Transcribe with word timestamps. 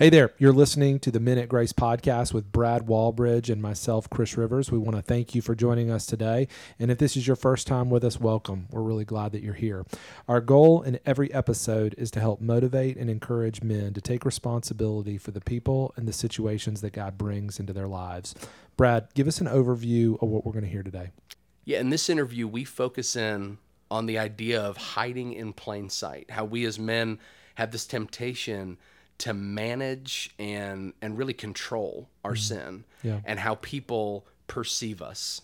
Hey 0.00 0.08
there, 0.08 0.32
you're 0.38 0.54
listening 0.54 0.98
to 1.00 1.10
the 1.10 1.20
Minute 1.20 1.50
Grace 1.50 1.74
podcast 1.74 2.32
with 2.32 2.50
Brad 2.50 2.86
Walbridge 2.86 3.50
and 3.50 3.60
myself, 3.60 4.08
Chris 4.08 4.34
Rivers. 4.34 4.72
We 4.72 4.78
want 4.78 4.96
to 4.96 5.02
thank 5.02 5.34
you 5.34 5.42
for 5.42 5.54
joining 5.54 5.90
us 5.90 6.06
today. 6.06 6.48
And 6.78 6.90
if 6.90 6.96
this 6.96 7.18
is 7.18 7.26
your 7.26 7.36
first 7.36 7.66
time 7.66 7.90
with 7.90 8.02
us, 8.02 8.18
welcome. 8.18 8.66
We're 8.70 8.80
really 8.80 9.04
glad 9.04 9.32
that 9.32 9.42
you're 9.42 9.52
here. 9.52 9.84
Our 10.26 10.40
goal 10.40 10.80
in 10.80 11.00
every 11.04 11.30
episode 11.34 11.94
is 11.98 12.10
to 12.12 12.20
help 12.20 12.40
motivate 12.40 12.96
and 12.96 13.10
encourage 13.10 13.62
men 13.62 13.92
to 13.92 14.00
take 14.00 14.24
responsibility 14.24 15.18
for 15.18 15.32
the 15.32 15.40
people 15.42 15.92
and 15.96 16.08
the 16.08 16.14
situations 16.14 16.80
that 16.80 16.94
God 16.94 17.18
brings 17.18 17.60
into 17.60 17.74
their 17.74 17.86
lives. 17.86 18.34
Brad, 18.78 19.08
give 19.12 19.28
us 19.28 19.42
an 19.42 19.48
overview 19.48 20.14
of 20.22 20.30
what 20.30 20.46
we're 20.46 20.52
going 20.52 20.64
to 20.64 20.70
hear 20.70 20.82
today. 20.82 21.10
Yeah, 21.66 21.80
in 21.80 21.90
this 21.90 22.08
interview, 22.08 22.48
we 22.48 22.64
focus 22.64 23.16
in 23.16 23.58
on 23.90 24.06
the 24.06 24.16
idea 24.16 24.62
of 24.62 24.78
hiding 24.78 25.34
in 25.34 25.52
plain 25.52 25.90
sight, 25.90 26.30
how 26.30 26.46
we 26.46 26.64
as 26.64 26.78
men 26.78 27.18
have 27.56 27.70
this 27.70 27.84
temptation 27.84 28.78
to 29.20 29.34
manage 29.34 30.34
and 30.38 30.92
and 31.02 31.16
really 31.16 31.34
control 31.34 32.08
our 32.24 32.32
mm-hmm. 32.32 32.40
sin 32.40 32.84
yeah. 33.02 33.20
and 33.24 33.38
how 33.38 33.54
people 33.56 34.26
perceive 34.46 35.00
us 35.00 35.42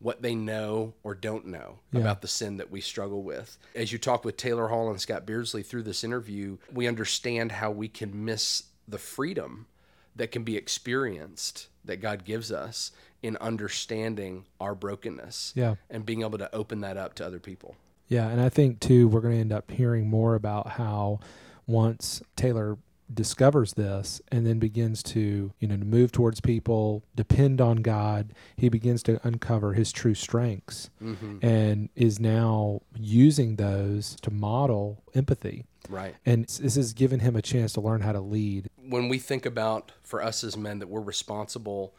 what 0.00 0.22
they 0.22 0.34
know 0.34 0.94
or 1.02 1.14
don't 1.14 1.46
know 1.46 1.78
yeah. 1.92 2.00
about 2.00 2.22
the 2.22 2.28
sin 2.28 2.56
that 2.58 2.70
we 2.70 2.80
struggle 2.80 3.22
with. 3.22 3.58
As 3.74 3.92
you 3.92 3.98
talk 3.98 4.24
with 4.24 4.36
Taylor 4.36 4.68
Hall 4.68 4.90
and 4.90 5.00
Scott 5.00 5.26
Beardsley 5.26 5.62
through 5.62 5.82
this 5.82 6.04
interview, 6.04 6.58
we 6.72 6.86
understand 6.86 7.52
how 7.52 7.70
we 7.70 7.88
can 7.88 8.24
miss 8.24 8.64
the 8.86 8.98
freedom 8.98 9.66
that 10.14 10.30
can 10.30 10.44
be 10.44 10.56
experienced 10.56 11.68
that 11.84 12.00
God 12.00 12.24
gives 12.24 12.52
us 12.52 12.92
in 13.22 13.36
understanding 13.38 14.44
our 14.60 14.74
brokenness 14.74 15.52
yeah. 15.56 15.74
and 15.90 16.06
being 16.06 16.22
able 16.22 16.38
to 16.38 16.54
open 16.54 16.80
that 16.82 16.96
up 16.96 17.14
to 17.14 17.26
other 17.26 17.40
people. 17.40 17.74
Yeah, 18.06 18.28
and 18.28 18.40
I 18.40 18.48
think 18.48 18.80
too 18.80 19.08
we're 19.08 19.20
going 19.20 19.34
to 19.34 19.40
end 19.40 19.52
up 19.52 19.70
hearing 19.70 20.08
more 20.08 20.34
about 20.34 20.68
how 20.68 21.20
once 21.66 22.22
Taylor 22.36 22.78
discovers 23.12 23.74
this 23.74 24.20
and 24.30 24.46
then 24.46 24.58
begins 24.58 25.02
to 25.02 25.52
you 25.58 25.68
know 25.68 25.76
to 25.76 25.84
move 25.84 26.12
towards 26.12 26.40
people 26.40 27.02
depend 27.16 27.60
on 27.60 27.76
god 27.78 28.34
he 28.56 28.68
begins 28.68 29.02
to 29.02 29.18
uncover 29.26 29.72
his 29.72 29.90
true 29.92 30.14
strengths 30.14 30.90
mm-hmm. 31.02 31.38
and 31.40 31.88
is 31.96 32.20
now 32.20 32.82
using 32.98 33.56
those 33.56 34.16
to 34.22 34.30
model 34.30 35.02
empathy. 35.14 35.64
Right. 35.88 36.14
And 36.26 36.44
this 36.44 36.74
has 36.74 36.92
given 36.92 37.20
him 37.20 37.34
a 37.34 37.42
chance 37.42 37.72
to 37.74 37.80
learn 37.80 38.02
how 38.02 38.12
to 38.12 38.20
lead. 38.20 38.68
When 38.76 39.08
we 39.08 39.18
think 39.18 39.46
about 39.46 39.92
for 40.02 40.22
us 40.22 40.44
as 40.44 40.56
men 40.56 40.80
that 40.80 40.88
we're 40.88 41.00
responsible 41.00 41.94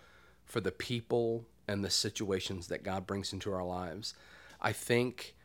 for 0.50 0.60
the 0.60 0.72
people 0.72 1.46
and 1.68 1.86
the 1.86 1.90
situations 1.90 2.68
that 2.68 2.84
god 2.84 3.06
brings 3.06 3.32
into 3.32 3.54
our 3.54 3.64
lives 3.64 4.16
i 4.60 4.72
think 4.72 5.36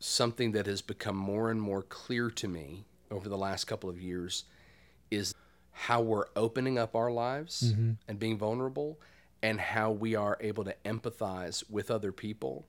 something 0.00 0.50
that 0.50 0.66
has 0.66 0.82
become 0.82 1.16
more 1.16 1.50
and 1.50 1.62
more 1.62 1.82
clear 1.82 2.28
to 2.28 2.48
me 2.48 2.84
over 3.10 3.28
the 3.28 3.38
last 3.38 3.64
couple 3.64 3.88
of 3.88 4.00
years 4.00 4.44
how 5.88 6.02
we're 6.02 6.26
opening 6.36 6.76
up 6.76 6.94
our 6.94 7.10
lives 7.10 7.72
mm-hmm. 7.72 7.92
and 8.06 8.18
being 8.18 8.36
vulnerable 8.36 9.00
and 9.42 9.58
how 9.58 9.90
we 9.90 10.14
are 10.14 10.36
able 10.38 10.62
to 10.62 10.74
empathize 10.84 11.64
with 11.70 11.90
other 11.90 12.12
people 12.12 12.66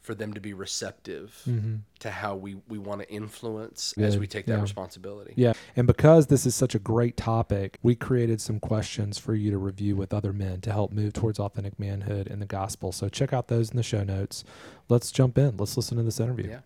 for 0.00 0.14
them 0.14 0.32
to 0.32 0.40
be 0.40 0.54
receptive 0.54 1.42
mm-hmm. 1.46 1.74
to 1.98 2.10
how 2.10 2.34
we, 2.34 2.56
we 2.66 2.78
want 2.78 3.02
to 3.02 3.10
influence 3.10 3.92
yeah, 3.98 4.06
as 4.06 4.16
we 4.16 4.26
take 4.26 4.46
that 4.46 4.54
yeah. 4.54 4.62
responsibility. 4.62 5.34
Yeah. 5.36 5.52
And 5.76 5.86
because 5.86 6.28
this 6.28 6.46
is 6.46 6.54
such 6.54 6.74
a 6.74 6.78
great 6.78 7.18
topic, 7.18 7.78
we 7.82 7.94
created 7.94 8.40
some 8.40 8.58
questions 8.58 9.18
for 9.18 9.34
you 9.34 9.50
to 9.50 9.58
review 9.58 9.94
with 9.94 10.14
other 10.14 10.32
men 10.32 10.62
to 10.62 10.72
help 10.72 10.90
move 10.90 11.12
towards 11.12 11.38
authentic 11.38 11.78
manhood 11.78 12.28
in 12.28 12.38
the 12.38 12.46
gospel. 12.46 12.92
So 12.92 13.10
check 13.10 13.34
out 13.34 13.48
those 13.48 13.72
in 13.72 13.76
the 13.76 13.82
show 13.82 14.04
notes. 14.04 14.42
Let's 14.88 15.12
jump 15.12 15.36
in. 15.36 15.58
Let's 15.58 15.76
listen 15.76 15.98
to 15.98 16.02
this 16.02 16.18
interview. 16.18 16.48
Yeah. 16.48 16.60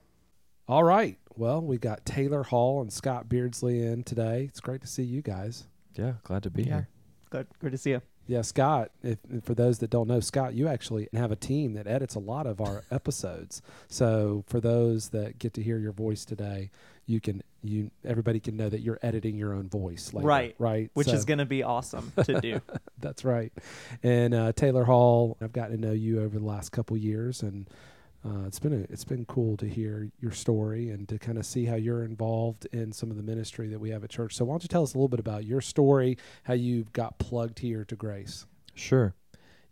All 0.69 0.85
right. 0.85 1.19
Well, 1.37 1.61
we 1.61 1.77
got 1.77 2.07
Taylor 2.07 2.45
Hall 2.45 2.81
and 2.81 2.93
Scott 2.93 3.29
Beardsley 3.29 3.83
in 3.83 4.05
today. 4.05 4.45
It's 4.45 4.61
great 4.61 4.81
to 4.83 4.87
see 4.87 5.03
you 5.03 5.23
guys. 5.23 5.65
Yeah, 5.97 6.15
glad 6.25 6.43
to 6.45 6.51
be 6.51 6.63
yeah. 6.63 6.69
here. 6.69 6.89
Good, 7.31 7.47
good 7.61 7.73
to 7.73 7.79
see 7.79 7.91
you. 7.91 8.03
Yeah, 8.27 8.43
Scott. 8.43 8.91
If, 9.03 9.19
for 9.43 9.55
those 9.55 9.79
that 9.79 9.91
don't 9.91 10.07
know, 10.07 10.21
Scott, 10.21 10.55
you 10.55 10.69
actually 10.69 11.09
have 11.15 11.33
a 11.33 11.37
team 11.37 11.73
that 11.75 11.87
edits 11.87 12.15
a 12.15 12.19
lot 12.19 12.47
of 12.47 12.61
our 12.61 12.85
episodes. 12.91 13.63
So 13.89 14.45
for 14.47 14.61
those 14.61 15.09
that 15.11 15.39
get 15.39 15.55
to 15.55 15.63
hear 15.63 15.79
your 15.79 15.93
voice 15.93 16.25
today, 16.25 16.71
you 17.09 17.21
can 17.21 17.43
you 17.63 17.91
everybody 18.05 18.39
can 18.39 18.57
know 18.57 18.69
that 18.69 18.81
you're 18.81 18.99
editing 19.03 19.37
your 19.37 19.53
own 19.53 19.69
voice 19.69 20.13
later, 20.13 20.29
right 20.29 20.55
right 20.59 20.91
which 20.95 21.09
so. 21.09 21.15
is 21.15 21.25
going 21.25 21.39
to 21.39 21.47
be 21.47 21.63
awesome 21.63 22.13
to 22.23 22.41
do 22.41 22.61
that's 23.01 23.25
right 23.25 23.53
and 24.05 24.33
uh, 24.33 24.53
taylor 24.53 24.85
hall 24.85 25.37
i've 25.41 25.53
gotten 25.53 25.81
to 25.81 25.89
know 25.89 25.93
you 25.93 26.23
over 26.23 26.39
the 26.39 26.45
last 26.45 26.71
couple 26.71 26.97
years 26.97 27.43
and 27.43 27.69
uh, 28.29 28.47
it's 28.47 28.59
been 28.59 28.73
a, 28.73 28.93
it's 28.93 29.05
been 29.05 29.25
cool 29.25 29.57
to 29.57 29.67
hear 29.67 30.11
your 30.21 30.33
story 30.33 30.91
and 30.91 31.09
to 31.09 31.19
kind 31.19 31.39
of 31.39 31.47
see 31.47 31.65
how 31.65 31.77
you're 31.77 32.03
involved 32.05 32.67
in 32.73 32.93
some 32.93 33.11
of 33.11 33.17
the 33.17 33.23
ministry 33.23 33.69
that 33.69 33.79
we 33.79 33.91
have 33.91 34.05
at 34.05 34.11
church. 34.11 34.35
So 34.35 34.45
why 34.45 34.53
don't 34.53 34.63
you 34.63 34.69
tell 34.69 34.83
us 34.83 34.95
a 34.95 34.99
little 34.99 35.09
bit 35.09 35.21
about 35.21 35.45
your 35.45 35.61
story, 35.61 36.19
how 36.43 36.55
you 36.55 36.87
got 36.93 37.19
plugged 37.19 37.61
here 37.61 37.85
to 37.85 37.97
Grace? 37.97 38.47
Sure. 38.75 39.15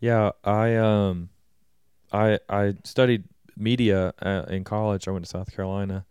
Yeah, 0.01 0.31
I 0.45 0.77
um, 0.77 1.31
I 2.13 2.39
I 2.49 2.75
studied 2.85 3.25
media 3.57 4.13
uh, 4.21 4.45
in 4.49 4.65
college. 4.65 5.09
I 5.09 5.11
went 5.11 5.25
to 5.25 5.31
South 5.31 5.55
Carolina, 5.55 6.05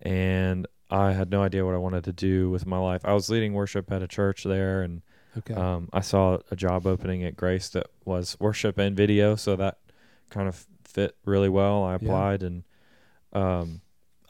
and 0.00 0.66
I 0.90 1.12
had 1.12 1.30
no 1.30 1.42
idea 1.42 1.64
what 1.64 1.74
I 1.74 1.78
wanted 1.78 2.04
to 2.04 2.12
do 2.12 2.50
with 2.50 2.66
my 2.66 2.78
life. 2.78 3.02
I 3.04 3.12
was 3.12 3.28
leading 3.28 3.52
worship 3.52 3.90
at 3.90 4.02
a 4.02 4.08
church 4.08 4.44
there, 4.44 4.82
and 4.82 5.02
okay. 5.38 5.54
um, 5.54 5.88
I 5.92 6.00
saw 6.00 6.38
a 6.50 6.56
job 6.56 6.86
opening 6.86 7.24
at 7.24 7.36
Grace 7.36 7.68
that 7.70 7.88
was 8.04 8.36
worship 8.38 8.78
and 8.78 8.96
video, 8.96 9.34
so 9.34 9.56
that 9.56 9.78
kind 10.30 10.48
of 10.48 10.66
fit 10.96 11.14
really 11.26 11.50
well. 11.50 11.84
I 11.84 11.94
applied 11.94 12.40
yeah. 12.40 12.46
and 12.46 12.64
um, 13.34 13.80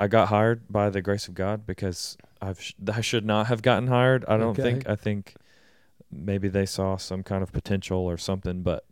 I 0.01 0.09
got 0.09 0.29
hired 0.29 0.69
by 0.69 0.91
the 0.91 1.01
grace 1.01 1.29
of 1.29 1.35
God 1.35 1.65
because 1.65 2.19
I've 2.43 2.61
sh- 2.61 2.75
I 2.93 3.01
should 3.01 3.25
not 3.25 3.47
have 3.47 3.63
gotten 3.63 3.87
hired. 3.87 4.25
I 4.27 4.37
don't 4.37 4.59
okay. 4.59 4.63
think 4.63 4.89
I 4.89 4.97
think 4.97 5.37
maybe 6.11 6.49
they 6.49 6.67
saw 6.67 6.97
some 6.97 7.23
kind 7.23 7.45
of 7.45 7.53
potential 7.53 8.01
or 8.01 8.19
something, 8.19 8.63
but 8.63 8.85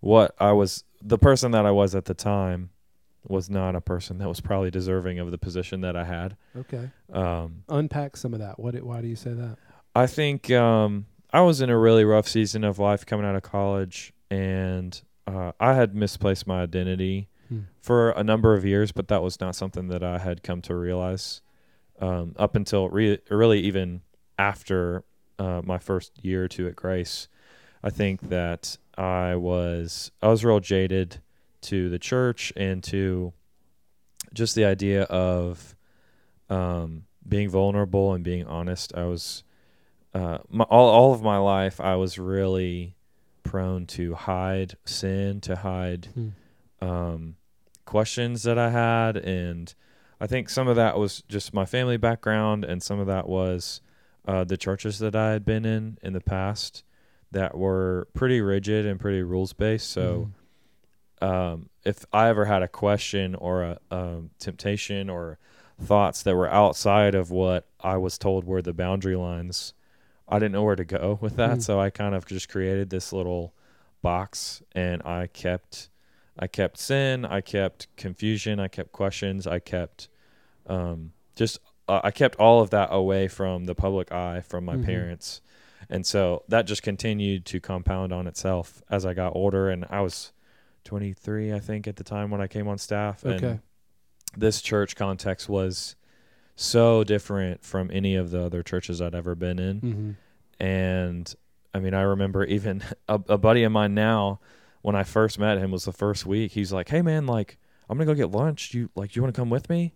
what 0.00 0.34
I 0.38 0.52
was 0.52 0.84
the 1.02 1.18
person 1.18 1.50
that 1.52 1.66
I 1.66 1.70
was 1.70 1.94
at 1.94 2.06
the 2.06 2.14
time 2.14 2.70
was 3.28 3.50
not 3.50 3.76
a 3.76 3.82
person 3.82 4.16
that 4.16 4.28
was 4.28 4.40
probably 4.40 4.70
deserving 4.70 5.18
of 5.18 5.30
the 5.30 5.36
position 5.36 5.82
that 5.82 5.94
I 5.94 6.04
had. 6.04 6.38
Okay. 6.56 6.88
Um, 7.12 7.64
Unpack 7.68 8.16
some 8.16 8.32
of 8.32 8.40
that. 8.40 8.58
What? 8.58 8.74
Why 8.82 9.02
do 9.02 9.08
you 9.08 9.16
say 9.16 9.34
that? 9.34 9.58
I 9.94 10.06
think 10.06 10.50
um, 10.50 11.04
I 11.34 11.42
was 11.42 11.60
in 11.60 11.68
a 11.68 11.76
really 11.76 12.04
rough 12.04 12.26
season 12.26 12.64
of 12.64 12.78
life 12.78 13.04
coming 13.04 13.26
out 13.26 13.36
of 13.36 13.42
college, 13.42 14.14
and 14.30 14.98
uh, 15.30 15.52
I 15.60 15.74
had 15.74 15.94
misplaced 15.94 16.46
my 16.46 16.62
identity 16.62 17.28
hmm. 17.48 17.60
for 17.80 18.10
a 18.10 18.24
number 18.24 18.54
of 18.54 18.64
years, 18.64 18.92
but 18.92 19.08
that 19.08 19.22
was 19.22 19.40
not 19.40 19.54
something 19.54 19.88
that 19.88 20.02
I 20.02 20.18
had 20.18 20.42
come 20.42 20.60
to 20.62 20.74
realize 20.74 21.40
um, 22.00 22.34
up 22.38 22.56
until 22.56 22.88
re- 22.88 23.20
really 23.30 23.60
even 23.60 24.02
after 24.38 25.04
uh, 25.38 25.62
my 25.64 25.78
first 25.78 26.12
year 26.24 26.44
or 26.44 26.48
two 26.48 26.66
at 26.66 26.76
Grace. 26.76 27.28
I 27.82 27.90
think 27.90 28.28
that 28.28 28.76
I 28.96 29.36
was 29.36 30.10
I 30.20 30.28
was 30.28 30.44
real 30.44 30.60
jaded 30.60 31.20
to 31.62 31.88
the 31.88 31.98
church 31.98 32.52
and 32.56 32.82
to 32.84 33.32
just 34.34 34.54
the 34.54 34.64
idea 34.64 35.04
of 35.04 35.76
um, 36.48 37.04
being 37.26 37.48
vulnerable 37.48 38.12
and 38.12 38.24
being 38.24 38.46
honest. 38.46 38.94
I 38.94 39.04
was 39.04 39.44
uh, 40.12 40.38
my, 40.48 40.64
all 40.64 40.90
all 40.90 41.14
of 41.14 41.22
my 41.22 41.38
life 41.38 41.80
I 41.80 41.96
was 41.96 42.18
really 42.18 42.96
prone 43.50 43.84
to 43.84 44.14
hide 44.14 44.76
sin, 44.84 45.40
to 45.40 45.56
hide 45.56 46.06
hmm. 46.14 46.28
um, 46.80 47.34
questions 47.84 48.44
that 48.44 48.56
I 48.56 48.70
had, 48.70 49.16
and 49.16 49.74
I 50.20 50.28
think 50.28 50.48
some 50.48 50.68
of 50.68 50.76
that 50.76 50.96
was 50.96 51.24
just 51.28 51.52
my 51.52 51.64
family 51.64 51.96
background, 51.96 52.64
and 52.64 52.80
some 52.80 53.00
of 53.00 53.08
that 53.08 53.28
was 53.28 53.80
uh, 54.28 54.44
the 54.44 54.56
churches 54.56 55.00
that 55.00 55.16
I 55.16 55.32
had 55.32 55.44
been 55.44 55.64
in 55.64 55.98
in 56.00 56.12
the 56.12 56.20
past 56.20 56.84
that 57.32 57.58
were 57.58 58.06
pretty 58.14 58.40
rigid 58.40 58.86
and 58.86 59.00
pretty 59.00 59.24
rules 59.24 59.52
based. 59.52 59.90
So, 59.90 60.30
mm. 61.20 61.26
um, 61.26 61.70
if 61.84 62.04
I 62.12 62.28
ever 62.28 62.44
had 62.44 62.62
a 62.62 62.68
question 62.68 63.34
or 63.34 63.64
a 63.64 63.78
um, 63.90 64.30
temptation 64.38 65.10
or 65.10 65.40
thoughts 65.82 66.22
that 66.22 66.36
were 66.36 66.48
outside 66.48 67.16
of 67.16 67.32
what 67.32 67.66
I 67.80 67.96
was 67.96 68.16
told 68.16 68.44
were 68.44 68.62
the 68.62 68.72
boundary 68.72 69.16
lines, 69.16 69.74
I 70.30 70.38
didn't 70.38 70.52
know 70.52 70.62
where 70.62 70.76
to 70.76 70.84
go 70.84 71.18
with 71.20 71.36
that, 71.36 71.58
mm. 71.58 71.62
so 71.62 71.80
I 71.80 71.90
kind 71.90 72.14
of 72.14 72.24
just 72.26 72.48
created 72.48 72.90
this 72.90 73.12
little 73.12 73.52
box 74.02 74.62
and 74.72 75.02
I 75.02 75.26
kept 75.26 75.90
I 76.38 76.46
kept 76.46 76.78
sin, 76.78 77.24
I 77.24 77.40
kept 77.42 77.94
confusion, 77.96 78.60
I 78.60 78.68
kept 78.68 78.92
questions, 78.92 79.46
I 79.46 79.58
kept 79.58 80.08
um, 80.66 81.12
just 81.34 81.58
uh, 81.88 82.00
I 82.04 82.10
kept 82.10 82.36
all 82.36 82.60
of 82.60 82.70
that 82.70 82.88
away 82.92 83.28
from 83.28 83.64
the 83.64 83.74
public 83.74 84.12
eye 84.12 84.40
from 84.40 84.64
my 84.64 84.76
mm-hmm. 84.76 84.84
parents. 84.84 85.40
And 85.88 86.06
so 86.06 86.44
that 86.48 86.66
just 86.66 86.82
continued 86.82 87.44
to 87.46 87.60
compound 87.60 88.12
on 88.12 88.26
itself 88.28 88.80
as 88.88 89.04
I 89.04 89.12
got 89.12 89.34
older 89.34 89.68
and 89.68 89.84
I 89.90 90.00
was 90.00 90.32
23 90.84 91.52
I 91.52 91.58
think 91.58 91.88
at 91.88 91.96
the 91.96 92.04
time 92.04 92.30
when 92.30 92.40
I 92.40 92.46
came 92.46 92.68
on 92.68 92.78
staff 92.78 93.24
okay. 93.24 93.46
and 93.46 93.60
this 94.36 94.62
church 94.62 94.94
context 94.94 95.48
was 95.48 95.96
so 96.60 97.04
different 97.04 97.64
from 97.64 97.90
any 97.92 98.14
of 98.16 98.30
the 98.30 98.42
other 98.44 98.62
churches 98.62 99.00
I'd 99.00 99.14
ever 99.14 99.34
been 99.34 99.58
in. 99.58 99.80
Mm-hmm. 99.80 100.62
And 100.62 101.34
I 101.72 101.80
mean, 101.80 101.94
I 101.94 102.02
remember 102.02 102.44
even 102.44 102.82
a, 103.08 103.14
a, 103.28 103.38
buddy 103.38 103.62
of 103.62 103.72
mine 103.72 103.94
now, 103.94 104.40
when 104.82 104.94
I 104.94 105.04
first 105.04 105.38
met 105.38 105.58
him, 105.58 105.70
was 105.70 105.84
the 105.84 105.92
first 105.92 106.26
week. 106.26 106.52
He's 106.52 106.72
like, 106.72 106.88
"Hey, 106.88 107.02
man, 107.02 107.26
like, 107.26 107.58
I'm 107.88 107.96
gonna 107.96 108.06
go 108.06 108.14
get 108.14 108.30
lunch. 108.30 108.70
Do 108.70 108.78
you 108.78 108.90
like, 108.94 109.16
you 109.16 109.22
want 109.22 109.34
to 109.34 109.40
come 109.40 109.50
with 109.50 109.70
me?" 109.70 109.94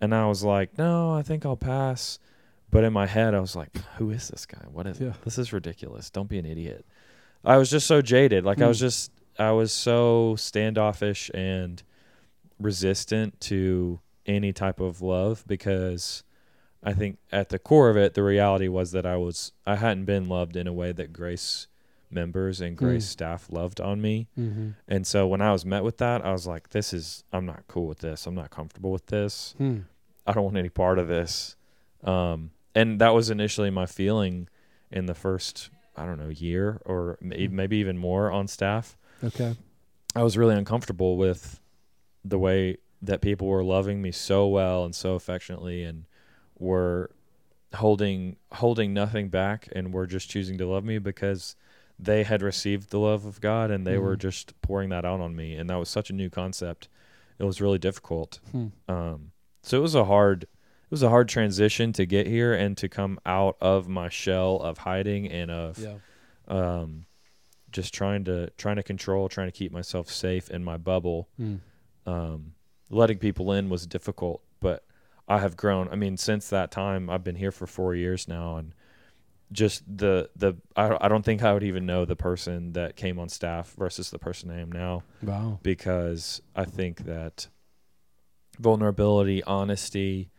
And 0.00 0.14
I 0.14 0.26
was 0.26 0.44
like, 0.44 0.78
"No, 0.78 1.12
I 1.12 1.22
think 1.22 1.44
I'll 1.44 1.56
pass." 1.56 2.18
But 2.70 2.84
in 2.84 2.92
my 2.92 3.06
head, 3.06 3.34
I 3.34 3.40
was 3.40 3.54
like, 3.56 3.76
"Who 3.96 4.10
is 4.10 4.28
this 4.28 4.46
guy? 4.46 4.64
What 4.70 4.86
is? 4.86 5.00
Yeah. 5.00 5.12
This 5.24 5.38
is 5.38 5.52
ridiculous. 5.52 6.10
Don't 6.10 6.28
be 6.28 6.38
an 6.38 6.46
idiot." 6.46 6.86
I 7.44 7.56
was 7.58 7.70
just 7.70 7.86
so 7.86 8.00
jaded. 8.02 8.44
Like 8.44 8.62
I 8.62 8.66
was 8.68 8.78
Hmm. 8.78 8.86
just, 8.86 9.12
I 9.38 9.50
was 9.50 9.72
so 9.72 10.34
standoffish 10.36 11.30
and 11.34 11.82
resistant 12.58 13.38
to 13.42 14.00
any 14.26 14.52
type 14.52 14.80
of 14.80 15.02
love 15.02 15.44
because 15.46 16.22
I 16.82 16.92
think 16.92 17.18
at 17.32 17.48
the 17.48 17.58
core 17.58 17.88
of 17.90 17.96
it, 17.96 18.14
the 18.14 18.22
reality 18.22 18.68
was 18.68 18.92
that 18.92 19.06
I 19.06 19.16
was, 19.16 19.52
I 19.66 19.76
hadn't 19.76 20.04
been 20.04 20.28
loved 20.28 20.56
in 20.56 20.66
a 20.66 20.72
way 20.72 20.92
that 20.92 21.12
Grace 21.12 21.66
members 22.10 22.60
and 22.60 22.76
Grace 22.76 23.04
Hmm. 23.06 23.12
staff 23.12 23.46
loved 23.50 23.80
on 23.80 24.00
me. 24.00 24.28
Mm-hmm. 24.38 24.70
And 24.86 25.06
so 25.06 25.26
when 25.26 25.40
I 25.40 25.50
was 25.52 25.64
met 25.64 25.82
with 25.82 25.98
that, 25.98 26.24
I 26.24 26.30
was 26.32 26.46
like, 26.46 26.68
"This 26.70 26.92
is, 26.92 27.24
I'm 27.32 27.44
not 27.46 27.64
cool 27.66 27.86
with 27.86 27.98
this. 28.00 28.26
I'm 28.26 28.34
not 28.34 28.50
comfortable 28.50 28.92
with 28.92 29.06
this." 29.06 29.54
Hmm. 29.58 29.78
I 30.26 30.32
don't 30.32 30.44
want 30.44 30.56
any 30.56 30.68
part 30.68 30.98
of 30.98 31.08
this. 31.08 31.56
Um, 32.04 32.50
and 32.74 33.00
that 33.00 33.14
was 33.14 33.30
initially 33.30 33.70
my 33.70 33.86
feeling 33.86 34.48
in 34.90 35.06
the 35.06 35.14
first, 35.14 35.70
I 35.96 36.06
don't 36.06 36.18
know, 36.18 36.28
year 36.28 36.80
or 36.84 37.18
Hmm. 37.20 37.56
maybe 37.56 37.78
even 37.78 37.98
more 37.98 38.30
on 38.30 38.46
staff. 38.46 38.96
Okay. 39.22 39.56
I 40.14 40.22
was 40.22 40.36
really 40.38 40.54
uncomfortable 40.54 41.16
with 41.16 41.60
the 42.24 42.38
way 42.38 42.76
that 43.06 43.20
people 43.20 43.46
were 43.48 43.64
loving 43.64 44.00
me 44.02 44.10
so 44.12 44.46
well 44.46 44.84
and 44.84 44.94
so 44.94 45.14
affectionately 45.14 45.82
and 45.84 46.04
were 46.58 47.10
holding 47.74 48.36
holding 48.52 48.94
nothing 48.94 49.28
back 49.28 49.68
and 49.72 49.92
were 49.92 50.06
just 50.06 50.30
choosing 50.30 50.56
to 50.58 50.66
love 50.66 50.84
me 50.84 50.98
because 50.98 51.56
they 51.98 52.22
had 52.22 52.42
received 52.42 52.90
the 52.90 52.98
love 52.98 53.24
of 53.24 53.40
God 53.40 53.70
and 53.70 53.86
they 53.86 53.98
were 53.98 54.16
Mhm. 54.16 54.20
just 54.20 54.60
pouring 54.62 54.88
that 54.90 55.04
out 55.04 55.20
on 55.20 55.34
me 55.36 55.54
and 55.54 55.68
that 55.70 55.76
was 55.76 55.88
such 55.88 56.10
a 56.10 56.12
new 56.12 56.30
concept. 56.30 56.88
It 57.38 57.44
was 57.44 57.60
really 57.60 57.78
difficult. 57.78 58.40
Hmm. 58.52 58.68
Um, 58.88 59.32
so 59.62 59.76
it 59.78 59.80
was 59.80 59.94
a 59.94 60.04
hard, 60.04 60.44
it 60.44 60.90
was 60.90 61.02
a 61.02 61.08
hard 61.08 61.28
transition 61.28 61.92
to 61.94 62.06
get 62.06 62.26
here 62.26 62.54
and 62.54 62.76
to 62.78 62.88
come 62.88 63.18
out 63.26 63.56
of 63.60 63.88
my 63.88 64.08
shell 64.08 64.56
of 64.56 64.78
hiding 64.78 65.28
and 65.30 65.50
of 65.50 65.78
Yeah. 65.78 65.96
um, 66.46 67.06
just 67.72 67.92
trying 67.92 68.22
to 68.24 68.50
trying 68.56 68.76
to 68.76 68.82
control, 68.84 69.28
trying 69.28 69.48
to 69.48 69.52
keep 69.56 69.72
myself 69.72 70.08
safe 70.10 70.48
in 70.50 70.62
my 70.62 70.76
bubble. 70.76 71.28
Hmm. 71.36 71.56
Um, 72.06 72.53
letting 72.94 73.18
people 73.18 73.52
in 73.52 73.68
was 73.68 73.86
difficult, 73.86 74.42
but 74.60 74.84
I 75.28 75.38
have 75.40 75.56
grown. 75.56 75.88
I 75.90 75.96
mean, 75.96 76.16
since 76.16 76.48
that 76.50 76.70
time, 76.70 77.10
I've 77.10 77.24
been 77.24 77.36
here 77.36 77.50
for 77.52 77.66
four 77.66 77.94
years 77.94 78.28
now, 78.28 78.56
and 78.56 78.72
just 79.52 79.82
the 79.86 80.30
the 80.36 80.54
I, 80.76 80.96
I 81.00 81.08
don't 81.08 81.24
think 81.24 81.42
I 81.42 81.52
would 81.52 81.62
even 81.62 81.86
know 81.86 82.04
the 82.04 82.16
person 82.16 82.72
that 82.72 82.96
came 82.96 83.18
on 83.18 83.28
staff 83.28 83.72
versus 83.78 84.10
the 84.10 84.18
person 84.18 84.50
I 84.50 84.60
am 84.60 84.72
now 84.72 85.02
Wow. 85.22 85.58
because 85.62 86.40
I 86.56 86.64
think 86.64 87.04
that 87.04 87.48
vulnerability, 88.58 89.42
honesty, 89.44 90.30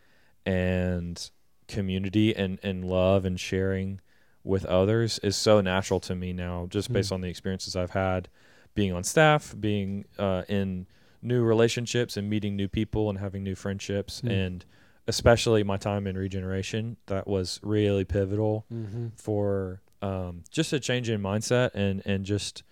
and 0.45 1.29
community 1.67 2.35
and, 2.35 2.59
and 2.63 2.85
love 2.85 3.25
and 3.25 3.39
sharing 3.39 3.99
with 4.43 4.65
others 4.65 5.19
is 5.19 5.35
so 5.35 5.59
natural 5.61 5.99
to 6.01 6.15
me 6.15 6.31
now, 6.31 6.67
just 6.69 6.91
based 6.93 7.09
Hmm. 7.09 7.15
on 7.15 7.21
the 7.21 7.27
experiences 7.29 7.75
I've 7.75 7.91
had 7.91 8.29
being 8.75 8.91
on 8.93 9.03
staff, 9.03 9.55
being 9.59 10.05
uh, 10.19 10.43
in 10.47 10.85
new 11.25 11.43
relationships 11.43 12.15
and 12.17 12.29
meeting 12.29 12.55
new 12.55 12.67
people 12.67 13.09
and 13.09 13.19
having 13.19 13.43
new 13.43 13.55
friendships, 13.55 14.21
Hmm. 14.21 14.27
and 14.29 14.65
especially 15.07 15.63
my 15.63 15.77
time 15.77 16.07
in 16.07 16.17
regeneration. 16.17 16.97
That 17.07 17.27
was 17.27 17.59
really 17.63 18.05
pivotal 18.05 18.65
Mm-hmm. 18.73 19.07
for 19.17 19.81
um, 20.01 20.43
just 20.51 20.71
a 20.73 20.79
change 20.79 21.09
in 21.09 21.21
mindset 21.21 21.71
and 21.73 22.01
and 22.05 22.25
just 22.25 22.63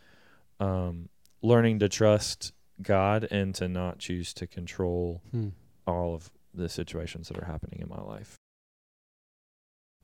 um, 0.59 1.09
learning 1.41 1.79
to 1.79 1.89
trust 1.89 2.53
God 2.81 3.27
and 3.31 3.53
to 3.55 3.67
not 3.67 3.99
choose 3.99 4.33
to 4.35 4.47
control 4.47 5.21
Hmm. 5.31 5.49
all 5.87 6.13
of 6.15 6.29
the 6.53 6.69
situations 6.69 7.27
that 7.29 7.37
are 7.37 7.45
happening 7.45 7.79
in 7.81 7.89
my 7.89 8.01
life. 8.01 8.35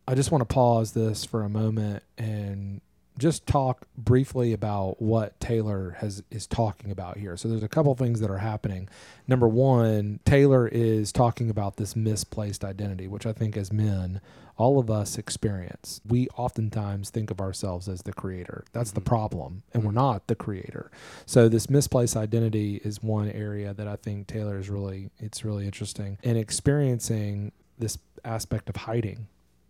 I 0.08 0.16
just 0.16 0.32
want 0.32 0.42
to 0.42 0.52
pause 0.52 0.94
this 0.94 1.24
for 1.24 1.44
a 1.44 1.50
moment 1.50 2.02
and 2.18 2.82
just 3.20 3.46
talk 3.46 3.88
briefly 3.98 4.54
about 4.54 5.02
what 5.02 5.40
Taylor 5.40 5.98
has 6.00 6.24
is 6.32 6.48
talking 6.48 6.92
about 6.92 7.18
here. 7.18 7.38
So 7.38 7.48
there's 7.48 7.64
a 7.64 7.70
couple 7.70 7.94
things 7.96 8.22
that 8.22 8.32
are 8.32 8.40
happening. 8.40 8.90
Number 9.28 9.48
one, 9.48 10.20
Taylor 10.26 10.68
is 10.68 11.12
talking 11.12 11.50
about 11.50 11.78
this 11.78 11.96
misplaced 11.96 12.64
identity, 12.66 13.08
which 13.08 13.26
I 13.26 13.34
think 13.34 13.58
as 13.58 13.72
men, 13.72 14.22
all 14.58 14.80
of 14.80 14.90
us 14.90 15.18
experience. 15.18 16.02
We 16.08 16.28
oftentimes 16.30 17.10
think 17.12 17.32
of 17.32 17.40
ourselves 17.40 17.88
as 17.88 18.02
the 18.04 18.14
creator. 18.14 18.66
That's 18.74 18.92
the 18.92 19.02
Mhm. 19.02 19.06
problem, 19.06 19.64
and 19.74 19.84
we're 19.84 19.92
not 19.92 20.28
the 20.28 20.36
creator. 20.36 20.92
So 21.26 21.48
this 21.50 21.70
misplaced 21.70 22.18
identity 22.18 22.82
is 22.84 23.04
one 23.04 23.30
area 23.30 23.74
that 23.74 23.88
I 23.88 23.96
think 23.98 24.28
Taylor 24.28 24.58
is 24.58 24.70
really 24.70 25.12
it's 25.20 25.46
really 25.46 25.66
interesting 25.66 26.18
and 26.24 26.38
experiencing 26.38 27.52
this 27.78 27.98
aspect 28.26 28.70
of 28.70 28.76
hiding 28.76 29.28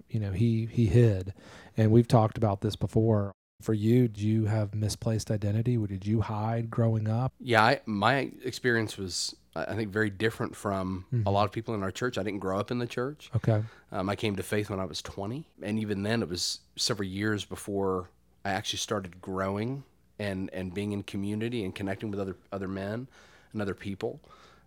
you 0.09 0.19
know 0.19 0.31
he 0.31 0.65
he 0.71 0.87
hid 0.87 1.33
and 1.77 1.91
we've 1.91 2.07
talked 2.07 2.37
about 2.37 2.61
this 2.61 2.75
before 2.75 3.31
for 3.61 3.73
you 3.73 4.07
did 4.07 4.21
you 4.21 4.45
have 4.45 4.73
misplaced 4.73 5.29
identity 5.31 5.77
Or 5.77 5.87
did 5.87 6.05
you 6.05 6.21
hide 6.21 6.69
growing 6.69 7.07
up 7.07 7.33
Yeah, 7.39 7.63
I, 7.63 7.81
my 7.85 8.31
experience 8.43 8.97
was, 8.97 9.35
I 9.55 9.75
think, 9.75 9.91
very 9.91 10.09
different 10.09 10.55
from 10.55 11.05
Mhm. 11.13 11.25
a 11.25 11.29
lot 11.29 11.45
of 11.45 11.51
people 11.51 11.73
in 11.75 11.83
our 11.83 11.91
church. 11.91 12.17
I 12.17 12.23
didn't 12.23 12.39
grow 12.39 12.59
up 12.59 12.71
in 12.71 12.79
the 12.79 12.87
church. 12.87 13.29
okay 13.35 13.63
Um, 13.91 14.09
I 14.09 14.15
came 14.15 14.35
to 14.37 14.43
faith 14.43 14.69
when 14.69 14.79
I 14.79 14.85
was 14.85 15.01
20. 15.01 15.45
And 15.61 15.79
even 15.79 16.03
then, 16.03 16.21
it 16.21 16.29
was 16.29 16.59
several 16.75 17.07
years 17.07 17.43
before 17.45 18.09
I 18.45 18.51
actually 18.51 18.77
started 18.79 19.19
growing 19.21 19.83
and, 20.17 20.49
and 20.53 20.73
being 20.73 20.91
in 20.93 21.03
community 21.03 21.63
and 21.65 21.73
connecting 21.75 22.11
with 22.11 22.19
other, 22.19 22.35
other 22.51 22.67
men 22.67 23.07
and 23.51 23.61
other 23.61 23.73
people. 23.73 24.19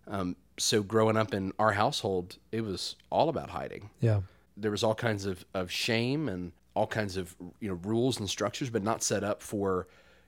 Um, 0.07 0.35
so, 0.57 0.83
growing 0.83 1.17
up 1.17 1.33
in 1.33 1.53
our 1.57 1.71
household, 1.71 2.37
it 2.51 2.61
was 2.61 2.95
all 3.09 3.29
about 3.29 3.49
hiding. 3.51 3.89
yeah 4.01 4.21
There 4.57 4.69
was 4.71 4.83
all 4.83 4.93
kinds 4.95 5.25
of, 5.25 5.45
of 5.53 5.71
shame 5.71 6.27
and 6.29 6.51
all 6.75 6.87
kinds 6.87 7.17
of 7.17 7.35
you 7.59 7.69
know 7.69 7.79
rules 7.83 8.19
and 8.19 8.29
structures, 8.29 8.69
but 8.69 8.83
not 8.83 9.03
set 9.03 9.23
up 9.23 9.41
for 9.41 9.87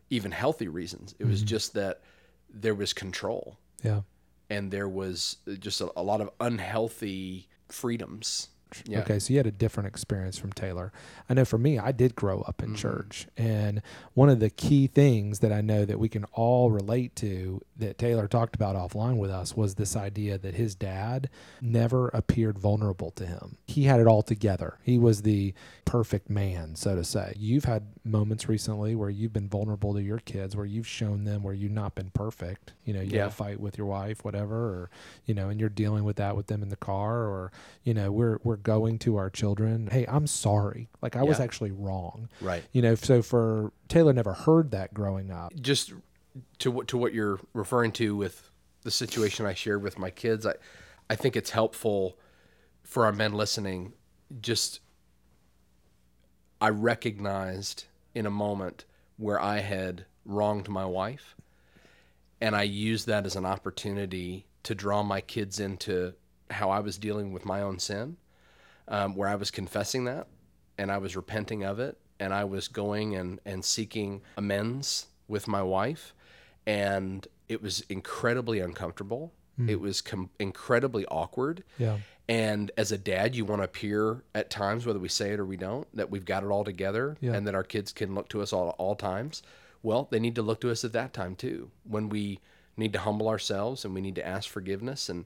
even 0.09 0.31
healthy 0.31 0.67
reasons. 0.67 1.15
It 1.19 1.25
was 1.25 1.39
mm-hmm. 1.39 1.47
just 1.47 1.73
that 1.73 2.01
there 2.49 2.75
was 2.75 2.93
control 2.93 3.57
yeah 3.83 4.01
and 4.49 4.71
there 4.71 4.87
was 4.87 5.37
just 5.59 5.81
a, 5.81 5.91
a 5.95 6.03
lot 6.03 6.21
of 6.21 6.29
unhealthy 6.39 7.47
freedoms. 7.69 8.49
Yeah. 8.85 8.99
Okay, 8.99 9.19
so 9.19 9.33
you 9.33 9.37
had 9.39 9.47
a 9.47 9.51
different 9.51 9.87
experience 9.87 10.37
from 10.37 10.51
Taylor. 10.51 10.91
I 11.29 11.33
know 11.33 11.45
for 11.45 11.57
me, 11.57 11.79
I 11.79 11.91
did 11.91 12.15
grow 12.15 12.41
up 12.41 12.61
in 12.61 12.69
mm-hmm. 12.69 12.75
church. 12.75 13.27
And 13.37 13.81
one 14.13 14.29
of 14.29 14.39
the 14.39 14.49
key 14.49 14.87
things 14.87 15.39
that 15.39 15.51
I 15.51 15.61
know 15.61 15.85
that 15.85 15.99
we 15.99 16.09
can 16.09 16.25
all 16.33 16.71
relate 16.71 17.15
to 17.17 17.61
that 17.77 17.97
Taylor 17.97 18.27
talked 18.27 18.55
about 18.55 18.75
offline 18.75 19.17
with 19.17 19.31
us 19.31 19.55
was 19.55 19.75
this 19.75 19.95
idea 19.95 20.37
that 20.37 20.55
his 20.55 20.75
dad 20.75 21.29
never 21.61 22.09
appeared 22.09 22.57
vulnerable 22.59 23.11
to 23.11 23.25
him. 23.25 23.57
He 23.65 23.83
had 23.83 23.99
it 23.99 24.07
all 24.07 24.23
together. 24.23 24.77
He 24.83 24.97
was 24.97 25.21
the 25.21 25.53
perfect 25.85 26.29
man, 26.29 26.75
so 26.75 26.95
to 26.95 27.03
say. 27.03 27.33
You've 27.37 27.65
had 27.65 27.87
moments 28.03 28.49
recently 28.49 28.95
where 28.95 29.09
you've 29.09 29.33
been 29.33 29.47
vulnerable 29.49 29.93
to 29.93 30.01
your 30.01 30.19
kids, 30.19 30.55
where 30.55 30.65
you've 30.65 30.87
shown 30.87 31.23
them 31.23 31.43
where 31.43 31.53
you've 31.53 31.71
not 31.71 31.95
been 31.95 32.09
perfect. 32.11 32.73
You 32.83 32.93
know, 32.93 33.01
you 33.01 33.11
Yeah. 33.11 33.23
had 33.23 33.27
a 33.27 33.31
fight 33.31 33.59
with 33.59 33.77
your 33.77 33.87
wife, 33.87 34.25
whatever, 34.25 34.55
or 34.55 34.89
you 35.25 35.33
know, 35.33 35.49
and 35.49 35.59
you're 35.59 35.69
dealing 35.69 36.03
with 36.03 36.17
that 36.17 36.35
with 36.35 36.47
them 36.47 36.61
in 36.63 36.69
the 36.69 36.75
car, 36.75 37.25
or 37.25 37.51
you 37.83 37.93
know, 37.93 38.11
we're 38.11 38.39
we're 38.43 38.54
going 38.57 38.99
to 38.99 39.17
our 39.17 39.29
children. 39.29 39.87
Hey, 39.87 40.05
I'm 40.07 40.27
sorry. 40.27 40.89
Like 41.01 41.15
I 41.15 41.23
was 41.23 41.39
actually 41.39 41.71
wrong. 41.71 42.29
Right. 42.41 42.63
You 42.71 42.81
know, 42.81 42.95
so 42.95 43.21
for 43.21 43.71
Taylor 43.87 44.13
never 44.13 44.33
heard 44.33 44.71
that 44.71 44.93
growing 44.93 45.31
up. 45.31 45.53
Just 45.59 45.93
to 46.59 46.71
what 46.71 46.87
to 46.89 46.97
what 46.97 47.13
you're 47.13 47.39
referring 47.53 47.91
to 47.93 48.15
with 48.15 48.49
the 48.83 48.91
situation 48.91 49.45
I 49.45 49.53
shared 49.53 49.81
with 49.81 49.97
my 49.97 50.09
kids, 50.09 50.45
I 50.45 50.53
I 51.09 51.15
think 51.15 51.35
it's 51.35 51.51
helpful 51.51 52.17
for 52.83 53.05
our 53.05 53.11
men 53.11 53.33
listening. 53.33 53.93
Just 54.41 54.79
I 56.61 56.69
recognized 56.69 57.85
in 58.13 58.25
a 58.25 58.31
moment 58.31 58.85
where 59.17 59.39
I 59.39 59.59
had 59.59 60.05
wronged 60.25 60.67
my 60.69 60.85
wife, 60.85 61.35
and 62.41 62.55
I 62.55 62.63
used 62.63 63.07
that 63.07 63.25
as 63.25 63.35
an 63.35 63.45
opportunity 63.45 64.47
to 64.63 64.73
draw 64.73 65.03
my 65.03 65.21
kids 65.21 65.59
into 65.59 66.13
how 66.49 66.69
I 66.69 66.79
was 66.79 66.97
dealing 66.97 67.33
with 67.33 67.45
my 67.45 67.61
own 67.61 67.79
sin, 67.79 68.17
um, 68.87 69.15
where 69.15 69.27
I 69.27 69.35
was 69.35 69.51
confessing 69.51 70.05
that 70.05 70.27
and 70.77 70.91
I 70.91 70.97
was 70.97 71.15
repenting 71.15 71.63
of 71.63 71.79
it 71.79 71.97
and 72.19 72.33
I 72.33 72.43
was 72.43 72.67
going 72.67 73.15
and, 73.15 73.39
and 73.45 73.63
seeking 73.65 74.21
amends 74.37 75.07
with 75.27 75.47
my 75.47 75.61
wife. 75.63 76.13
And 76.65 77.27
it 77.47 77.61
was 77.61 77.81
incredibly 77.89 78.59
uncomfortable. 78.59 79.33
It 79.67 79.79
was 79.79 80.01
com- 80.01 80.31
incredibly 80.37 81.05
awkward. 81.05 81.63
Yeah. 81.77 81.99
And 82.27 82.71
as 82.75 82.91
a 82.91 82.97
dad, 82.97 83.35
you 83.35 83.45
want 83.45 83.61
to 83.61 83.63
appear 83.63 84.21
at 84.33 84.49
times, 84.49 84.85
whether 84.85 84.99
we 84.99 85.07
say 85.07 85.31
it 85.31 85.39
or 85.39 85.45
we 85.45 85.55
don't, 85.55 85.87
that 85.95 86.11
we've 86.11 86.25
got 86.25 86.43
it 86.43 86.47
all 86.47 86.65
together 86.65 87.15
Yeah. 87.21 87.35
and 87.35 87.47
that 87.47 87.55
our 87.55 87.63
kids 87.63 87.93
can 87.93 88.15
look 88.15 88.27
to 88.29 88.41
us 88.41 88.51
all, 88.51 88.71
all 88.77 88.95
times. 88.95 89.43
Well, 89.81 90.09
they 90.11 90.19
need 90.19 90.35
to 90.35 90.41
look 90.41 90.59
to 90.61 90.71
us 90.71 90.83
at 90.83 90.91
that 90.91 91.13
time 91.13 91.35
too, 91.37 91.71
when 91.85 92.09
we 92.09 92.41
need 92.75 92.91
to 92.93 92.99
humble 92.99 93.29
ourselves 93.29 93.85
and 93.85 93.93
we 93.93 94.01
need 94.01 94.15
to 94.15 94.27
ask 94.27 94.49
forgiveness 94.49 95.07
and 95.07 95.23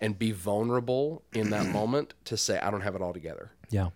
and 0.00 0.18
be 0.18 0.32
vulnerable 0.32 1.22
in 1.32 1.50
that 1.50 1.66
moment 1.72 2.14
to 2.26 2.36
say, 2.36 2.58
I 2.58 2.70
don't 2.70 2.82
have 2.82 2.94
it 2.94 3.02
all 3.02 3.12
together. 3.12 3.52
Yeah. 3.70 3.90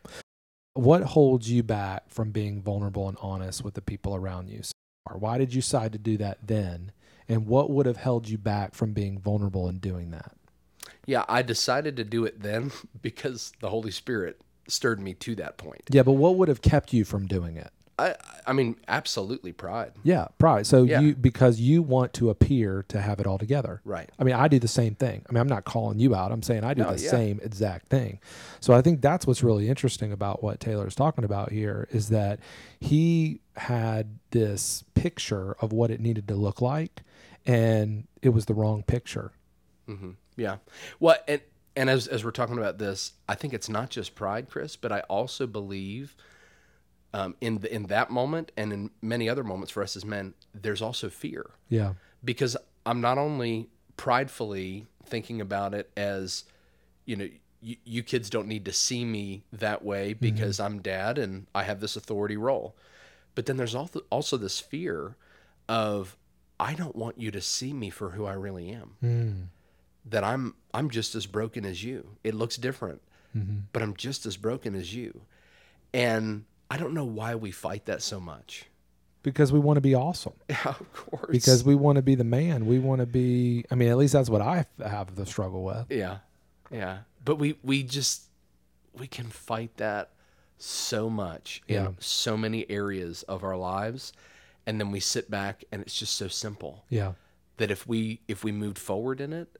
What 0.75 1.03
holds 1.03 1.51
you 1.51 1.63
back 1.63 2.09
from 2.09 2.31
being 2.31 2.63
vulnerable 2.63 3.09
and 3.09 3.19
honest 3.21 3.65
with 3.65 3.75
the 3.75 3.83
people 3.83 4.15
around 4.15 4.49
you? 4.49 4.63
Or 5.11 5.19
why 5.19 5.39
did 5.39 5.55
you 5.55 5.61
decide 5.61 5.93
to 5.93 5.99
do 5.99 6.17
that 6.19 6.47
then? 6.47 6.93
And 7.29 7.47
what 7.47 7.71
would 7.71 7.87
have 7.87 7.97
held 7.97 8.29
you 8.29 8.39
back 8.39 8.75
from 8.75 8.93
being 8.93 9.19
vulnerable 9.19 9.69
and 9.69 9.81
doing 9.81 10.11
that? 10.13 10.33
Yeah, 11.07 11.25
I 11.29 11.43
decided 11.43 11.97
to 11.97 12.05
do 12.05 12.25
it 12.25 12.41
then 12.43 12.71
because 13.03 13.53
the 13.61 13.71
Holy 13.71 13.91
Spirit 13.91 14.41
stirred 14.69 15.01
me 15.01 15.15
to 15.15 15.35
that 15.37 15.57
point. 15.57 15.83
Yeah, 15.91 16.03
but 16.03 16.13
what 16.13 16.37
would 16.37 16.49
have 16.49 16.63
kept 16.63 16.93
you 16.93 17.05
from 17.05 17.27
doing 17.27 17.57
it? 17.57 17.71
I 17.99 18.15
I 18.47 18.53
mean, 18.53 18.77
absolutely 18.87 19.53
pride. 19.53 19.93
Yeah, 20.03 20.29
pride. 20.39 20.67
So 20.67 20.85
Yeah. 20.85 21.01
you 21.01 21.15
because 21.17 21.61
you 21.61 21.83
want 21.83 22.13
to 22.15 22.31
appear 22.31 22.85
to 22.89 23.01
have 23.01 23.19
it 23.21 23.27
all 23.27 23.39
together. 23.39 23.81
Right. 23.85 24.09
I 24.19 24.25
mean, 24.25 24.35
I 24.35 24.49
do 24.49 24.59
the 24.59 24.69
same 24.69 24.95
thing. 24.95 25.25
I 25.29 25.33
mean, 25.33 25.41
I'm 25.41 25.49
not 25.49 25.65
calling 25.65 25.99
you 25.99 26.15
out. 26.15 26.31
I'm 26.33 26.43
saying 26.43 26.65
I 26.65 26.75
do 26.75 26.83
No, 26.83 26.95
the 26.95 27.03
yeah. 27.03 27.11
same 27.11 27.41
exact 27.43 27.89
thing. 27.89 28.21
So 28.61 28.73
I 28.73 28.81
think 28.83 29.01
that's 29.03 29.27
what's 29.27 29.43
really 29.43 29.69
interesting 29.69 30.13
about 30.13 30.43
what 30.43 30.61
Taylor's 30.61 30.95
talking 30.95 31.25
about 31.25 31.51
here 31.53 31.89
is 31.91 32.09
that 32.11 32.39
he 32.81 33.41
had 33.57 34.19
this 34.31 34.85
picture 34.95 35.57
of 35.61 35.73
what 35.73 35.91
it 35.91 36.01
needed 36.01 36.29
to 36.29 36.35
look 36.37 36.61
like, 36.63 37.03
and 37.45 38.07
it 38.23 38.29
was 38.31 38.47
the 38.47 38.55
wrong 38.55 38.83
picture. 38.85 39.33
hmm 39.87 40.11
Yeah. 40.37 40.59
Well, 41.01 41.17
and 41.27 41.41
and 41.77 41.91
as 41.91 42.07
as 42.09 42.25
we're 42.25 42.31
talking 42.33 42.59
about 42.59 42.79
this, 42.79 43.13
I 43.29 43.35
think 43.35 43.53
it's 43.55 43.69
not 43.69 43.91
just 43.91 44.15
pride, 44.15 44.49
Chris, 44.51 44.75
but 44.77 44.91
I 44.93 45.01
also 45.01 45.47
believe 45.47 46.17
um, 47.15 47.35
in 47.41 47.59
the, 47.59 47.75
in 47.75 47.85
that 47.87 48.11
moment 48.11 48.53
and 48.57 48.73
in 48.73 48.91
many 49.03 49.29
other 49.29 49.43
moments 49.45 49.73
for 49.73 49.83
us 49.83 49.97
as 49.97 50.05
men, 50.05 50.35
there's 50.55 50.83
also 50.83 51.09
fear 51.09 51.51
Yeah. 51.69 51.95
because 52.25 52.57
I'm 52.85 53.01
not 53.01 53.19
only 53.19 53.69
pridefully 53.97 54.87
thinking 55.05 55.41
about 55.41 55.75
it 55.75 55.91
as, 55.97 56.45
you 57.05 57.17
know, 57.17 57.29
you, 57.61 57.77
you 57.85 58.03
kids 58.03 58.31
don't 58.31 58.47
need 58.47 58.65
to 58.67 58.73
see 58.73 59.05
me 59.05 59.43
that 59.53 59.85
way 59.85 60.13
because 60.15 60.61
I'm 60.61 60.81
dad 60.81 61.19
and 61.19 61.47
I 61.55 61.65
have 61.65 61.81
this 61.81 61.97
authority 61.97 62.37
role. 62.37 62.77
But 63.35 63.47
then 63.47 63.57
there's 63.57 63.75
also, 63.75 64.01
also 64.11 64.37
this 64.37 64.61
fear 64.61 65.17
of, 65.69 66.17
I 66.61 66.75
don't 66.75 66.95
want 66.97 67.19
you 67.21 67.31
to 67.33 67.41
see 67.41 67.73
me 67.73 67.91
for 67.91 68.11
who 68.11 68.27
I 68.27 68.35
really 68.35 68.71
am. 68.71 68.95
Mm. 69.03 69.47
That 70.07 70.25
I'm 70.25 70.55
I'm 70.73 70.89
just 70.91 71.15
as 71.15 71.27
broken 71.27 71.65
as 71.67 71.85
you. 71.85 72.17
It 72.25 72.35
looks 72.35 72.57
different, 72.57 73.03
Mm-hmm. 73.37 73.59
but 73.73 73.83
I'm 73.83 73.95
just 73.95 74.25
as 74.25 74.37
broken 74.39 74.75
as 74.75 74.95
you. 74.95 75.21
And 75.93 76.45
I 76.71 76.77
don't 76.77 76.95
know 76.95 77.05
why 77.05 77.35
we 77.35 77.51
fight 77.51 77.87
that 77.87 78.03
so 78.03 78.21
much. 78.21 78.67
Because 79.23 79.53
we 79.53 79.59
want 79.59 79.77
to 79.77 79.81
be 79.81 79.95
awesome. 79.95 80.35
Yeah, 80.49 80.75
of 80.81 80.93
course. 80.93 81.31
Because 81.31 81.65
we 81.65 81.75
want 81.75 81.97
to 81.97 82.03
be 82.03 82.15
the 82.15 82.25
man. 82.25 82.67
We 82.67 82.79
want 82.79 83.01
to 83.01 83.07
be. 83.07 83.65
I 83.71 83.75
mean, 83.75 83.89
at 83.89 83.97
least 83.97 84.13
that's 84.13 84.31
what 84.31 84.41
I 84.41 84.67
have 84.85 85.15
the 85.17 85.27
struggle 85.27 85.65
with. 85.65 85.87
Yeah. 85.91 86.19
Yeah. 86.71 86.99
But 87.25 87.37
we 87.37 87.59
we 87.63 87.83
just 87.83 88.23
we 88.95 89.07
can 89.07 89.27
fight 89.27 89.77
that 89.77 90.11
so 90.57 91.09
much 91.11 91.63
in 91.69 91.75
Yeah. 91.75 91.89
so 91.99 92.37
many 92.37 92.69
areas 92.71 93.23
of 93.25 93.45
our 93.45 93.57
lives 93.57 94.13
and 94.67 94.81
then 94.81 94.91
we 94.91 94.99
sit 94.99 95.31
back 95.31 95.63
and 95.71 95.81
it's 95.81 95.97
just 95.97 96.17
so 96.17 96.27
simple 96.27 96.85
Yeah. 96.91 97.13
that 97.59 97.71
if 97.71 97.87
we 97.87 98.21
if 98.27 98.43
we 98.43 98.51
moved 98.51 98.77
forward 98.79 99.21
in 99.21 99.33
it 99.33 99.57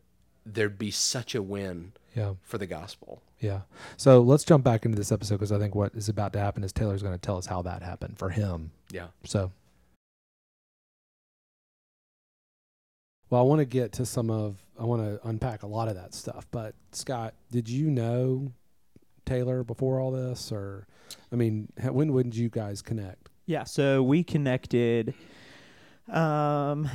there'd 0.47 0.79
be 0.79 0.91
such 0.91 1.35
a 1.35 1.43
win 1.43 1.93
Yeah. 2.15 2.35
for 2.43 2.59
the 2.59 2.67
gospel. 2.67 3.23
Yeah. 3.41 3.61
So 3.97 4.21
let's 4.21 4.45
jump 4.45 4.65
back 4.65 4.85
into 4.85 4.97
this 4.97 5.13
episode 5.13 5.37
because 5.37 5.53
I 5.53 5.59
think 5.59 5.75
what 5.75 5.95
is 5.95 6.09
about 6.09 6.33
to 6.33 6.39
happen 6.41 6.65
is 6.65 6.73
Taylor's 6.73 7.03
going 7.03 7.15
to 7.15 7.21
tell 7.21 7.37
us 7.37 7.47
how 7.47 7.63
that 7.63 7.83
happened 7.83 8.19
for 8.19 8.31
him. 8.31 8.73
Yeah. 8.91 9.09
So, 9.25 9.53
well, 13.31 13.41
I 13.41 13.45
want 13.45 13.61
to 13.61 13.65
get 13.67 13.93
to 13.93 14.07
some 14.07 14.31
of, 14.31 14.65
I 14.79 14.85
want 14.85 15.03
to 15.03 15.29
unpack 15.29 15.63
a 15.63 15.67
lot 15.67 15.89
of 15.89 15.95
that 15.97 16.15
stuff. 16.15 16.47
But 16.51 16.75
Scott, 16.93 17.35
did 17.51 17.69
you 17.69 17.91
know 17.91 18.53
Taylor 19.27 19.63
before 19.63 20.01
all 20.01 20.11
this? 20.11 20.51
Or, 20.51 20.87
I 21.31 21.37
mean, 21.37 21.69
when 21.83 22.13
would 22.13 22.35
you 22.35 22.49
guys 22.49 22.81
connect? 22.83 23.29
Yeah, 23.47 23.65
so 23.65 24.03
we 24.03 24.23
connected 24.25 25.15
um 26.11 26.89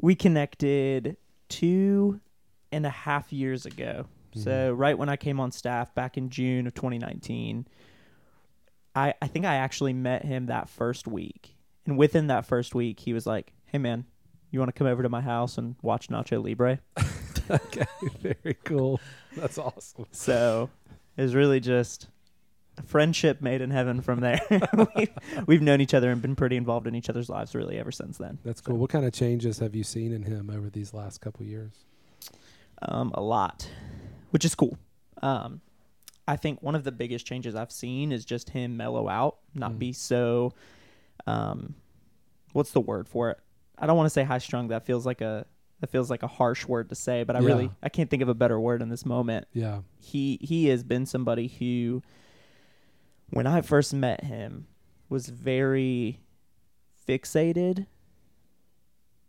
we 0.00 0.16
connected 0.16 1.16
two 1.48 2.20
and 2.72 2.86
a 2.86 2.90
half 2.90 3.32
years 3.32 3.66
ago. 3.66 4.06
Mm-hmm. 4.30 4.40
So 4.40 4.72
right 4.72 4.96
when 4.96 5.08
I 5.08 5.16
came 5.16 5.40
on 5.40 5.52
staff 5.52 5.94
back 5.94 6.16
in 6.16 6.30
June 6.30 6.66
of 6.66 6.74
2019, 6.74 7.66
I 8.94 9.14
I 9.20 9.26
think 9.26 9.44
I 9.44 9.56
actually 9.56 9.92
met 9.92 10.24
him 10.24 10.46
that 10.46 10.68
first 10.68 11.06
week. 11.06 11.56
And 11.86 11.96
within 11.96 12.26
that 12.26 12.46
first 12.46 12.74
week, 12.74 13.00
he 13.00 13.12
was 13.12 13.26
like, 13.26 13.52
"Hey 13.66 13.78
man, 13.78 14.04
you 14.50 14.58
want 14.58 14.68
to 14.68 14.78
come 14.78 14.86
over 14.86 15.02
to 15.02 15.08
my 15.08 15.20
house 15.20 15.58
and 15.58 15.76
watch 15.82 16.08
Nacho 16.08 16.44
Libre?" 16.44 16.80
okay. 17.50 17.86
Very 18.20 18.56
cool. 18.64 19.00
That's 19.36 19.58
awesome. 19.58 20.06
So 20.10 20.70
it 21.16 21.22
was 21.22 21.34
really 21.34 21.60
just 21.60 22.08
friendship 22.86 23.40
made 23.42 23.60
in 23.60 23.70
heaven 23.70 24.00
from 24.00 24.20
there. 24.20 24.40
we've, 24.96 25.10
we've 25.46 25.62
known 25.62 25.80
each 25.80 25.94
other 25.94 26.10
and 26.10 26.20
been 26.22 26.36
pretty 26.36 26.56
involved 26.56 26.86
in 26.86 26.94
each 26.94 27.08
other's 27.10 27.28
lives 27.28 27.54
really 27.54 27.78
ever 27.78 27.90
since 27.92 28.18
then. 28.18 28.38
That's 28.44 28.60
cool. 28.60 28.76
What 28.76 28.90
kind 28.90 29.04
of 29.04 29.12
changes 29.12 29.58
have 29.58 29.74
you 29.74 29.84
seen 29.84 30.12
in 30.12 30.22
him 30.22 30.50
over 30.50 30.70
these 30.70 30.92
last 30.94 31.20
couple 31.20 31.44
years? 31.46 31.72
Um, 32.82 33.10
a 33.14 33.20
lot, 33.20 33.68
which 34.30 34.44
is 34.44 34.54
cool. 34.54 34.78
Um, 35.22 35.60
I 36.28 36.36
think 36.36 36.62
one 36.62 36.74
of 36.74 36.84
the 36.84 36.92
biggest 36.92 37.26
changes 37.26 37.54
I've 37.54 37.72
seen 37.72 38.12
is 38.12 38.24
just 38.24 38.50
him 38.50 38.76
mellow 38.76 39.08
out, 39.08 39.38
not 39.54 39.72
Mm. 39.72 39.78
be 39.78 39.92
so. 39.92 40.52
Um, 41.26 41.74
what's 42.52 42.70
the 42.72 42.80
word 42.80 43.08
for 43.08 43.30
it? 43.30 43.38
I 43.78 43.86
don't 43.86 43.96
want 43.96 44.06
to 44.06 44.10
say 44.10 44.24
high 44.24 44.38
strung. 44.38 44.68
That 44.68 44.84
feels 44.86 45.06
like 45.06 45.20
a 45.20 45.46
that 45.80 45.90
feels 45.90 46.10
like 46.10 46.24
a 46.24 46.26
harsh 46.26 46.66
word 46.66 46.88
to 46.88 46.96
say, 46.96 47.22
but 47.22 47.36
I 47.36 47.40
Yeah. 47.40 47.46
really 47.46 47.70
I 47.82 47.88
can't 47.88 48.10
think 48.10 48.22
of 48.22 48.28
a 48.28 48.34
better 48.34 48.58
word 48.60 48.82
in 48.82 48.88
this 48.88 49.06
moment. 49.06 49.46
Yeah. 49.52 49.80
he 50.00 50.38
he 50.42 50.66
has 50.66 50.82
been 50.84 51.06
somebody 51.06 51.48
who 51.48 52.02
when 53.30 53.46
I 53.46 53.60
first 53.60 53.92
met 53.94 54.24
him 54.24 54.66
was 55.08 55.28
very 55.28 56.20
fixated 57.06 57.86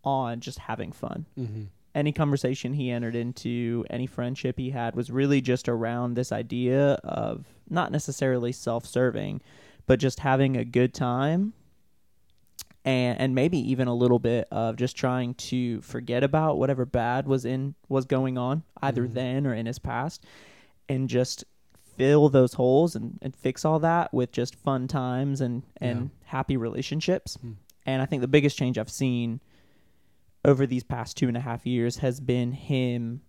on 0.04 0.40
just 0.40 0.60
having 0.60 0.92
fun. 0.92 1.26
Mm-hmm. 1.38 1.64
Any 1.96 2.12
conversation 2.12 2.74
he 2.74 2.92
entered 2.92 3.16
into, 3.16 3.84
any 3.90 4.06
friendship 4.06 4.58
he 4.58 4.70
had 4.70 4.96
was 4.96 5.10
really 5.10 5.42
just 5.42 5.68
around 5.68 6.14
this 6.14 6.32
idea 6.32 6.94
of 7.04 7.46
not 7.70 7.92
necessarily 7.92 8.52
self-serving, 8.52 9.42
but 9.88 10.00
just 10.00 10.20
having 10.20 10.56
a 10.56 10.64
good 10.64 10.94
time 10.94 11.54
and 12.86 13.20
and 13.20 13.36
maybe 13.36 13.58
even 13.58 13.88
a 13.90 13.94
little 13.94 14.20
bit 14.20 14.48
of 14.52 14.78
just 14.78 14.96
trying 14.96 15.34
to 15.34 15.82
forget 15.82 16.24
about 16.24 16.58
whatever 16.58 16.86
bad 16.86 17.28
was 17.28 17.44
in 17.44 17.76
was 17.90 18.06
going 18.06 18.38
on 18.38 18.64
either 18.82 19.06
Mhm. 19.06 19.14
then 19.14 19.48
or 19.48 19.54
in 19.54 19.66
his 19.66 19.80
past 19.80 20.24
and 20.88 21.10
just 21.10 21.44
fill 22.00 22.30
those 22.30 22.54
holes 22.54 22.96
and, 22.96 23.20
and 23.22 23.36
fix 23.36 23.66
all 23.66 23.78
that 23.80 24.14
with 24.14 24.32
just 24.32 24.56
fun 24.56 24.88
times 24.88 25.42
and 25.42 25.64
and 25.78 26.10
happy 26.24 26.56
relationships 26.58 27.38
Hmm. 27.42 27.52
and 27.86 28.02
i 28.02 28.06
think 28.06 28.22
the 28.22 28.28
biggest 28.28 28.58
change 28.58 28.78
i've 28.78 28.90
seen 28.90 29.42
over 30.46 30.66
these 30.66 30.84
past 30.84 31.18
two 31.18 31.28
and 31.28 31.36
a 31.36 31.42
half 31.42 31.66
years 31.66 31.98
has 31.98 32.20
been 32.22 32.54
him 32.54 33.22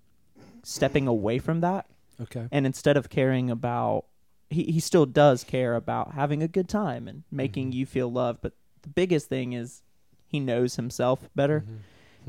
stepping 0.62 1.07
away 1.09 1.39
from 1.41 1.61
that 1.62 1.87
Okay. 2.21 2.47
and 2.53 2.65
instead 2.67 2.97
of 2.97 3.09
caring 3.11 3.50
about 3.50 4.05
he, 4.50 4.65
he 4.65 4.81
still 4.81 5.07
does 5.07 5.43
care 5.45 5.75
about 5.75 6.12
having 6.15 6.43
a 6.43 6.49
good 6.49 6.69
time 6.69 7.09
and 7.09 7.23
making 7.31 7.71
Mhm. 7.71 7.75
you 7.75 7.87
feel 7.87 8.11
loved 8.12 8.41
but 8.43 8.53
the 8.83 8.89
biggest 8.89 9.29
thing 9.29 9.53
is 9.53 9.83
he 10.27 10.39
knows 10.39 10.77
himself 10.77 11.29
better 11.35 11.65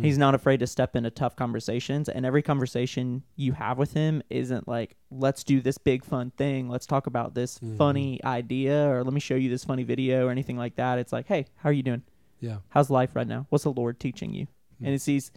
Mhm. 0.01 0.05
he's 0.05 0.17
not 0.17 0.36
afraid 0.36 0.60
to 0.60 0.67
step 0.67 0.96
into 0.96 1.10
tough 1.10 1.36
conversations 1.36 2.10
and 2.10 2.25
every 2.25 2.41
conversation 2.41 3.24
you 3.36 3.53
have 3.53 3.77
with 3.77 3.93
him 3.93 4.22
isn't 4.29 4.67
like 4.67 4.96
let's 5.10 5.43
do 5.43 5.62
this 5.62 5.77
big 5.77 6.03
fun 6.03 6.31
thing 6.31 6.67
let's 6.70 6.86
talk 6.86 7.08
about 7.08 7.34
this 7.36 7.60
Mhm. 7.60 7.77
funny 7.77 8.24
idea 8.24 8.89
or 8.89 9.03
let 9.03 9.13
me 9.13 9.20
show 9.20 9.36
you 9.36 9.50
this 9.50 9.63
funny 9.63 9.84
video 9.84 10.27
or 10.27 10.31
anything 10.31 10.58
like 10.58 10.75
that 10.75 11.00
it's 11.00 11.13
like 11.13 11.27
hey 11.27 11.46
how 11.58 11.70
are 11.70 11.74
you 11.74 11.84
doing 11.84 12.03
Yeah. 12.39 12.58
how's 12.70 12.89
life 12.89 13.15
right 13.15 13.27
now 13.27 13.46
what's 13.50 13.63
the 13.63 13.72
lord 13.72 14.00
teaching 14.00 14.34
you 14.34 14.48
Hmm. 14.79 14.86
and 14.86 14.93
it's 14.96 15.05
these 15.05 15.31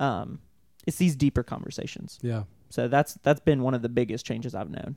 um 0.00 0.40
it's 0.86 0.98
these 0.98 1.16
deeper 1.16 1.42
conversations 1.42 2.18
Yeah. 2.22 2.44
so 2.70 2.88
that's 2.88 3.14
that's 3.22 3.40
been 3.40 3.62
one 3.62 3.74
of 3.74 3.82
the 3.82 3.88
biggest 3.88 4.24
changes 4.26 4.54
i've 4.54 4.70
known 4.70 4.96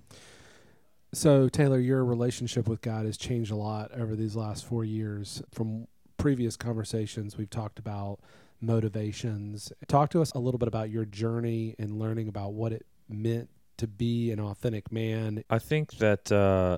So, 1.13 1.49
Taylor, 1.49 1.77
your 1.77 2.05
relationship 2.05 2.69
with 2.69 2.79
God 2.79 3.05
has 3.05 3.17
changed 3.17 3.51
a 3.51 3.55
lot 3.57 3.91
over 3.91 4.15
these 4.15 4.37
last 4.37 4.63
four 4.65 4.85
years. 4.85 5.43
From 5.51 5.87
previous 6.15 6.55
conversations, 6.55 7.37
we've 7.37 7.49
talked 7.49 7.79
about 7.79 8.21
motivations. 8.61 9.71
Talk 9.87 10.09
to 10.11 10.21
us 10.21 10.31
a 10.33 10.39
little 10.39 10.57
bit 10.57 10.67
about 10.67 10.89
your 10.89 11.05
journey 11.05 11.75
and 11.79 11.97
learning 11.99 12.27
about 12.27 12.53
what 12.53 12.71
it 12.71 12.85
meant 13.09 13.49
to 13.77 13.87
be 13.87 14.31
an 14.31 14.39
authentic 14.39 14.91
man. 14.91 15.43
I 15.49 15.59
think 15.59 15.97
that 15.97 16.31
uh, 16.31 16.77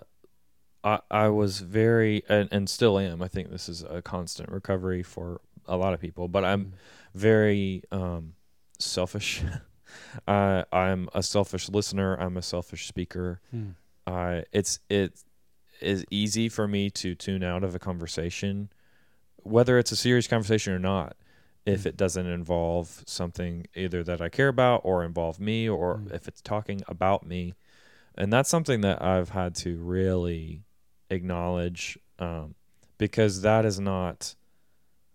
I 0.83 0.99
I 1.11 1.27
was 1.29 1.59
very 1.59 2.23
and, 2.29 2.49
and 2.51 2.69
still 2.69 2.97
am. 2.97 3.21
I 3.21 3.27
think 3.27 3.51
this 3.51 3.67
is 3.69 3.83
a 3.83 4.01
constant 4.01 4.49
recovery 4.49 5.03
for 5.03 5.41
a 5.65 5.77
lot 5.77 5.93
of 5.93 5.99
people, 5.99 6.27
but 6.27 6.43
I'm 6.43 6.73
very 7.13 7.83
um, 7.91 8.33
selfish. 8.79 9.43
I 10.27 10.65
I'm 10.71 11.09
a 11.13 11.23
selfish 11.23 11.69
listener. 11.69 12.15
I'm 12.15 12.37
a 12.37 12.41
selfish 12.41 12.87
speaker. 12.87 13.41
Hmm. 13.51 13.71
I 14.07 14.45
it's 14.51 14.79
it 14.89 15.21
is 15.81 16.05
easy 16.09 16.49
for 16.49 16.67
me 16.67 16.89
to 16.89 17.15
tune 17.15 17.43
out 17.43 17.63
of 17.63 17.75
a 17.75 17.79
conversation, 17.79 18.69
whether 19.37 19.77
it's 19.77 19.91
a 19.91 19.95
serious 19.95 20.27
conversation 20.27 20.73
or 20.73 20.79
not, 20.79 21.15
if 21.65 21.83
Mm. 21.83 21.85
it 21.87 21.97
doesn't 21.97 22.27
involve 22.27 23.03
something 23.07 23.65
either 23.75 24.03
that 24.03 24.21
I 24.21 24.29
care 24.29 24.49
about 24.49 24.81
or 24.83 25.03
involve 25.03 25.39
me, 25.39 25.67
or 25.69 25.97
Mm. 25.99 26.11
if 26.13 26.27
it's 26.27 26.41
talking 26.41 26.81
about 26.87 27.25
me, 27.25 27.53
and 28.15 28.31
that's 28.33 28.49
something 28.49 28.81
that 28.81 29.01
I've 29.01 29.29
had 29.29 29.55
to 29.55 29.77
really 29.77 30.63
acknowledge, 31.09 31.97
um, 32.19 32.55
because 32.97 33.41
that 33.41 33.65
is 33.65 33.79
not 33.79 34.35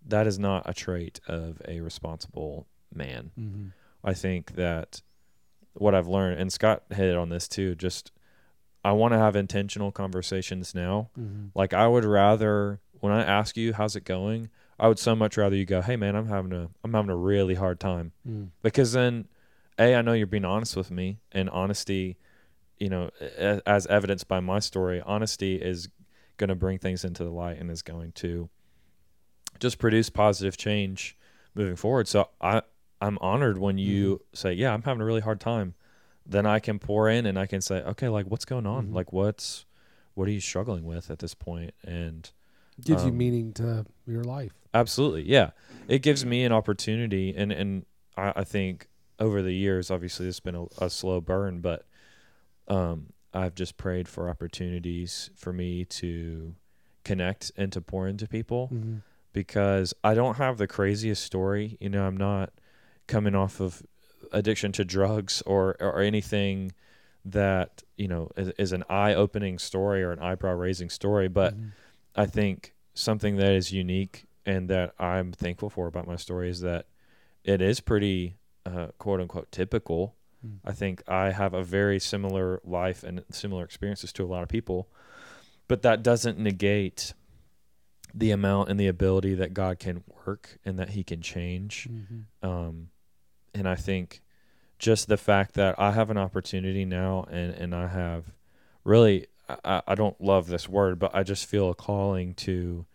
that 0.07 0.27
is 0.27 0.39
not 0.39 0.63
a 0.65 0.73
trait 0.73 1.21
of 1.29 1.61
a 1.69 1.81
responsible 1.83 2.67
man. 2.95 3.31
Mm-hmm. 3.39 3.67
I 4.03 4.15
think 4.15 4.55
that 4.55 5.03
what 5.75 5.95
I've 5.95 6.09
learned, 6.09 6.41
and 6.41 6.51
Scott 6.51 6.85
hit 6.91 7.15
on 7.15 7.29
this 7.29 7.47
too, 7.47 7.75
just 7.75 8.11
I 8.83 8.93
want 8.93 9.13
to 9.13 9.19
have 9.19 9.37
intentional 9.37 9.93
conversations 9.93 10.75
now. 10.75 11.11
Mm-hmm. 11.19 11.49
Like 11.55 11.75
I 11.75 11.87
would 11.89 12.07
rather 12.07 12.81
when 13.01 13.13
I 13.13 13.23
ask 13.23 13.57
you 13.59 13.75
how's 13.75 13.97
it 13.97 14.05
going, 14.05 14.49
I 14.79 14.89
would 14.89 14.99
so 14.99 15.17
much 15.17 15.37
rather 15.37 15.57
you 15.57 15.65
go, 15.65 15.81
"Hey 15.83 15.97
man, 15.97 16.15
I'm 16.15 16.29
having 16.29 16.53
a 16.53 16.69
I'm 16.85 16.93
having 16.95 17.11
a 17.11 17.17
really 17.17 17.55
hard 17.55 17.81
time." 17.81 18.13
Mm. 18.29 18.49
Because 18.63 18.93
then 18.93 19.27
A, 19.79 19.95
I 19.95 20.03
know 20.03 20.13
you're 20.13 20.27
being 20.27 20.45
honest 20.45 20.77
with 20.77 20.91
me, 20.91 21.19
and 21.33 21.49
honesty, 21.51 22.17
you 22.79 22.89
know, 22.89 23.11
as 23.67 23.87
evidenced 23.87 24.29
by 24.29 24.41
my 24.41 24.59
story, 24.61 25.01
honesty 25.05 25.57
is 25.57 25.89
going 26.37 26.49
to 26.49 26.55
bring 26.55 26.79
things 26.79 27.05
into 27.05 27.25
the 27.25 27.31
light 27.31 27.59
and 27.59 27.71
is 27.71 27.83
going 27.83 28.13
to 28.13 28.49
just 29.59 29.79
produce 29.79 30.09
positive 30.11 30.57
change 30.57 31.17
moving 31.55 31.77
forward. 31.77 32.07
So 32.09 32.29
I 32.41 32.63
I'm 33.01 33.19
honored 33.21 33.59
when 33.59 33.79
you 33.79 34.23
say, 34.33 34.53
"Yeah, 34.53 34.73
I'm 34.73 34.83
having 34.83 35.01
a 35.01 35.05
really 35.05 35.21
hard 35.21 35.41
time." 35.41 35.75
Then 36.27 36.45
I 36.45 36.59
can 36.59 36.79
pour 36.79 37.09
in 37.09 37.25
and 37.27 37.39
I 37.39 37.47
can 37.47 37.61
say, 37.61 37.83
"Okay, 37.83 38.09
like 38.09 38.27
what's 38.27 38.45
going 38.45 38.67
on? 38.67 38.89
Mhm. 38.89 38.95
Like 38.95 39.13
what's 39.13 39.65
what 40.15 40.29
are 40.29 40.33
you 40.33 40.41
struggling 40.41 40.85
with 40.85 41.11
at 41.11 41.19
this 41.21 41.35
point?" 41.35 41.75
And 41.83 42.31
Gives 42.85 43.03
you 43.03 43.11
Um, 43.11 43.19
meaning 43.19 43.53
to 43.55 43.87
your 44.07 44.23
life. 44.23 44.53
Absolutely, 44.75 45.23
yeah. 45.29 45.51
It 45.89 46.03
gives 46.03 46.25
me 46.25 46.45
an 46.45 46.53
opportunity, 46.53 47.35
and 47.37 47.51
and 47.53 47.87
I, 48.17 48.33
I 48.37 48.45
think 48.45 48.89
over 49.19 49.43
the 49.43 49.53
years, 49.55 49.91
obviously, 49.91 50.29
it's 50.29 50.41
been 50.41 50.55
a, 50.55 50.67
a 50.81 50.91
slow 50.91 51.21
burn, 51.21 51.61
but 51.61 51.87
um, 52.69 53.07
I've 53.33 53.55
just 53.55 53.77
prayed 53.77 54.09
for 54.09 54.29
opportunities 54.29 55.31
for 55.37 55.53
me 55.53 55.85
to 55.87 56.55
connect 57.05 57.51
and 57.57 57.73
to 57.73 57.81
pour 57.81 58.07
into 58.07 58.27
people 58.29 58.69
Mm-hmm. 58.73 58.97
because 59.33 59.95
I 60.05 60.15
don't 60.15 60.37
have 60.37 60.59
the 60.59 60.67
craziest 60.67 61.25
story. 61.25 61.77
You 61.81 61.89
know, 61.89 62.07
I'm 62.07 62.17
not 62.17 62.51
coming 63.07 63.35
off 63.35 63.61
of 63.61 63.83
addiction 64.33 64.73
to 64.73 64.85
drugs 64.85 65.43
or 65.47 65.77
or 65.81 66.01
anything 66.01 66.73
that 67.25 67.83
you 67.97 68.09
know 68.09 68.31
is, 68.37 68.49
is 68.59 68.73
an 68.73 68.85
eye-opening 68.91 69.59
story 69.59 70.03
or 70.03 70.13
an 70.13 70.19
eyebrow-raising 70.19 70.91
story, 70.91 71.29
but 71.29 71.55
Mm-hmm. 71.55 71.69
I 72.17 72.27
think 72.27 72.75
something 72.95 73.37
that 73.37 73.53
is 73.53 73.73
unique 73.73 74.25
and 74.49 74.71
that 74.71 74.95
I'm 74.99 75.31
thankful 75.31 75.69
for 75.69 75.87
about 75.87 76.07
my 76.07 76.17
story 76.17 76.49
is 76.49 76.63
that 76.63 76.87
it 77.45 77.61
is 77.61 77.81
pretty 77.81 78.39
uh, 78.65 78.89
quote 78.97 79.21
unquote 79.21 79.53
typical. 79.53 80.17
Mm. 80.45 80.61
I 80.65 80.73
think 80.73 81.03
I 81.07 81.33
have 81.33 81.53
a 81.53 81.63
very 81.63 82.01
similar 82.01 82.61
life 82.65 83.05
and 83.05 83.23
similar 83.31 83.63
experiences 83.63 84.11
to 84.15 84.25
a 84.25 84.27
lot 84.27 84.43
of 84.43 84.49
people, 84.49 84.89
but 85.69 85.83
that 85.83 86.03
doesn't 86.03 86.39
negate 86.39 87.13
the 88.15 88.31
amount 88.31 88.71
and 88.71 88.81
the 88.81 88.87
ability 88.87 89.35
that 89.35 89.53
God 89.53 89.79
can 89.79 90.03
work 90.25 90.59
and 90.65 90.79
that 90.79 90.91
He 90.91 91.05
can 91.05 91.21
change. 91.21 91.87
Mm-hmm. 91.91 92.49
Um, 92.49 92.89
and 93.55 93.69
I 93.69 93.75
think 93.75 94.23
just 94.79 95.09
the 95.09 95.19
fact 95.19 95.57
that 95.57 95.79
I 95.79 95.93
have 95.93 96.09
an 96.09 96.17
opportunity 96.17 96.87
now 96.87 97.27
and, 97.31 97.53
and 97.53 97.75
I 97.75 97.89
have 97.89 98.33
really, 98.83 99.27
I, 99.63 99.83
I 99.87 99.95
don't 99.95 100.19
love 100.23 100.47
this 100.47 100.71
word, 100.71 100.99
but 100.99 101.15
I 101.15 101.23
just 101.23 101.45
feel 101.45 101.69
a 101.69 101.75
calling 101.75 102.33
to, 102.37 102.87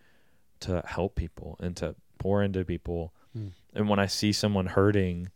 to 0.64 0.82
help 0.86 1.16
people 1.16 1.58
and 1.60 1.76
to 1.78 1.96
pour 2.18 2.44
into 2.44 2.64
people. 2.66 3.14
Mm. 3.38 3.52
And 3.74 3.90
when 3.90 4.00
I 4.00 4.06
see 4.08 4.32
someone 4.32 4.68
hurting, 4.68 5.30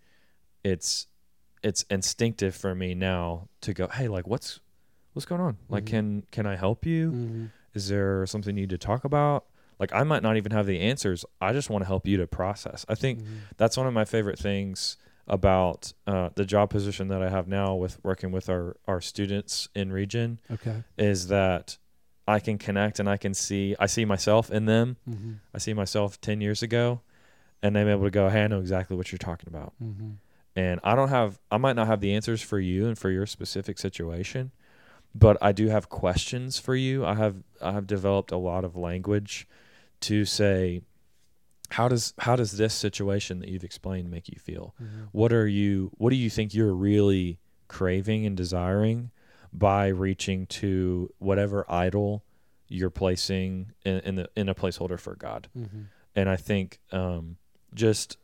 it's, 0.64 1.08
it's 1.64 1.84
instinctive 1.84 2.56
for 2.56 2.76
me 2.76 2.94
now 2.94 3.48
to 3.62 3.74
go, 3.74 3.88
Hey, 3.88 4.08
like 4.08 4.28
what's, 4.28 4.60
what's 5.14 5.26
going 5.26 5.42
on? 5.42 5.58
Like, 5.70 5.84
Mhm. 5.86 5.88
can, 5.88 6.24
can 6.32 6.46
I 6.46 6.56
help 6.56 6.86
you? 6.86 7.12
Mm-hmm. 7.12 7.46
Is 7.74 7.90
there 7.90 8.26
something 8.26 8.56
you 8.56 8.64
need 8.64 8.70
to 8.70 8.78
talk 8.78 9.04
about? 9.06 9.46
Like 9.80 9.94
I 9.94 10.04
might 10.04 10.24
not 10.24 10.38
even 10.38 10.52
have 10.52 10.66
the 10.66 10.80
answers. 10.80 11.24
I 11.40 11.54
just 11.54 11.70
want 11.70 11.84
to 11.84 11.88
help 11.88 12.08
you 12.08 12.18
to 12.18 12.28
process. 12.28 12.86
I 12.90 12.96
think 12.96 13.20
Mm-hmm. 13.22 13.36
that's 13.58 13.78
one 13.78 13.88
of 13.88 13.94
my 13.94 14.06
favorite 14.06 14.40
things 14.40 14.98
about 15.28 15.92
uh, 16.08 16.30
the 16.36 16.46
job 16.46 16.70
position 16.70 17.10
that 17.10 17.22
I 17.22 17.30
have 17.30 17.48
now 17.48 17.76
with 17.76 18.00
working 18.04 18.32
with 18.32 18.50
our, 18.50 18.78
our 18.88 19.02
students 19.02 19.68
in 19.76 19.92
regen 19.92 20.40
Okay. 20.50 20.84
is 20.98 21.28
that 21.28 21.78
I 22.28 22.40
can 22.40 22.58
connect 22.58 23.00
and 23.00 23.10
I 23.10 23.18
can 23.18 23.34
see 23.34 23.76
I 23.80 23.86
see 23.86 24.06
myself 24.06 24.52
in 24.52 24.66
them. 24.66 24.98
Mm-hmm. 25.10 25.34
I 25.54 25.58
see 25.60 25.74
myself 25.74 26.20
ten 26.20 26.42
years 26.42 26.62
ago 26.62 27.02
and 27.62 27.78
I'm 27.78 27.88
able 27.88 28.04
to 28.04 28.12
go, 28.12 28.30
Hey, 28.30 28.44
I 28.44 28.48
know 28.48 28.60
exactly 28.60 28.98
what 28.98 29.12
you're 29.12 29.18
talking 29.18 29.48
about. 29.48 29.74
Mm-hmm. 29.82 30.12
And 30.56 30.80
I 30.84 30.96
don't 30.96 31.10
have 31.10 31.40
I 31.52 31.58
might 31.58 31.76
not 31.76 31.88
have 31.88 32.02
the 32.02 32.14
answers 32.14 32.42
for 32.42 32.60
you 32.60 32.88
and 32.88 32.98
for 32.98 33.10
your 33.10 33.26
specific 33.26 33.78
situation, 33.78 34.52
but 35.14 35.38
I 35.42 35.52
do 35.52 35.68
have 35.68 35.90
questions 35.90 36.60
for 36.60 36.76
you. 36.76 37.06
I 37.06 37.16
have 37.16 37.36
I 37.62 37.72
have 37.72 37.88
developed 37.88 38.32
a 38.32 38.38
lot 38.38 38.66
of 38.66 38.76
language 38.76 39.48
to 40.02 40.26
say 40.26 40.82
how 41.72 41.88
does 41.88 42.14
how 42.20 42.36
does 42.36 42.58
this 42.58 42.74
situation 42.74 43.40
that 43.40 43.50
you've 43.50 43.64
explained 43.64 44.10
make 44.10 44.30
you 44.30 44.40
feel? 44.40 44.74
Mm-hmm. 44.82 45.04
What 45.12 45.34
are 45.34 45.48
you 45.48 45.92
what 45.98 46.10
do 46.10 46.16
you 46.16 46.30
think 46.30 46.54
you're 46.54 46.74
really 46.74 47.40
craving 47.68 48.26
and 48.26 48.36
desiring 48.36 49.12
by 49.54 49.88
reaching 49.88 50.46
to 50.48 51.12
whatever 51.20 51.66
idol 51.70 52.24
you're 52.68 52.90
placing 52.90 53.72
in, 53.86 54.00
in 54.02 54.16
the 54.16 54.30
in 54.36 54.50
a 54.50 54.56
placeholder 54.56 55.00
for 55.00 55.16
God? 55.16 55.48
Mm-hmm. 55.58 55.82
and 56.16 56.30
I 56.30 56.36
think 56.36 56.80
um, 56.92 57.38
just 57.74 58.18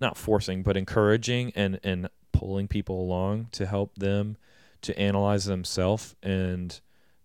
not 0.00 0.16
forcing, 0.16 0.62
but 0.62 0.76
encouraging 0.76 1.52
and 1.54 1.80
and 1.82 2.08
pulling 2.32 2.68
people 2.68 3.00
along 3.00 3.48
to 3.52 3.64
help 3.66 3.96
them 3.96 4.36
to 4.82 4.98
analyze 4.98 5.46
themselves 5.46 6.14
and 6.22 6.80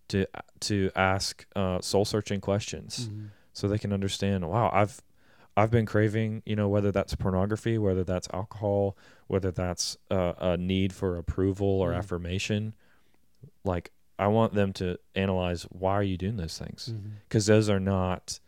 to 0.08 0.26
to 0.60 0.90
ask 0.96 1.44
uh, 1.54 1.80
soul 1.80 2.04
searching 2.04 2.40
questions 2.40 3.08
Mm-hmm. 3.08 3.26
so 3.52 3.68
they 3.68 3.78
can 3.78 3.92
understand. 3.92 4.48
Wow, 4.48 4.70
I've 4.72 5.02
I've 5.54 5.70
been 5.70 5.84
craving, 5.84 6.42
you 6.46 6.56
know, 6.56 6.68
whether 6.70 6.90
that's 6.90 7.14
pornography, 7.14 7.76
whether 7.76 8.04
that's 8.04 8.26
alcohol, 8.32 8.96
whether 9.26 9.50
that's 9.50 9.98
uh, 10.10 10.32
a 10.38 10.56
need 10.56 10.94
for 10.94 11.18
approval 11.18 11.66
or 11.68 11.90
Mhm. 11.92 11.98
affirmation. 11.98 12.74
Like 13.64 13.90
I 14.18 14.26
want 14.28 14.54
them 14.54 14.72
to 14.74 14.98
analyze 15.14 15.64
why 15.70 15.92
are 15.94 16.02
you 16.02 16.16
doing 16.16 16.36
those 16.36 16.58
things 16.58 16.88
Mm-hmm. 16.92 17.08
because 17.28 17.46
those 17.46 17.68
are 17.68 17.80
not 17.80 18.38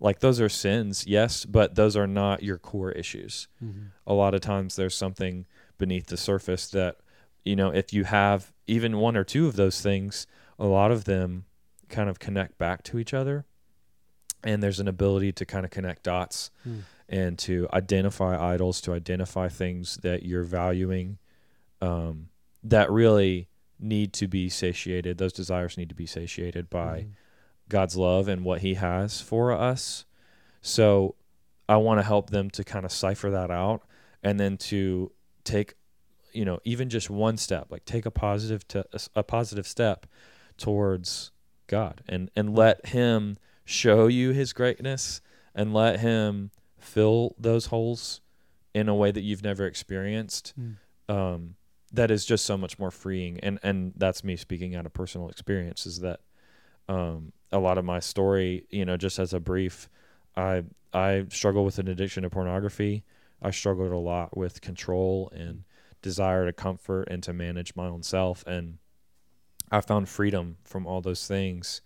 like 0.00 0.18
those 0.20 0.40
are 0.40 0.48
sins 0.48 1.04
yes 1.06 1.44
but 1.44 1.74
those 1.76 1.96
are 1.96 2.06
not 2.08 2.42
your 2.42 2.58
core 2.58 2.90
issues 2.92 3.48
Mm-hmm. 3.64 3.82
a 4.06 4.14
lot 4.14 4.34
of 4.34 4.40
times 4.40 4.74
there's 4.76 4.96
something 4.96 5.46
beneath 5.78 6.06
the 6.06 6.16
surface 6.16 6.68
that 6.70 6.96
you 7.44 7.54
know 7.56 7.70
if 7.70 7.92
you 7.92 8.04
have 8.04 8.52
even 8.66 8.98
one 8.98 9.16
or 9.16 9.24
two 9.24 9.46
of 9.46 9.54
those 9.56 9.80
things 9.80 10.26
a 10.58 10.66
lot 10.66 10.90
of 10.90 11.04
them 11.04 11.44
kind 11.88 12.08
of 12.08 12.18
connect 12.18 12.58
back 12.58 12.82
to 12.84 12.98
each 12.98 13.14
other 13.14 13.44
and 14.44 14.60
there's 14.62 14.80
an 14.80 14.88
ability 14.88 15.30
to 15.32 15.44
kind 15.46 15.64
of 15.64 15.70
connect 15.70 16.02
dots 16.04 16.50
Mm. 16.66 16.80
and 17.08 17.38
to 17.38 17.68
identify 17.72 18.54
idols 18.54 18.80
to 18.80 18.92
identify 18.92 19.48
things 19.48 19.98
that 20.02 20.24
you're 20.24 20.42
valuing 20.44 21.18
um, 21.80 22.28
that 22.64 22.90
really 22.90 23.48
need 23.78 24.12
to 24.12 24.28
be 24.28 24.48
satiated 24.48 25.18
those 25.18 25.32
desires 25.32 25.76
need 25.76 25.88
to 25.88 25.94
be 25.94 26.06
satiated 26.06 26.70
by 26.70 27.00
Mm-hmm. 27.00 27.10
God's 27.68 27.96
love 27.96 28.28
and 28.28 28.44
what 28.44 28.60
He 28.60 28.74
has 28.74 29.20
for 29.20 29.50
us. 29.50 30.04
So 30.60 31.14
I 31.68 31.76
want 31.76 32.00
to 32.00 32.04
help 32.04 32.30
them 32.30 32.50
to 32.50 32.64
kind 32.64 32.84
of 32.84 32.92
cipher 32.92 33.30
that 33.30 33.50
out 33.50 33.82
and 34.22 34.38
then 34.38 34.58
to 34.58 35.10
take, 35.42 35.74
you 36.32 36.44
know, 36.44 36.60
even 36.64 36.90
just 36.90 37.08
one 37.08 37.38
step, 37.38 37.68
like 37.70 37.84
take 37.86 38.04
a 38.04 38.10
positive 38.10 38.66
to 38.68 38.84
a 39.14 39.22
positive 39.22 39.66
step 39.66 40.06
towards 40.58 41.30
God 41.66 42.02
and 42.06 42.30
and 42.36 42.54
let 42.54 42.86
Him 42.86 43.38
show 43.64 44.06
you 44.06 44.32
His 44.32 44.52
greatness 44.52 45.22
and 45.54 45.72
let 45.72 46.00
Him 46.00 46.50
fill 46.78 47.34
those 47.38 47.66
holes 47.66 48.20
in 48.74 48.88
a 48.88 48.94
way 48.94 49.10
that 49.10 49.22
you've 49.22 49.42
never 49.42 49.66
experienced. 49.66 50.52
Mm. 50.60 50.76
Um, 51.08 51.54
that 51.92 52.10
is 52.10 52.24
just 52.24 52.44
so 52.44 52.56
much 52.56 52.78
more 52.78 52.90
freeing, 52.90 53.38
and 53.40 53.58
and 53.62 53.92
that's 53.96 54.24
me 54.24 54.36
speaking 54.36 54.74
out 54.74 54.86
of 54.86 54.92
personal 54.92 55.28
experience. 55.28 55.86
Is 55.86 56.00
that 56.00 56.20
um, 56.88 57.32
a 57.50 57.58
lot 57.58 57.78
of 57.78 57.84
my 57.84 58.00
story, 58.00 58.66
you 58.70 58.84
know, 58.84 58.96
just 58.96 59.18
as 59.18 59.32
a 59.32 59.40
brief, 59.40 59.88
I 60.36 60.64
I 60.92 61.26
struggle 61.30 61.64
with 61.64 61.78
an 61.78 61.88
addiction 61.88 62.22
to 62.22 62.30
pornography. 62.30 63.04
I 63.40 63.50
struggled 63.50 63.92
a 63.92 63.96
lot 63.96 64.36
with 64.36 64.60
control 64.60 65.30
and 65.34 65.64
desire 66.00 66.46
to 66.46 66.52
comfort 66.52 67.08
and 67.10 67.22
to 67.22 67.32
manage 67.32 67.74
my 67.76 67.86
own 67.86 68.02
self, 68.02 68.44
and 68.46 68.78
I 69.70 69.80
found 69.80 70.08
freedom 70.08 70.56
from 70.64 70.86
all 70.86 71.00
those 71.00 71.26
things. 71.26 71.80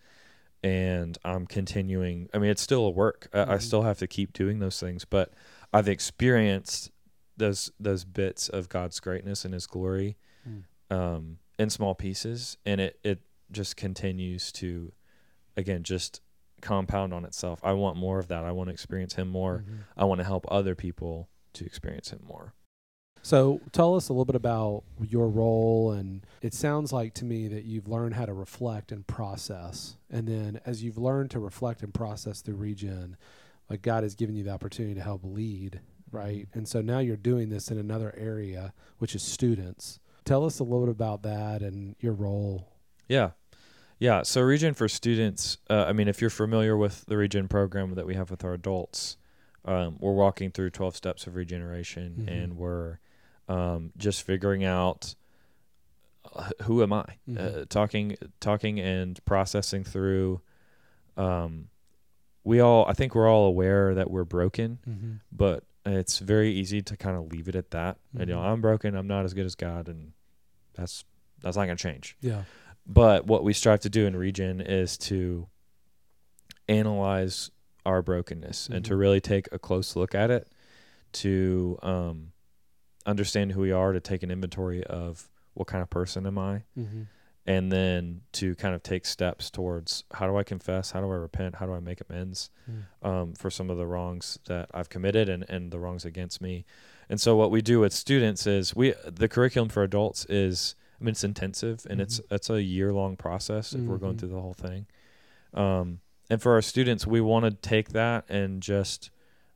And 0.63 1.17
I'm 1.25 1.47
continuing. 1.47 2.29
I 2.35 2.39
mean, 2.39 2.51
it's 2.51 2.63
still 2.63 2.87
a 2.87 2.91
work. 2.91 3.29
I, 3.33 3.43
I 3.43 3.57
Mhm. 3.57 3.63
still 3.63 3.83
have 3.83 3.99
to 3.99 4.07
keep 4.07 4.33
doing 4.33 4.59
those 4.59 4.81
things, 4.81 5.05
but 5.05 5.33
I've 5.73 5.89
experienced 5.89 6.91
those 7.37 7.71
those 7.79 8.05
bits 8.05 8.49
of 8.49 8.69
God's 8.69 9.01
greatness 9.01 9.45
and 9.45 9.53
His 9.55 9.67
glory 9.67 10.17
Mm. 10.49 10.63
um, 10.91 11.39
in 11.59 11.71
small 11.71 11.95
pieces, 11.95 12.57
and 12.65 12.81
it 12.81 12.99
it 13.03 13.21
just 13.51 13.77
continues 13.77 14.53
to, 14.53 14.93
again, 15.57 15.83
just 15.83 16.21
compound 16.61 17.13
on 17.13 17.25
itself. 17.25 17.61
I 17.65 17.73
want 17.73 17.97
more 17.97 18.19
of 18.19 18.29
that. 18.29 18.45
I 18.45 18.53
want 18.53 18.69
to 18.69 18.73
experience 18.73 19.15
Him 19.15 19.29
more. 19.29 19.65
Mhm. 19.69 19.79
I 19.97 20.05
want 20.05 20.21
to 20.21 20.25
help 20.25 20.47
other 20.51 20.75
people 20.75 21.29
to 21.55 21.65
experience 21.65 22.11
Him 22.11 22.23
more. 22.27 22.55
So 23.23 23.61
tell 23.73 23.97
us 23.97 24.09
a 24.09 24.13
little 24.13 24.25
bit 24.25 24.37
about 24.37 24.85
your 25.01 25.29
role, 25.29 25.91
and 25.91 26.25
it 26.43 26.55
sounds 26.55 26.93
like 26.93 27.13
to 27.15 27.25
me 27.25 27.49
that 27.49 27.65
you've 27.65 27.89
learned 27.89 28.15
how 28.15 28.25
to 28.27 28.33
reflect 28.33 28.93
and 28.93 29.05
process, 29.07 29.97
and 30.09 30.29
then 30.29 30.61
as 30.65 30.85
you've 30.85 30.99
learned 30.99 31.31
to 31.33 31.41
reflect 31.41 31.83
and 31.83 31.93
process 31.93 32.41
through 32.41 32.55
regen, 32.57 33.17
like 33.69 33.83
God 33.83 34.05
has 34.05 34.15
given 34.15 34.37
you 34.37 34.45
the 34.45 34.51
opportunity 34.53 34.95
to 34.95 35.03
help 35.03 35.23
lead, 35.25 35.81
right? 36.11 36.49
And 36.55 36.67
so 36.69 36.81
now 36.81 36.99
you're 37.01 37.17
doing 37.17 37.49
this 37.49 37.71
in 37.71 37.79
another 37.79 38.15
area, 38.17 38.73
which 38.99 39.15
is 39.15 39.23
students. 39.23 39.99
Tell 40.25 40.45
us 40.45 40.59
a 40.59 40.65
little 40.65 40.87
bit 40.87 40.91
about 40.93 41.23
that 41.23 41.63
and 41.63 41.95
your 42.01 42.13
role. 42.13 42.69
Yeah. 43.09 43.31
Yeah. 43.99 44.23
So, 44.23 44.41
Regen 44.43 44.75
for 44.75 44.89
students, 44.89 45.59
uh, 45.71 45.85
I 45.89 45.93
mean, 45.93 46.09
if 46.09 46.21
you're 46.21 46.31
familiar 46.31 46.77
with 46.77 47.07
the 47.07 47.17
Regen 47.17 47.49
program 47.49 47.95
that 47.95 48.07
we 48.07 48.15
have 48.15 48.31
with 48.31 48.45
our 48.45 48.53
adults, 48.55 49.17
um, 49.65 49.97
we're 50.01 50.13
walking 50.15 50.51
through 50.51 50.71
12 50.71 50.95
steps 50.97 51.27
of 51.27 51.35
regeneration 51.37 52.27
Mhm. 52.29 52.43
and 52.45 52.57
we're 52.57 52.99
um, 53.49 53.93
just 53.97 54.23
figuring 54.23 54.65
out 54.65 55.15
uh, 56.35 56.51
who 56.65 56.83
am 56.83 56.93
I? 56.93 57.05
Mhm. 57.29 57.39
Uh, 57.63 57.65
talking, 57.69 58.17
talking 58.41 58.81
and 58.81 59.25
processing 59.25 59.85
through. 59.85 60.41
Um, 61.17 61.69
we 62.43 62.59
all, 62.61 62.85
I 62.87 62.93
think 62.95 63.15
we're 63.15 63.29
all 63.31 63.47
aware 63.47 63.95
that 63.95 64.11
we're 64.11 64.25
broken, 64.25 64.79
Mm-hmm. 64.89 65.13
but 65.33 65.63
it's 65.95 66.19
very 66.19 66.53
easy 66.53 66.83
to 66.83 66.97
kind 66.97 67.17
of 67.17 67.31
leave 67.33 67.49
it 67.49 67.55
at 67.55 67.71
that. 67.71 67.99
And, 68.19 68.29
you 68.29 68.35
know, 68.35 68.41
Mhm. 68.41 68.45
I'm 68.47 68.61
broken. 68.61 68.95
I'm 68.97 69.07
not 69.07 69.25
as 69.25 69.35
good 69.35 69.47
as 69.47 69.55
God, 69.55 69.89
and 69.89 70.13
that's 70.75 71.05
that's 71.43 71.57
not 71.57 71.67
going 71.67 71.77
to 71.77 71.83
change. 71.83 72.17
Yeah. 72.21 72.45
But 72.87 73.27
what 73.27 73.45
we 73.45 73.53
strive 73.53 73.81
to 73.81 73.91
do 73.91 74.07
in 74.07 74.17
Regen 74.17 74.61
is 74.61 74.97
to 74.99 75.49
analyze 76.69 77.51
our 77.85 78.03
brokenness 78.03 78.69
and 78.69 78.85
to 78.85 78.95
Mhm. 78.95 78.99
really 78.99 79.21
take 79.21 79.49
a 79.53 79.59
close 79.59 79.95
look 79.97 80.15
at 80.15 80.31
it, 80.31 80.49
to 81.13 81.79
um, 81.83 82.33
understand 83.05 83.53
who 83.53 83.61
we 83.61 83.71
are, 83.71 83.93
to 83.93 84.01
take 84.01 84.23
an 84.23 84.31
inventory 84.31 84.83
of 84.85 85.29
what 85.55 85.69
kind 85.69 85.83
of 85.83 85.91
person 85.91 86.27
am 86.27 86.39
I, 86.39 86.65
Mm-hmm. 86.77 87.03
And 87.47 87.71
then 87.71 88.23
to 88.33 88.55
kind 88.57 88.75
of 88.75 88.83
take 88.83 89.07
steps 89.07 89.51
towards 89.51 90.03
how 90.15 90.27
do 90.27 90.37
I 90.37 90.43
confess, 90.43 90.91
how 90.91 91.01
do 91.01 91.11
I 91.11 91.15
repent, 91.15 91.55
how 91.57 91.67
do 91.67 91.73
I 91.75 91.81
make 91.81 92.01
amends 92.09 92.51
Mm. 92.69 93.07
um, 93.09 93.33
for 93.35 93.49
some 93.51 93.71
of 93.71 93.77
the 93.77 93.87
wrongs 93.87 94.41
that 94.47 94.69
I've 94.75 94.89
committed 94.89 95.29
and, 95.29 95.45
and 95.49 95.71
the 95.71 95.79
wrongs 95.79 96.05
against 96.05 96.41
me. 96.43 96.65
And 97.09 97.21
so 97.21 97.37
what 97.37 97.53
we 97.53 97.63
do 97.63 97.79
with 97.79 97.93
students 97.93 98.45
is 98.49 98.75
we 98.75 98.95
the 99.07 99.29
curriculum 99.29 99.69
for 99.69 99.85
adults 99.85 100.25
is 100.29 100.75
I 101.01 101.05
mean 101.05 101.13
it's 101.13 101.23
intensive 101.23 101.87
and 101.89 102.01
it's 102.01 102.21
it's 102.31 102.51
a 102.51 102.61
year 102.61 102.93
long 102.93 103.17
process 103.17 103.73
if 103.73 103.83
we're 103.83 103.99
going 103.99 104.17
Mhm. 104.17 104.19
through 104.21 104.29
the 104.31 104.41
whole 104.41 104.55
thing. 104.55 104.87
Um, 105.55 106.01
and 106.29 106.43
for 106.43 106.55
our 106.55 106.63
students, 106.63 107.07
we 107.07 107.21
want 107.21 107.45
to 107.45 107.53
take 107.53 107.91
that 107.91 108.25
and 108.29 108.61
just 108.61 109.11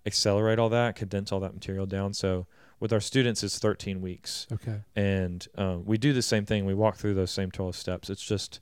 accelerate 0.06 0.58
all 0.60 0.68
that, 0.68 0.94
condense 0.94 1.32
all 1.32 1.40
that 1.40 1.52
material 1.54 1.86
down. 1.86 2.14
So 2.14 2.46
with 2.80 2.92
our 2.92 3.00
students, 3.00 3.42
it's 3.44 3.58
13 3.58 4.00
weeks 4.00 4.46
Okay. 4.52 4.80
and 4.96 5.46
um, 5.56 5.84
we 5.84 5.98
do 5.98 6.12
the 6.12 6.22
same 6.22 6.44
thing. 6.46 6.64
We 6.64 6.74
walk 6.74 6.96
through 6.96 7.14
those 7.14 7.30
same 7.30 7.50
12 7.50 7.76
steps. 7.76 8.10
It's 8.10 8.24
just 8.24 8.58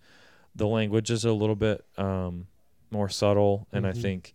the 0.55 0.67
language 0.67 1.11
is 1.11 1.25
a 1.25 1.33
little 1.33 1.57
bit 1.57 1.85
um, 1.97 2.49
more 2.91 3.09
subtle, 3.09 3.67
and 3.73 3.87
I 3.87 3.93
Mhm. 3.93 4.03
think 4.03 4.35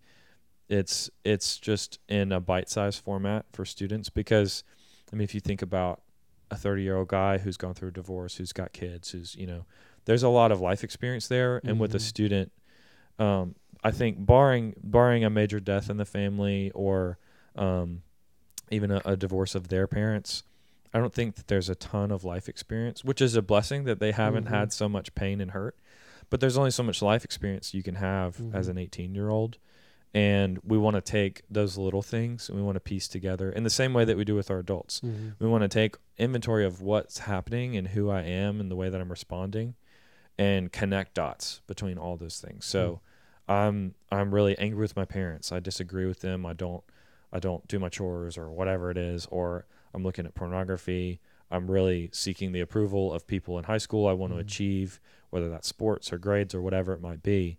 it's 0.68 1.10
it's 1.24 1.58
just 1.58 1.98
in 2.08 2.32
a 2.32 2.40
bite-sized 2.40 3.02
format 3.04 3.44
for 3.52 3.64
students 3.66 4.08
because 4.10 4.64
I 5.12 5.16
mean, 5.16 5.24
if 5.24 5.34
you 5.34 5.40
think 5.40 5.60
about 5.62 6.00
a 6.50 6.56
30-year-old 6.56 7.08
guy 7.08 7.38
who's 7.38 7.56
gone 7.58 7.74
through 7.74 7.88
a 7.88 7.92
divorce, 7.92 8.36
who's 8.36 8.52
got 8.52 8.72
kids, 8.72 9.10
who's 9.10 9.36
you 9.36 9.46
know, 9.46 9.66
there's 10.06 10.22
a 10.22 10.28
lot 10.30 10.50
of 10.50 10.60
life 10.60 10.82
experience 10.82 11.28
there, 11.28 11.60
and 11.64 11.78
with 11.78 11.94
a 11.94 11.98
Mhm. 11.98 12.02
student, 12.02 12.52
um, 13.18 13.54
I 13.82 13.90
think 13.90 14.24
barring 14.24 14.74
barring 14.82 15.24
a 15.24 15.30
major 15.30 15.60
death 15.60 15.90
in 15.90 15.98
the 15.98 16.06
family 16.06 16.70
or 16.74 17.18
um, 17.56 18.02
even 18.70 18.90
a, 18.90 19.00
a 19.04 19.16
divorce 19.16 19.54
of 19.54 19.68
their 19.68 19.86
parents, 19.86 20.42
I 20.92 20.98
don't 20.98 21.12
think 21.12 21.36
that 21.36 21.48
there's 21.48 21.68
a 21.68 21.74
ton 21.74 22.10
of 22.10 22.24
life 22.24 22.48
experience, 22.48 23.04
which 23.04 23.20
is 23.20 23.34
a 23.34 23.42
blessing 23.42 23.84
that 23.84 23.98
they 24.00 24.12
haven't 24.12 24.46
Mhm. 24.46 24.50
had 24.50 24.72
so 24.72 24.88
much 24.88 25.14
pain 25.14 25.40
and 25.40 25.50
hurt. 25.50 25.76
But 26.30 26.40
there's 26.40 26.56
only 26.56 26.70
so 26.70 26.82
much 26.82 27.02
life 27.02 27.24
experience 27.24 27.74
you 27.74 27.82
can 27.82 27.96
have 27.96 28.40
as 28.52 28.66
Mhm. 28.66 28.70
an 28.70 28.78
18 28.78 29.14
year 29.14 29.28
old. 29.28 29.58
And 30.14 30.58
we 30.62 30.78
want 30.78 30.94
to 30.94 31.00
take 31.00 31.42
those 31.50 31.76
little 31.76 32.00
things 32.02 32.48
and 32.48 32.56
we 32.56 32.62
want 32.64 32.76
to 32.76 32.80
piece 32.80 33.08
together 33.08 33.50
in 33.50 33.64
the 33.64 33.70
same 33.70 33.92
way 33.92 34.04
that 34.04 34.16
we 34.16 34.24
do 34.24 34.36
with 34.36 34.48
our 34.50 34.60
adults. 34.60 35.00
Mm-hmm. 35.00 35.30
We 35.40 35.48
want 35.48 35.62
to 35.62 35.68
take 35.68 35.96
inventory 36.18 36.64
of 36.64 36.80
what's 36.80 37.18
happening 37.18 37.76
and 37.76 37.88
who 37.88 38.10
I 38.10 38.22
am 38.22 38.60
and 38.60 38.70
the 38.70 38.76
way 38.76 38.88
that 38.88 39.00
I'm 39.00 39.10
responding 39.10 39.74
and 40.38 40.70
connect 40.72 41.14
dots 41.14 41.60
between 41.66 41.98
all 41.98 42.16
those 42.16 42.38
things. 42.40 42.64
So 42.64 43.00
I'm 43.48 43.94
I'm 44.10 44.32
really 44.32 44.56
angry 44.56 44.80
with 44.82 44.94
my 44.96 45.04
parents. 45.04 45.50
I 45.50 45.58
disagree 45.58 46.06
with 46.06 46.20
them. 46.20 46.46
I 46.46 46.52
don't 46.52 46.84
I 47.34 47.40
don't 47.40 47.66
do 47.66 47.78
my 47.80 47.88
chores 47.88 48.38
or 48.38 48.48
whatever 48.50 48.90
it 48.90 48.96
is 48.96 49.26
or 49.26 49.66
I'm 49.92 50.04
looking 50.04 50.24
at 50.24 50.34
pornography. 50.34 51.20
I'm 51.50 51.70
really 51.70 52.08
seeking 52.12 52.52
the 52.52 52.60
approval 52.60 53.12
of 53.12 53.26
people 53.26 53.58
in 53.58 53.64
high 53.64 53.78
school 53.78 54.06
I 54.06 54.12
want 54.12 54.32
to 54.32 54.38
Mhm. 54.38 54.42
achieve, 54.42 55.00
whether 55.30 55.50
that's 55.50 55.68
sports 55.68 56.12
or 56.12 56.18
grades 56.18 56.54
or 56.54 56.62
whatever 56.62 56.92
it 56.94 57.00
might 57.00 57.22
be. 57.22 57.58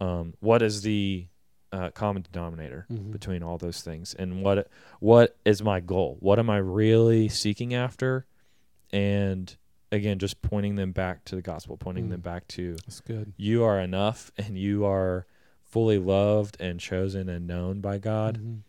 Um, 0.00 0.34
what 0.40 0.60
is 0.60 0.82
the 0.82 1.28
uh, 1.72 1.90
common 1.90 2.24
denominator 2.30 2.86
Mhm. 2.92 3.10
between 3.10 3.42
all 3.42 3.58
those 3.58 3.82
things, 3.82 4.14
and 4.14 4.44
what 4.44 4.68
what 5.00 5.36
is 5.44 5.60
my 5.60 5.80
goal? 5.80 6.16
What 6.20 6.38
am 6.38 6.48
I 6.48 6.58
really 6.58 7.28
seeking 7.28 7.74
after? 7.74 8.26
And 8.92 9.56
again, 9.90 10.20
just 10.20 10.40
pointing 10.40 10.76
them 10.76 10.92
back 10.92 11.24
to 11.24 11.34
the 11.34 11.42
gospel, 11.42 11.76
pointing 11.76 12.06
Mm. 12.06 12.10
them 12.10 12.20
back 12.20 12.46
to 12.48 12.74
That's 12.86 13.00
good. 13.00 13.32
you 13.36 13.64
are 13.64 13.80
enough, 13.80 14.30
and 14.38 14.56
you 14.56 14.84
are 14.84 15.26
fully 15.64 15.98
loved 15.98 16.56
and 16.60 16.78
chosen 16.78 17.28
and 17.28 17.44
known 17.48 17.80
by 17.80 17.98
God 17.98 18.38
Mhm. 18.38 18.60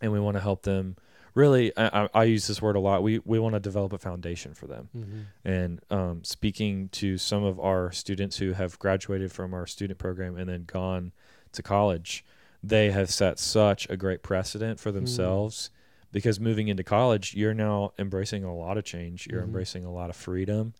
And 0.00 0.12
we 0.12 0.20
want 0.20 0.36
to 0.36 0.40
help 0.40 0.62
them. 0.62 0.96
Really 1.34 1.70
I, 1.76 2.08
I- 2.14 2.24
use 2.24 2.46
this 2.46 2.62
word 2.62 2.76
a 2.76 2.80
lot. 2.80 3.02
We 3.02 3.18
we 3.24 3.38
want 3.38 3.54
to 3.54 3.60
develop 3.60 3.92
a 3.92 3.98
foundation 3.98 4.54
for 4.54 4.66
them. 4.66 4.88
Mhm. 4.96 5.24
and 5.44 5.80
um, 5.90 6.24
speaking 6.24 6.88
to 6.90 7.18
some 7.18 7.44
of 7.44 7.60
our 7.60 7.92
students 7.92 8.38
who 8.38 8.52
have 8.52 8.78
graduated 8.78 9.30
from 9.32 9.52
our 9.52 9.66
student 9.66 9.98
program 9.98 10.36
and 10.38 10.48
then 10.48 10.64
gone 10.66 11.12
to 11.52 11.62
college 11.62 12.24
they 12.62 12.90
have 12.90 13.10
set 13.10 13.38
such 13.38 13.88
a 13.90 13.96
great 13.96 14.22
precedent 14.22 14.80
for 14.80 14.90
themselves 14.90 15.70
because 16.10 16.40
moving 16.40 16.68
into 16.68 16.82
college 16.82 17.34
you're 17.34 17.54
now 17.54 17.92
embracing 17.98 18.42
a 18.42 18.54
lot 18.54 18.78
of 18.78 18.84
change. 18.84 19.26
You're 19.30 19.42
Mhm. 19.42 19.46
embracing 19.46 19.84
a 19.84 19.92
lot 19.92 20.08
of 20.10 20.16
freedom 20.16 20.72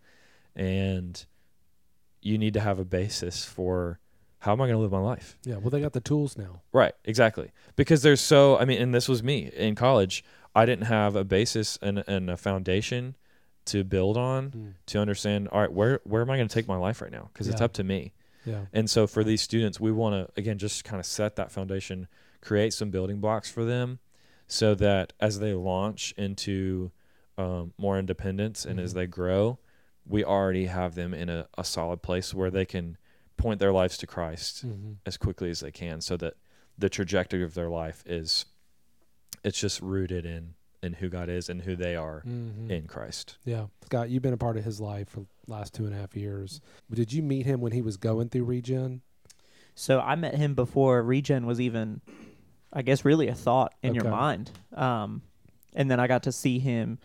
and 0.57 1.25
you 2.23 2.39
need 2.39 2.55
to 2.55 2.61
have 2.61 2.79
a 2.79 2.85
basis 2.85 3.45
for 3.45 3.99
how 4.47 4.53
am 4.53 4.61
i 4.63 4.65
going 4.67 4.77
to 4.77 4.81
live 4.81 4.93
my 4.93 5.01
life 5.01 5.37
Yeah. 5.45 5.57
Well, 5.57 5.71
they 5.71 5.81
got 5.81 5.93
the 5.93 6.01
tools 6.01 6.39
now. 6.39 6.63
Right, 6.73 6.95
exactly. 7.05 7.51
Because 7.75 8.01
there's 8.03 8.21
so 8.21 8.57
I 8.59 8.65
mean, 8.65 8.81
and 8.81 8.95
this 8.95 9.09
was 9.09 9.23
me 9.23 9.51
in 9.55 9.75
college. 9.75 10.25
I 10.55 10.65
didn't 10.65 10.87
have 10.87 11.17
a 11.17 11.25
basis 11.25 11.79
and, 11.83 12.03
and 12.07 12.31
a 12.31 12.37
foundation 12.37 13.17
to 13.67 13.83
build 13.85 14.17
on 14.17 14.51
Mm. 14.51 14.73
to 14.87 14.99
understand. 15.01 15.49
All 15.49 15.61
right, 15.61 15.73
where 15.73 16.01
where 16.05 16.23
am 16.23 16.31
I 16.31 16.37
going 16.37 16.49
to 16.49 16.55
take 16.55 16.69
my 16.69 16.77
life 16.77 17.03
right 17.03 17.11
now? 17.13 17.29
Because 17.33 17.49
it's 17.49 17.61
up 17.61 17.73
to 17.75 17.85
me. 17.85 18.13
Yeah. 18.45 18.67
And 18.73 18.89
so 18.89 19.07
for 19.09 19.25
these 19.25 19.43
students, 19.43 19.81
we 19.81 19.91
want 19.91 20.15
to 20.15 20.41
again 20.41 20.59
just 20.59 20.85
kind 20.85 21.01
of 21.01 21.07
set 21.07 21.35
that 21.37 21.51
foundation, 21.51 22.07
create 22.41 22.73
some 22.73 22.91
building 22.91 23.19
blocks 23.21 23.51
for 23.51 23.65
them, 23.65 23.99
so 24.47 24.75
that 24.77 25.13
as 25.21 25.41
they 25.41 25.53
launch 25.53 26.15
into 26.17 26.93
um, 27.37 27.73
more 27.77 27.99
independence 27.99 28.65
and 28.65 28.79
as 28.81 28.93
Mhm. 28.93 28.95
they 28.95 29.07
grow, 29.09 29.59
we 30.07 30.23
already 30.25 30.67
have 30.67 30.95
them 30.95 31.13
in 31.13 31.29
a, 31.29 31.49
a 31.59 31.65
solid 31.65 32.01
place 32.03 32.33
where 32.33 32.51
they 32.53 32.65
can 32.65 32.97
point 33.37 33.59
their 33.61 33.73
lives 33.73 33.97
to 33.99 34.07
Christ 34.07 34.67
Mm-hmm. 34.67 34.93
as 35.05 35.17
quickly 35.17 35.51
as 35.51 35.61
they 35.61 35.71
can 35.73 36.01
so 36.01 36.17
that 36.17 36.35
the 36.79 36.89
trajectory 36.89 37.43
of 37.43 37.55
their 37.55 37.69
life 37.69 38.03
is 38.07 38.45
it's 39.45 39.61
just 39.61 39.81
rooted 39.81 40.27
in 40.27 40.55
in 40.83 40.93
who 40.95 41.09
God 41.09 41.29
is 41.29 41.49
and 41.49 41.63
who 41.63 41.75
they 41.75 41.97
are 41.97 42.23
Mm-hmm. 42.27 42.71
in 42.71 42.87
Christ. 42.87 43.39
Yeah. 43.45 43.67
Scott, 43.85 44.09
you've 44.11 44.23
been 44.23 44.33
a 44.35 44.37
part 44.39 44.57
of 44.57 44.65
his 44.65 44.81
life 44.81 45.09
for 45.09 45.21
the 45.21 45.27
last 45.53 45.75
two 45.75 45.85
and 45.87 45.95
a 45.95 45.99
half 45.99 46.15
years. 46.17 46.61
Did 46.93 47.13
you 47.13 47.23
meet 47.23 47.47
him 47.47 47.61
when 47.61 47.73
he 47.73 47.83
was 47.83 47.97
going 47.97 48.29
through 48.29 48.45
regen? 48.45 49.01
So 49.75 50.01
I 50.01 50.15
met 50.17 50.35
him 50.35 50.55
before 50.55 51.03
regen 51.03 51.45
was 51.47 51.61
even, 51.61 52.01
I 52.73 52.83
guess, 52.83 53.05
really 53.05 53.29
a 53.29 53.35
thought 53.35 53.75
in 53.83 53.95
your 53.95 54.05
mind. 54.05 54.51
Um, 54.75 55.23
and 55.75 55.91
then 55.91 55.99
I 56.01 56.07
got 56.07 56.23
to 56.25 56.33
see 56.33 56.59
him 56.59 56.99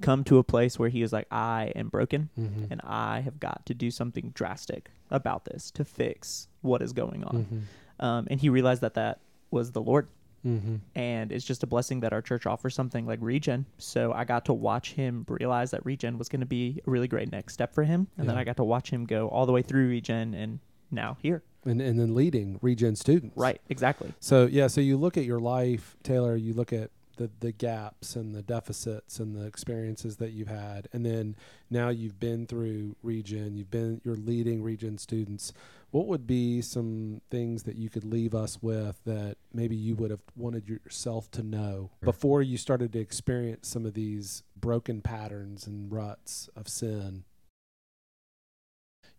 come 0.00 0.24
to 0.24 0.38
a 0.38 0.44
place 0.44 0.78
where 0.78 0.88
he 0.88 1.02
was 1.02 1.12
like, 1.12 1.26
"I 1.30 1.72
am 1.74 1.88
broken, 1.88 2.28
Mm-hmm. 2.38 2.72
and 2.72 2.80
I 2.84 3.20
have 3.20 3.40
got 3.40 3.64
to 3.66 3.74
do 3.74 3.90
something 3.90 4.30
drastic 4.34 4.90
about 5.10 5.44
this 5.44 5.70
to 5.72 5.84
fix 5.84 6.48
what 6.62 6.82
is 6.82 6.92
going 6.92 7.24
on." 7.24 7.36
Mm-hmm. 7.44 8.04
Um, 8.04 8.26
and 8.30 8.40
he 8.40 8.48
realized 8.48 8.82
that 8.82 8.94
that 8.94 9.20
was 9.50 9.72
the 9.72 9.80
Lord, 9.80 10.08
Mm-hmm. 10.46 10.76
and 10.94 11.32
it's 11.32 11.44
just 11.44 11.62
a 11.64 11.66
blessing 11.66 12.00
that 12.00 12.12
our 12.12 12.22
church 12.22 12.46
offers 12.46 12.72
something 12.74 13.04
like 13.06 13.18
regen. 13.22 13.66
So 13.78 14.12
I 14.12 14.24
got 14.24 14.44
to 14.44 14.52
watch 14.52 14.92
him 14.92 15.24
realize 15.28 15.72
that 15.72 15.84
regen 15.84 16.18
was 16.18 16.28
going 16.28 16.40
to 16.40 16.46
be 16.46 16.80
a 16.86 16.90
really 16.90 17.08
great 17.08 17.32
next 17.32 17.54
step 17.54 17.74
for 17.74 17.82
him, 17.84 18.06
and 18.16 18.28
then 18.28 18.36
I 18.36 18.44
got 18.44 18.56
to 18.58 18.64
watch 18.64 18.90
him 18.90 19.06
go 19.06 19.28
all 19.28 19.46
the 19.46 19.52
way 19.52 19.62
through 19.62 19.88
regen, 19.88 20.34
and 20.34 20.60
now 20.90 21.16
here. 21.20 21.42
And 21.64 21.80
and 21.80 21.98
then 21.98 22.14
leading 22.14 22.60
regen 22.62 22.94
students. 22.94 23.36
Right, 23.36 23.60
exactly. 23.68 24.12
So 24.20 24.46
yeah, 24.46 24.68
so 24.68 24.80
you 24.80 24.96
look 24.96 25.16
at 25.16 25.24
your 25.24 25.40
life, 25.40 25.96
Taylor. 26.04 26.36
You 26.36 26.52
look 26.54 26.72
at 26.72 26.90
the 27.16 27.30
the 27.40 27.52
gaps 27.52 28.16
and 28.16 28.34
the 28.34 28.42
deficits 28.42 29.18
and 29.18 29.34
the 29.34 29.46
experiences 29.46 30.16
that 30.16 30.32
you've 30.32 30.48
had, 30.48 30.88
and 30.92 31.04
then 31.04 31.36
now 31.70 31.88
you've 31.88 32.20
been 32.20 32.46
through 32.46 32.96
Regen. 33.02 33.56
You've 33.56 33.70
been 33.70 34.00
you're 34.04 34.16
leading 34.16 34.62
Regen 34.62 34.98
students. 34.98 35.52
What 35.90 36.06
would 36.06 36.26
be 36.26 36.60
some 36.62 37.20
things 37.30 37.62
that 37.62 37.76
you 37.76 37.88
could 37.88 38.04
leave 38.04 38.34
us 38.34 38.58
with 38.60 39.02
that 39.04 39.36
maybe 39.52 39.76
you 39.76 39.94
would 39.96 40.10
have 40.10 40.20
wanted 40.34 40.68
yourself 40.68 41.30
to 41.32 41.42
know 41.42 41.90
before 42.02 42.42
you 42.42 42.58
started 42.58 42.92
to 42.92 42.98
experience 42.98 43.68
some 43.68 43.86
of 43.86 43.94
these 43.94 44.42
broken 44.56 45.00
patterns 45.00 45.66
and 45.66 45.90
ruts 45.90 46.50
of 46.56 46.68
sin? 46.68 47.24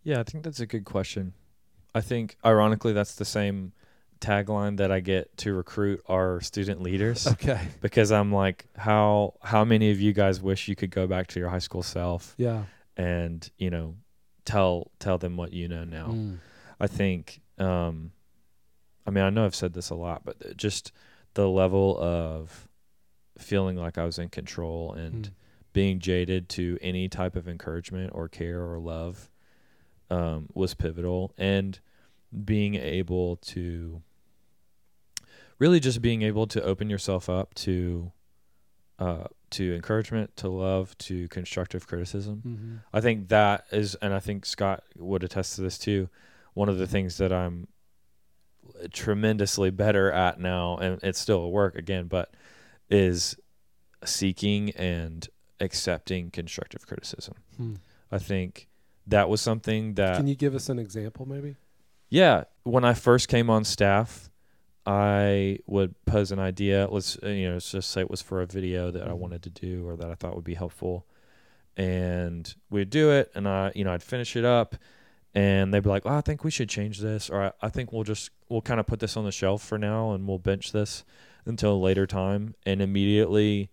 Yeah, 0.03 0.19
I 0.19 0.23
think 0.23 0.43
that's 0.43 0.59
a 0.59 0.65
good 0.65 0.85
question. 0.85 1.33
I 1.95 2.01
think 2.01 2.37
ironically 2.45 2.93
that's 2.93 3.15
the 3.15 3.25
same 3.25 3.73
tagline 4.19 4.77
that 4.77 4.91
I 4.91 4.99
get 4.99 5.35
to 5.37 5.53
recruit 5.53 6.01
our 6.07 6.41
student 6.41 6.81
leaders 6.81 7.27
Okay. 7.27 7.59
because 7.81 8.11
I'm 8.11 8.31
like 8.33 8.65
how 8.75 9.35
how 9.41 9.63
many 9.65 9.91
of 9.91 9.99
you 10.01 10.13
guys 10.13 10.41
wish 10.41 10.67
you 10.67 10.75
could 10.75 10.91
go 10.91 11.07
back 11.07 11.27
to 11.27 11.39
your 11.39 11.49
high 11.49 11.59
school 11.59 11.83
self 11.83 12.33
Yeah. 12.37 12.63
and, 12.95 13.49
you 13.57 13.69
know, 13.69 13.95
tell 14.45 14.91
tell 14.99 15.17
them 15.17 15.37
what 15.37 15.53
you 15.53 15.67
know 15.67 15.83
now. 15.83 16.07
Mm. 16.07 16.37
I 16.79 16.87
think 16.87 17.41
um 17.57 18.11
I 19.05 19.11
mean 19.11 19.23
I 19.23 19.29
know 19.29 19.45
I've 19.45 19.55
said 19.55 19.73
this 19.73 19.89
a 19.89 19.95
lot, 19.95 20.21
but 20.25 20.57
just 20.57 20.91
the 21.33 21.47
level 21.49 21.97
of 21.99 22.67
feeling 23.37 23.75
like 23.77 23.97
I 23.97 24.05
was 24.05 24.17
in 24.19 24.29
control 24.29 24.93
and 24.93 25.25
Mm. 25.27 25.31
being 25.73 25.99
jaded 25.99 26.49
to 26.49 26.77
any 26.81 27.07
type 27.07 27.35
of 27.35 27.47
encouragement 27.47 28.11
or 28.15 28.27
care 28.27 28.63
or 28.63 28.79
love 28.79 29.29
um, 30.09 30.47
was 30.55 30.73
pivotal 30.73 31.33
and 31.37 31.79
being 32.45 32.75
able 32.75 33.35
to 33.37 34.01
really 35.59 35.79
just 35.79 36.01
being 36.01 36.21
able 36.21 36.47
to 36.47 36.61
open 36.63 36.89
yourself 36.89 37.29
up 37.29 37.53
to 37.55 38.11
uh, 38.99 39.25
to 39.51 39.75
encouragement 39.75 40.35
to 40.37 40.49
love 40.49 40.97
to 40.97 41.27
constructive 41.29 41.85
criticism 41.87 42.41
Mhm. 42.45 42.83
I 42.91 42.99
think 42.99 43.27
that 43.29 43.65
is, 43.71 43.93
and 44.01 44.11
I 44.13 44.19
think 44.19 44.45
Scott 44.45 44.83
would 44.95 45.23
attest 45.23 45.55
to 45.55 45.61
this 45.61 45.77
too. 45.77 46.09
One 46.55 46.67
of 46.67 46.77
the 46.79 46.87
things 46.87 47.17
that 47.17 47.31
I'm 47.31 47.67
tremendously 48.91 49.69
better 49.69 50.11
at 50.11 50.39
now, 50.39 50.77
and 50.77 50.99
it's 51.03 51.19
still 51.19 51.41
a 51.41 51.49
work 51.49 51.75
again, 51.75 52.07
but 52.07 52.33
is 52.89 53.35
seeking 54.03 54.71
and 54.71 55.27
accepting 55.59 56.29
constructive 56.31 56.85
criticism. 56.85 57.35
Hmm. 57.55 57.75
I 58.11 58.19
think 58.19 58.67
that 59.05 59.29
was 59.29 59.41
something 59.41 59.93
that 59.95 60.17
Can 60.17 60.27
you 60.27 60.35
give 60.35 60.55
us 60.55 60.69
an 60.69 60.79
example, 60.79 61.25
maybe? 61.25 61.55
yeah, 62.09 62.45
when 62.63 62.83
I 62.83 62.93
first 62.93 63.27
came 63.27 63.49
on 63.49 63.63
staff, 63.63 64.29
I 64.89 65.59
would 65.67 65.93
pose 66.05 66.31
an 66.31 66.39
idea. 66.39 66.87
Let's 66.89 67.17
uh, 67.21 67.27
you 67.27 67.47
know, 67.49 67.53
let's 67.55 67.71
just 67.71 67.91
say 67.91 68.01
it 68.01 68.09
was 68.09 68.21
for 68.21 68.41
a 68.41 68.45
video 68.47 68.89
that 68.89 69.03
I 69.05 69.11
Mhm. 69.11 69.17
wanted 69.17 69.43
to 69.43 69.49
do 69.49 69.85
or 69.87 69.97
that 69.97 70.09
I 70.09 70.15
thought 70.15 70.33
would 70.35 70.45
be 70.45 70.53
helpful, 70.53 71.05
and 71.75 72.55
we'd 72.69 72.89
do 72.89 73.11
it, 73.11 73.29
and 73.35 73.47
I 73.47 73.71
you 73.75 73.83
know 73.83 73.91
I'd 73.93 74.01
finish 74.01 74.35
it 74.37 74.45
up, 74.45 74.75
and 75.35 75.73
they'd 75.73 75.83
be 75.83 75.89
like, 75.89 76.05
"Oh, 76.05 76.15
I 76.15 76.21
think 76.21 76.43
we 76.45 76.51
should 76.51 76.69
change 76.69 76.99
this," 76.99 77.29
or 77.29 77.41
"I, 77.43 77.51
I 77.61 77.69
think 77.69 77.91
we'll 77.91 78.03
just 78.05 78.31
we'll 78.49 78.61
kind 78.61 78.79
of 78.79 78.87
put 78.87 78.99
this 79.01 79.17
on 79.17 79.25
the 79.25 79.31
shelf 79.31 79.61
for 79.61 79.77
now, 79.77 80.13
and 80.13 80.25
we'll 80.27 80.39
bench 80.39 80.71
this 80.71 81.03
until 81.45 81.73
a 81.73 81.77
later 81.77 82.07
time." 82.07 82.55
And 82.65 82.81
immediately, 82.81 83.69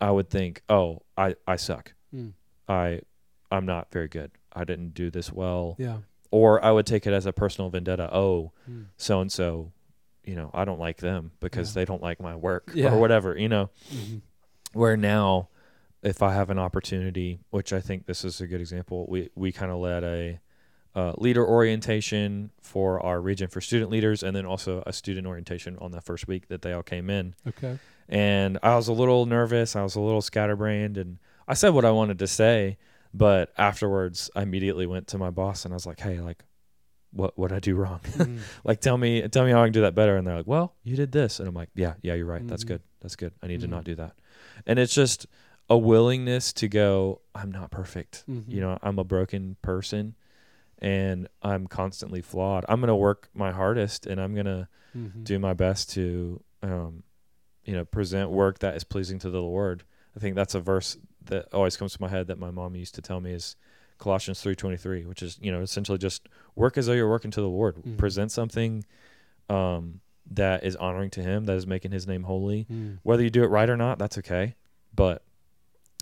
I 0.00 0.10
would 0.10 0.30
think, 0.30 0.62
"Oh, 0.70 1.02
I 1.18 1.36
I 1.46 1.56
suck. 1.56 1.92
Mm. 2.14 2.32
I 2.66 3.02
I'm 3.50 3.66
not 3.66 3.92
very 3.92 4.08
good. 4.08 4.30
I 4.54 4.64
didn't 4.64 4.94
do 4.94 5.10
this 5.10 5.30
well." 5.32 5.76
Yeah. 5.78 5.98
or 6.30 6.62
I 6.62 6.70
would 6.72 6.84
take 6.84 7.06
it 7.06 7.12
as 7.14 7.24
a 7.24 7.32
personal 7.32 7.70
vendetta. 7.70 8.08
Oh, 8.14 8.52
so 8.98 9.20
and 9.22 9.32
so, 9.32 9.72
you 10.28 10.34
know, 10.36 10.50
I 10.52 10.64
don't 10.64 10.78
like 10.78 10.98
them 10.98 11.32
because 11.40 11.70
Yeah. 11.74 11.80
they 11.80 11.84
don't 11.86 12.02
like 12.02 12.20
my 12.20 12.36
work 12.36 12.70
Yeah. 12.74 12.92
or 12.94 13.00
whatever, 13.00 13.36
you 13.38 13.48
know. 13.48 13.70
Mhm. 13.90 14.20
Where 14.74 14.96
now, 14.96 15.48
if 16.02 16.22
I 16.22 16.34
have 16.34 16.50
an 16.50 16.58
opportunity, 16.58 17.40
which 17.50 17.72
I 17.72 17.80
think 17.80 18.06
this 18.06 18.24
is 18.24 18.40
a 18.40 18.46
good 18.46 18.60
example, 18.60 19.06
we 19.08 19.30
we 19.34 19.52
kind 19.52 19.72
of 19.72 19.78
led 19.78 20.04
a 20.04 20.38
uh, 20.94 21.12
leader 21.18 21.46
orientation 21.46 22.50
for 22.60 22.98
our 23.04 23.20
regen 23.20 23.46
for 23.48 23.60
student 23.60 23.90
leaders, 23.90 24.22
and 24.22 24.34
then 24.36 24.44
also 24.44 24.82
a 24.86 24.92
student 24.92 25.26
orientation 25.26 25.76
on 25.80 25.92
the 25.92 26.00
first 26.00 26.26
week 26.26 26.48
that 26.48 26.62
they 26.62 26.72
all 26.72 26.82
came 26.82 27.08
in. 27.08 27.34
Okay. 27.46 27.78
And 28.08 28.58
I 28.62 28.74
was 28.74 28.88
a 28.88 28.92
little 28.92 29.24
nervous. 29.26 29.76
I 29.76 29.82
was 29.82 29.94
a 29.94 30.00
little 30.00 30.22
scatterbrained, 30.22 30.96
and 30.98 31.18
I 31.46 31.54
said 31.54 31.70
what 31.70 31.84
I 31.84 31.90
wanted 31.92 32.18
to 32.18 32.26
say. 32.26 32.78
But 33.14 33.52
afterwards, 33.56 34.28
I 34.34 34.42
immediately 34.42 34.86
went 34.86 35.06
to 35.08 35.18
my 35.18 35.30
boss 35.30 35.64
and 35.64 35.72
I 35.72 35.76
was 35.76 35.86
like, 35.86 36.00
"Hey, 36.00 36.20
like, 36.20 36.44
what 37.12 37.38
what 37.38 37.52
I 37.52 37.58
do 37.60 37.74
wrong? 37.74 38.00
Mm. 38.18 38.40
like, 38.64 38.80
tell 38.80 38.98
me 38.98 39.26
tell 39.28 39.44
me 39.44 39.50
how 39.52 39.62
I 39.62 39.66
can 39.66 39.72
do 39.72 39.80
that 39.82 39.94
better." 39.94 40.16
And 40.16 40.26
they're 40.26 40.36
like, 40.36 40.46
"Well, 40.46 40.74
you 40.84 40.96
did 40.96 41.12
this," 41.12 41.38
and 41.40 41.48
I'm 41.48 41.54
like, 41.54 41.70
"Yeah, 41.74 41.94
yeah, 42.02 42.14
you're 42.14 42.26
right. 42.26 42.46
That's 42.46 42.64
Mhm. 42.64 42.68
good. 42.68 42.82
That's 43.00 43.16
good. 43.16 43.32
I 43.42 43.46
need 43.46 43.60
to 43.60 43.66
Mhm. 43.66 43.70
not 43.70 43.84
do 43.84 43.94
that." 43.96 44.14
And 44.66 44.78
it's 44.78 44.94
just 44.94 45.26
a 45.70 45.76
willingness 45.78 46.52
to 46.54 46.68
go. 46.68 47.20
I'm 47.34 47.50
not 47.52 47.70
perfect. 47.70 48.24
Mhm. 48.28 48.44
You 48.48 48.60
know, 48.60 48.78
I'm 48.82 48.98
a 48.98 49.04
broken 49.04 49.56
person, 49.62 50.14
and 50.78 51.28
I'm 51.42 51.66
constantly 51.66 52.20
flawed. 52.22 52.64
I'm 52.68 52.80
gonna 52.80 52.96
work 52.96 53.28
my 53.34 53.52
hardest, 53.52 54.06
and 54.06 54.20
I'm 54.20 54.34
gonna 54.34 54.68
Mhm. 54.96 55.24
do 55.24 55.38
my 55.38 55.54
best 55.54 55.90
to 55.90 56.42
um, 56.62 57.02
you 57.64 57.72
know 57.74 57.84
present 57.84 58.30
work 58.30 58.58
that 58.60 58.74
is 58.76 58.82
pleasing 58.84 59.18
to 59.20 59.30
the 59.30 59.40
lord 59.42 59.84
i 60.16 60.18
think 60.18 60.34
that's 60.34 60.54
a 60.54 60.60
verse 60.60 60.96
that 61.24 61.46
always 61.52 61.76
comes 61.76 61.92
to 61.92 62.00
my 62.00 62.08
head 62.08 62.26
that 62.26 62.38
my 62.38 62.50
mom 62.50 62.74
used 62.74 62.94
to 62.94 63.02
tell 63.02 63.20
me 63.20 63.32
is 63.32 63.54
colossians 63.98 64.42
3.23 64.42 65.06
which 65.06 65.22
is 65.22 65.38
you 65.40 65.50
know 65.52 65.60
essentially 65.60 65.98
just 65.98 66.28
work 66.54 66.78
as 66.78 66.86
though 66.86 66.92
you're 66.92 67.08
working 67.08 67.30
to 67.30 67.40
the 67.40 67.48
lord 67.48 67.76
Mhm. 67.76 67.96
present 67.96 68.30
something 68.32 68.84
um, 69.50 70.00
that 70.30 70.62
is 70.64 70.76
honoring 70.76 71.10
to 71.10 71.22
him 71.22 71.44
that 71.44 71.56
is 71.56 71.66
making 71.66 71.90
his 71.92 72.06
name 72.06 72.24
holy 72.24 72.66
Mm. 72.70 72.98
whether 73.02 73.22
you 73.22 73.30
do 73.30 73.42
it 73.42 73.48
right 73.48 73.68
or 73.68 73.76
not 73.76 73.98
that's 73.98 74.18
okay 74.18 74.54
but 74.94 75.22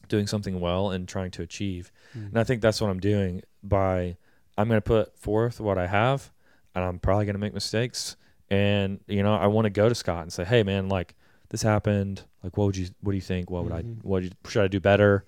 doing 0.09 0.27
something 0.27 0.61
well 0.61 0.91
and 0.91 1.09
trying 1.09 1.31
to 1.33 1.43
achieve 1.43 1.91
Mm. 2.17 2.29
and 2.29 2.39
I 2.39 2.45
think 2.45 2.61
that's 2.63 2.81
what 2.81 2.91
I'm 2.91 3.01
doing 3.01 3.43
by 3.63 4.17
I'm 4.59 4.69
going 4.69 4.79
to 4.79 4.83
put 4.83 5.17
forth 5.19 5.61
what 5.61 5.79
I 5.79 5.87
have 5.87 6.31
and 6.75 6.85
I'm 6.85 6.99
probably 6.99 7.25
going 7.27 7.35
to 7.35 7.41
make 7.41 7.55
mistakes 7.55 8.17
and 8.51 9.01
you 9.07 9.23
know 9.23 9.35
I 9.35 9.47
want 9.49 9.65
to 9.67 9.71
go 9.71 9.89
to 9.89 9.95
Scott 9.95 10.23
and 10.23 10.33
say, 10.33 10.45
"Hey 10.45 10.63
man, 10.63 10.89
like 10.89 11.15
this 11.49 11.63
happened. 11.63 12.23
Like 12.45 12.57
what 12.57 12.67
would 12.67 12.77
you 12.77 12.89
what 13.01 13.13
do 13.13 13.17
you 13.17 13.23
think? 13.23 13.51
What 13.51 13.65
would 13.65 13.73
Mhm. 13.73 13.79
I 13.79 14.01
what 14.03 14.23
should 14.49 14.63
I 14.63 14.69
do 14.69 14.79
better? 14.81 15.25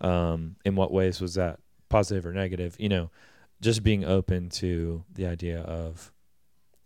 Um 0.00 0.56
in 0.64 0.76
what 0.76 0.92
ways 0.92 1.20
was 1.20 1.34
that 1.34 1.58
positive 1.90 2.24
or 2.24 2.32
negative? 2.32 2.74
You 2.78 2.88
know, 2.88 3.10
just 3.60 3.82
being 3.82 4.04
open 4.06 4.48
to 4.48 5.04
the 5.12 5.26
idea 5.26 5.60
of 5.60 6.10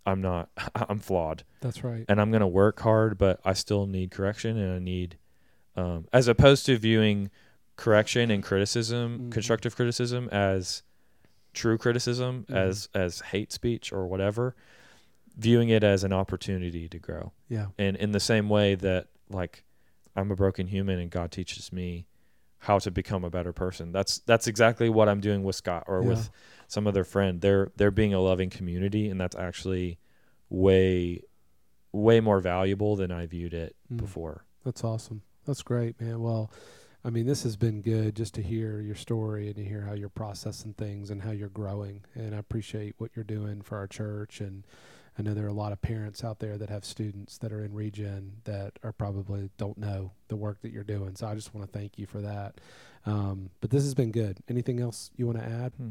I'm 0.04 0.20
not 0.20 0.50
I'm 0.74 0.98
flawed 0.98 1.44
That's 1.60 1.84
right. 1.84 2.04
and 2.08 2.20
I'm 2.20 2.30
going 2.32 2.40
to 2.40 2.46
work 2.48 2.80
hard, 2.80 3.16
but 3.16 3.38
I 3.44 3.52
still 3.52 3.86
need 3.86 4.10
correction 4.10 4.58
and 4.58 4.74
I 4.74 4.78
need, 4.80 5.16
um, 5.76 6.06
as 6.12 6.26
opposed 6.26 6.66
to 6.66 6.76
viewing 6.76 7.30
correction 7.76 8.30
and 8.30 8.42
criticism, 8.42 9.18
Mhm. 9.28 9.32
constructive 9.32 9.74
criticism 9.76 10.28
as 10.30 10.82
true 11.52 11.78
criticism, 11.78 12.44
Mhm. 12.48 12.54
as 12.56 12.88
as 12.94 13.20
hate 13.20 13.52
speech 13.52 13.92
or 13.92 14.06
whatever, 14.06 14.54
viewing 15.36 15.68
it 15.68 15.82
as 15.84 16.04
an 16.04 16.12
opportunity 16.12 16.88
to 16.88 16.98
grow. 16.98 17.32
Yeah. 17.48 17.68
And 17.78 17.96
in 17.96 18.12
the 18.12 18.20
same 18.20 18.48
way 18.48 18.74
that 18.76 19.08
like 19.30 19.64
I'm 20.16 20.30
a 20.30 20.36
broken 20.36 20.66
human 20.68 20.98
and 21.00 21.10
God 21.10 21.32
teaches 21.32 21.72
me 21.72 22.06
how 22.64 22.78
to 22.78 22.90
become 22.90 23.24
a 23.24 23.30
better 23.30 23.52
person. 23.52 23.92
That's 23.92 24.18
that's 24.20 24.46
exactly 24.46 24.88
what 24.88 25.08
I'm 25.08 25.20
doing 25.20 25.42
with 25.42 25.54
Scott 25.56 25.84
or 25.86 26.02
Yeah. 26.02 26.08
with 26.08 26.30
some 26.66 26.86
other 26.86 27.04
friend. 27.04 27.40
They're 27.40 27.70
they're 27.76 27.90
being 27.90 28.14
a 28.14 28.20
loving 28.20 28.50
community 28.50 29.08
and 29.10 29.20
that's 29.20 29.36
actually 29.36 29.98
way 30.48 31.20
way 31.92 32.20
more 32.20 32.40
valuable 32.40 32.96
than 32.96 33.12
I 33.12 33.26
viewed 33.26 33.54
it 33.54 33.76
Mm. 33.92 33.98
before. 33.98 34.44
That's 34.64 34.82
awesome. 34.82 35.22
That's 35.44 35.62
great, 35.62 36.00
man. 36.00 36.20
Well, 36.22 36.50
I 37.04 37.10
mean, 37.10 37.26
this 37.26 37.42
has 37.42 37.56
been 37.56 37.82
good 37.82 38.16
just 38.16 38.34
to 38.34 38.42
hear 38.42 38.80
your 38.80 38.94
story 38.94 39.46
and 39.48 39.56
to 39.56 39.64
hear 39.64 39.82
how 39.82 39.92
you're 39.92 40.08
processing 40.08 40.72
things 40.72 41.10
and 41.10 41.20
how 41.22 41.32
you're 41.32 41.50
growing. 41.50 42.02
And 42.14 42.34
I 42.34 42.38
appreciate 42.38 42.94
what 42.96 43.10
you're 43.14 43.24
doing 43.24 43.60
for 43.60 43.76
our 43.76 43.86
church. 43.86 44.40
And 44.40 44.66
I 45.18 45.22
know 45.22 45.32
there 45.32 45.44
are 45.44 45.48
a 45.48 45.52
lot 45.52 45.72
of 45.72 45.80
parents 45.80 46.24
out 46.24 46.40
there 46.40 46.58
that 46.58 46.68
have 46.70 46.84
students 46.84 47.38
that 47.38 47.52
are 47.52 47.64
in 47.64 47.72
regen 47.72 48.32
that 48.44 48.78
are 48.82 48.92
probably 48.92 49.50
don't 49.58 49.78
know 49.78 50.10
the 50.28 50.36
work 50.36 50.60
that 50.62 50.72
you're 50.72 50.82
doing. 50.82 51.14
So 51.14 51.28
I 51.28 51.34
just 51.34 51.54
want 51.54 51.70
to 51.70 51.78
thank 51.78 51.98
you 51.98 52.06
for 52.06 52.20
that. 52.20 52.60
Um, 53.06 53.50
but 53.60 53.70
this 53.70 53.84
has 53.84 53.94
been 53.94 54.10
good. 54.10 54.38
Anything 54.48 54.80
else 54.80 55.10
you 55.16 55.26
want 55.26 55.38
to 55.38 55.44
add? 55.44 55.72
Hmm. 55.76 55.90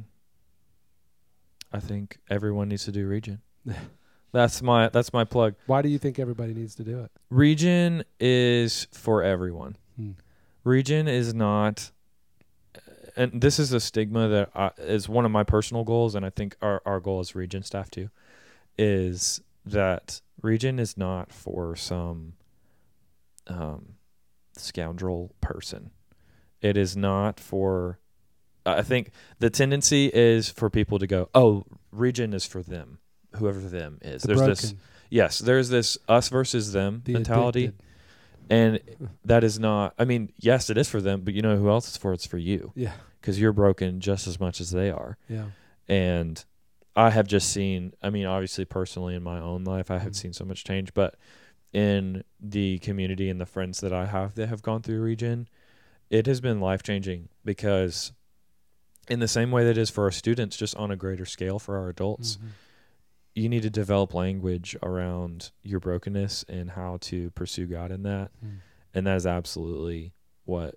I 1.72 1.80
think 1.80 2.18
everyone 2.30 2.70
needs 2.70 2.86
to 2.86 2.92
do 2.92 3.08
regen. 3.08 3.42
that's 4.32 4.62
my 4.62 4.90
that's 4.90 5.14
my 5.14 5.24
plug. 5.24 5.56
Why 5.68 5.82
do 5.82 5.90
you 5.90 5.98
think 5.98 6.20
everybody 6.20 6.54
needs 6.54 6.76
to 6.76 6.84
do 6.84 7.00
it? 7.00 7.12
Regen 7.30 8.04
is 8.20 8.88
for 8.92 9.24
everyone. 9.24 9.78
Hmm. 9.96 10.12
Regen 10.64 11.08
is 11.08 11.34
not, 11.34 11.92
and 13.16 13.42
this 13.42 13.60
is 13.60 13.74
a 13.74 13.80
stigma 13.80 14.28
that 14.28 14.50
I, 14.56 14.72
is 14.78 15.10
one 15.10 15.26
of 15.26 15.32
my 15.32 15.44
personal 15.44 15.84
goals, 15.84 16.14
and 16.14 16.26
I 16.26 16.30
think 16.30 16.56
our 16.62 16.82
our 16.86 17.00
goal 17.00 17.20
as 17.22 17.36
regen 17.36 17.64
staff 17.64 17.90
too, 17.90 18.10
is 18.78 19.42
that 19.66 20.22
regen 20.42 20.80
is 20.80 20.98
not 20.98 21.32
for 21.32 21.76
some 21.76 22.34
um, 23.48 23.96
scoundrel 24.58 25.34
person. 25.42 25.92
It 26.62 26.78
is 26.78 26.96
not 26.96 27.40
for. 27.40 28.00
I 28.66 28.82
think 28.82 29.12
the 29.40 29.50
tendency 29.50 30.10
is 30.14 30.50
for 30.50 30.70
people 30.70 30.98
to 31.00 31.08
go, 31.08 31.30
"Oh, 31.36 31.66
regen 31.92 32.34
is 32.34 32.46
for 32.46 32.62
them, 32.64 33.00
whoever 33.36 33.60
them 33.60 34.00
is." 34.02 34.22
The 34.22 34.28
There's 34.30 34.40
broken, 34.40 34.52
this, 34.56 34.76
yes, 35.10 35.40
there's 35.40 35.68
this 35.70 35.98
us 36.08 36.30
versus 36.30 36.72
them 36.72 37.02
the 37.04 37.14
mentality. 37.14 37.66
addicted. 37.66 37.84
And 38.50 38.80
that 39.24 39.44
is 39.46 39.58
not, 39.58 39.94
I 39.98 40.04
mean, 40.04 40.32
yes, 40.38 40.70
it 40.70 40.78
is 40.78 40.90
for 40.90 41.00
them, 41.00 41.22
but 41.22 41.34
you 41.34 41.42
know 41.42 41.56
who 41.56 41.70
else 41.70 41.88
it's 41.88 41.96
for? 41.96 42.12
It's 42.12 42.26
for 42.28 42.38
you 42.38 42.74
Yeah. 42.76 42.92
because 43.22 43.40
you're 43.40 43.54
broken 43.54 44.02
just 44.02 44.28
as 44.28 44.38
much 44.38 44.60
as 44.60 44.72
they 44.72 44.92
are. 44.92 45.18
Yeah. 45.30 45.46
And 45.88 46.44
I 46.96 47.10
have 47.10 47.28
just 47.28 47.50
seen, 47.52 47.94
I 48.02 48.10
mean, 48.10 48.26
obviously, 48.26 48.66
personally 48.66 49.16
in 49.16 49.24
my 49.24 49.40
own 49.40 49.64
life, 49.64 49.90
I 49.90 49.98
have 50.00 50.12
Mhm. 50.12 50.16
seen 50.16 50.34
so 50.34 50.46
much 50.46 50.64
change, 50.64 50.94
but 50.94 51.16
in 51.72 52.24
the 52.40 52.78
community 52.80 53.30
and 53.30 53.42
the 53.42 53.46
friends 53.48 53.80
that 53.80 53.92
I 53.94 54.06
have 54.06 54.36
that 54.36 54.48
have 54.50 54.62
gone 54.62 54.84
through 54.84 55.02
Regen, 55.02 55.48
it 56.12 56.28
has 56.28 56.40
been 56.40 56.60
life 56.60 56.84
changing 56.84 57.30
because, 57.44 58.12
in 59.10 59.20
the 59.20 59.28
same 59.28 59.50
way 59.50 59.64
that 59.64 59.72
it 59.72 59.78
is 59.80 59.90
for 59.90 60.04
our 60.04 60.12
students, 60.12 60.56
just 60.56 60.76
on 60.76 60.92
a 60.92 60.96
greater 60.96 61.26
scale 61.26 61.58
for 61.58 61.78
our 61.78 61.90
adults, 61.90 62.38
Mhm. 62.38 62.50
you 63.34 63.50
need 63.50 63.64
to 63.64 63.70
develop 63.72 64.14
language 64.14 64.76
around 64.84 65.52
your 65.64 65.80
brokenness 65.80 66.44
and 66.48 66.72
how 66.72 66.98
to 66.98 67.32
pursue 67.32 67.66
God 67.66 67.92
in 67.92 68.04
that 68.04 68.32
Mm. 68.46 68.60
and 68.94 69.08
that 69.08 69.16
is 69.18 69.26
absolutely 69.26 70.14
what 70.46 70.76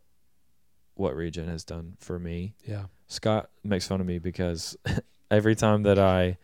what 0.94 1.14
Regen 1.14 1.46
has 1.46 1.62
done 1.62 1.94
for 1.98 2.18
me. 2.18 2.54
Yeah. 2.64 2.86
Scott 3.06 3.50
makes 3.62 3.86
fun 3.86 4.00
of 4.00 4.06
me 4.06 4.18
because 4.18 4.74
every 5.30 5.54
time 5.54 5.82
that 5.84 5.98
I 5.98 6.38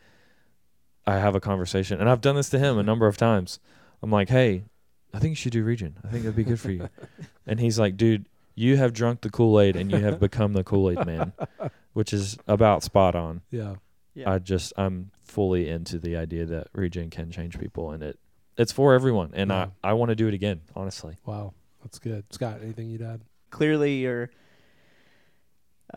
I 1.07 1.19
have 1.19 1.35
a 1.35 1.41
conversation, 1.41 2.01
and 2.01 2.09
I've 2.09 2.21
done 2.21 2.37
this 2.37 2.51
to 2.51 2.59
him 2.59 2.79
a 2.79 2.83
number 2.83 3.07
of 3.07 3.17
times, 3.17 3.59
I'm 4.03 4.11
like, 4.11 4.29
"Hey, 4.29 4.65
I 5.13 5.19
think 5.19 5.31
you 5.33 5.37
should 5.37 5.53
do 5.53 5.65
Regen. 5.65 5.97
I 6.05 6.09
think 6.09 6.23
that'd 6.25 6.37
be 6.37 6.45
good 6.45 6.61
for 6.61 6.71
you." 6.71 6.89
and 7.47 7.59
he's 7.61 7.79
like, 7.79 7.97
"Dude, 7.97 8.27
you 8.55 8.77
have 8.77 8.93
drunk 8.93 9.21
the 9.23 9.31
Kool 9.31 9.59
Aid 9.61 9.77
and 9.77 9.91
you 9.91 9.99
have 9.99 10.21
become 10.21 10.53
the 10.53 10.65
Kool 10.65 10.91
Aid 10.91 11.05
man," 11.07 11.33
which 11.93 12.13
is 12.13 12.39
about 12.47 12.83
spot 12.83 13.15
on. 13.15 13.41
Yeah. 13.51 13.77
Yeah. 14.15 14.31
I 14.31 14.39
just 14.39 14.73
I'm 14.77 15.11
fully 15.23 15.69
into 15.71 15.99
the 15.99 16.17
idea 16.17 16.45
that 16.47 16.69
Regen 16.75 17.09
can 17.11 17.31
change 17.31 17.59
people, 17.59 17.91
and 17.93 18.03
it 18.03 18.19
it's 18.57 18.71
for 18.73 18.95
everyone, 18.95 19.31
and 19.35 19.51
Yeah. 19.51 19.69
I 19.83 19.91
I 19.91 19.93
want 19.95 20.11
to 20.11 20.15
do 20.15 20.29
it 20.29 20.35
again. 20.35 20.61
Honestly, 20.77 21.17
Wow. 21.27 21.55
That's 21.83 21.99
good. 21.99 22.25
Scott, 22.33 22.61
anything 22.63 22.91
you'd 22.91 23.03
add? 23.03 23.23
Clearly, 23.51 23.97
your 23.97 24.31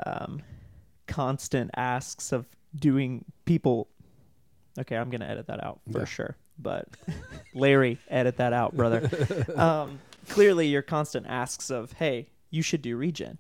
um, 0.06 0.42
constant 1.08 1.72
asks 1.76 2.32
of 2.32 2.48
doing 2.76 3.26
people. 3.46 3.88
Okay, 4.80 4.96
I'm 4.98 5.10
gonna 5.10 5.26
edit 5.26 5.48
that 5.48 5.64
out 5.64 5.80
for 5.92 6.00
Yeah. 6.00 6.06
sure. 6.06 6.36
But 6.58 6.88
Larry, 7.54 8.00
edit 8.10 8.38
that 8.38 8.54
out, 8.54 8.76
brother. 8.76 9.10
um, 9.56 10.00
clearly, 10.30 10.68
your 10.68 10.82
constant 10.82 11.26
asks 11.28 11.70
of, 11.70 11.94
"Hey, 11.94 12.30
you 12.50 12.62
should 12.62 12.82
do 12.82 12.96
regen," 12.98 13.38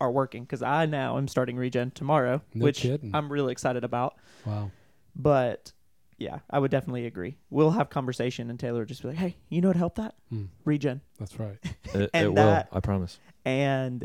are 0.00 0.10
working 0.10 0.42
because 0.44 0.62
I 0.62 0.86
now 0.86 1.16
am 1.18 1.28
starting 1.28 1.56
regen 1.56 1.90
tomorrow, 1.92 2.42
No 2.54 2.64
which 2.64 2.78
kidding. 2.80 3.14
I'm 3.14 3.30
really 3.32 3.52
excited 3.52 3.84
about. 3.84 4.16
Wow. 4.44 4.70
But 5.16 5.72
yeah, 6.18 6.40
I 6.50 6.58
would 6.58 6.70
definitely 6.70 7.06
agree. 7.06 7.36
We'll 7.50 7.70
have 7.72 7.90
conversation, 7.90 8.50
and 8.50 8.58
Taylor 8.58 8.80
would 8.80 8.88
just 8.88 9.02
be 9.02 9.08
like, 9.08 9.16
"Hey, 9.16 9.36
you 9.48 9.60
know 9.60 9.68
what 9.68 9.76
helped 9.76 9.96
that 9.96 10.14
Hmm. 10.30 10.44
regen?" 10.64 11.00
That's 11.18 11.38
right. 11.38 11.58
it, 11.94 12.10
And 12.12 12.24
it 12.26 12.28
will. 12.28 12.34
that- 12.34 12.68
I 12.72 12.80
promise. 12.80 13.18
And 13.44 14.04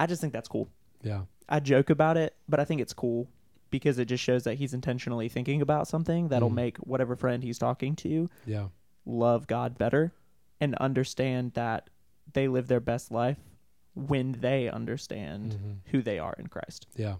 I 0.00 0.06
just 0.06 0.20
think 0.20 0.32
that's 0.32 0.48
cool. 0.48 0.68
Yeah. 1.02 1.22
I 1.48 1.60
joke 1.60 1.90
about 1.90 2.16
it, 2.16 2.34
but 2.48 2.58
I 2.60 2.64
think 2.64 2.80
it's 2.80 2.92
cool 2.94 3.28
because 3.78 3.98
it 3.98 4.04
just 4.04 4.22
shows 4.22 4.44
that 4.44 4.54
he's 4.54 4.72
intentionally 4.72 5.28
thinking 5.28 5.60
about 5.60 5.88
something 5.88 6.28
that'll 6.28 6.48
Mm. 6.50 6.54
make 6.54 6.76
whatever 6.78 7.16
friend 7.16 7.42
he's 7.42 7.58
talking 7.58 7.96
to 7.96 8.30
Yeah. 8.46 8.68
love 9.04 9.46
God 9.48 9.76
better 9.76 10.12
and 10.60 10.76
understand 10.76 11.54
that 11.54 11.90
they 12.32 12.46
live 12.46 12.68
their 12.68 12.78
best 12.80 13.10
life 13.10 13.38
when 13.94 14.32
they 14.40 14.68
understand 14.68 15.52
Mhm. 15.52 15.76
who 15.90 16.02
they 16.02 16.18
are 16.20 16.34
in 16.38 16.46
Christ. 16.46 16.86
Yeah. 16.96 17.16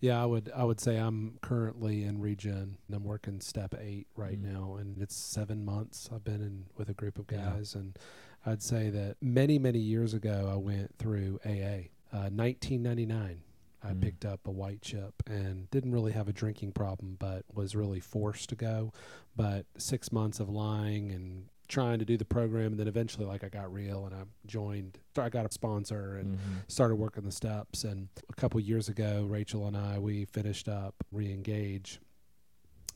Yeah, 0.00 0.22
I 0.22 0.26
would 0.26 0.50
I 0.54 0.64
would 0.64 0.80
say 0.80 0.98
I'm 0.98 1.38
currently 1.40 2.04
in 2.04 2.20
regen 2.20 2.76
and 2.86 2.94
I'm 2.96 3.04
working 3.04 3.40
step 3.40 3.74
8 3.74 4.06
right 4.16 4.38
Mm. 4.38 4.52
now 4.52 4.76
and 4.76 4.98
it's 4.98 5.14
7 5.16 5.64
months 5.64 6.10
I've 6.12 6.24
been 6.24 6.42
in 6.42 6.66
with 6.76 6.90
a 6.90 6.94
group 6.94 7.18
of 7.18 7.24
Yeah. 7.30 7.38
guys 7.56 7.74
and 7.74 7.98
I'd 8.44 8.62
say 8.62 8.90
that 8.90 9.16
many 9.22 9.58
many 9.58 9.78
years 9.80 10.12
ago 10.12 10.50
I 10.52 10.56
went 10.56 10.96
through 10.98 11.40
AA. 11.46 11.88
Uh, 12.12 12.28
1999 12.30 13.42
I 13.86 13.92
Mm. 13.92 14.00
picked 14.02 14.24
up 14.24 14.46
a 14.46 14.50
white 14.50 14.82
chip 14.82 15.14
and 15.26 15.70
didn't 15.70 15.92
really 15.92 16.12
have 16.12 16.28
a 16.28 16.32
drinking 16.32 16.72
problem 16.72 17.16
but 17.18 17.44
was 17.54 17.76
really 17.76 18.00
forced 18.00 18.48
to 18.50 18.56
go 18.56 18.92
but 19.36 19.66
6 19.78 20.10
months 20.10 20.40
of 20.40 20.48
lying 20.48 21.12
and 21.12 21.48
trying 21.68 21.98
to 21.98 22.04
do 22.04 22.16
the 22.16 22.24
program 22.24 22.72
and 22.72 22.80
then 22.80 22.88
eventually 22.88 23.26
like 23.26 23.42
I 23.44 23.48
got 23.48 23.72
real 23.72 24.06
and 24.06 24.14
I 24.14 24.22
joined 24.46 24.98
I 25.18 25.28
got 25.28 25.46
a 25.46 25.52
sponsor 25.52 26.16
and 26.16 26.38
Mhm. 26.38 26.68
started 26.68 26.96
working 26.96 27.24
the 27.24 27.32
steps 27.32 27.84
and 27.84 28.08
a 28.28 28.34
couple 28.34 28.58
years 28.60 28.88
ago 28.88 29.24
rachel 29.24 29.66
and 29.66 29.76
i 29.76 29.98
we 29.98 30.24
finished 30.26 30.68
up 30.68 30.94
re-engage 31.12 32.00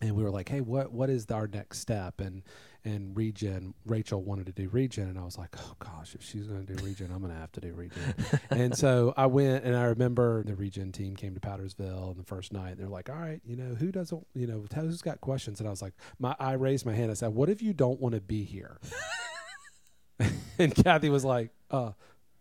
and 0.00 0.14
we 0.14 0.22
were 0.22 0.30
like 0.30 0.48
hey 0.48 0.60
what 0.60 0.92
what 0.92 1.10
is 1.10 1.26
our 1.30 1.46
next 1.46 1.80
step? 1.80 2.20
And 2.20 2.42
and 2.82 3.14
regen 3.14 3.74
rachel 3.84 4.22
wanted 4.22 4.46
to 4.46 4.52
do 4.52 4.66
regen 4.70 5.06
and 5.06 5.18
i 5.18 5.22
was 5.22 5.36
like 5.36 5.54
oh 5.58 5.74
gosh 5.78 6.14
if 6.14 6.22
she's 6.22 6.46
going 6.46 6.64
to 6.64 6.74
do 6.74 6.82
regen 6.82 7.12
i'm 7.12 7.20
going 7.20 7.30
to 7.30 7.38
have 7.38 7.52
to 7.52 7.60
do 7.60 7.74
regen. 7.74 8.14
And 8.50 8.74
so 8.74 9.12
i 9.18 9.26
went 9.26 9.64
and 9.64 9.76
i 9.76 9.84
remember 9.84 10.42
the 10.44 10.54
regen 10.54 10.90
team 10.90 11.14
came 11.14 11.34
to 11.34 11.40
powdersville 11.40 12.08
on 12.08 12.16
the 12.16 12.24
first 12.24 12.54
night 12.54 12.78
they're 12.78 12.88
like 12.88 13.10
all 13.10 13.16
right 13.16 13.42
you 13.44 13.54
know 13.54 13.74
who 13.74 13.92
doesn't 13.92 14.26
you 14.34 14.46
know 14.46 14.64
who's 14.74 15.02
got 15.02 15.20
questions? 15.20 15.60
And 15.60 15.68
i 15.68 15.70
was 15.70 15.82
like 15.82 15.92
my 16.18 16.34
i 16.38 16.52
raised 16.52 16.86
my 16.86 16.94
hand 16.94 17.10
i 17.10 17.14
said 17.14 17.34
what 17.34 17.50
if 17.50 17.60
you 17.60 17.74
don't 17.74 18.00
want 18.00 18.14
to 18.14 18.20
be 18.22 18.44
here? 18.44 18.78
And 20.58 20.74
kathy 20.74 21.08
was 21.08 21.24
like 21.24 21.50
uh 21.70 21.92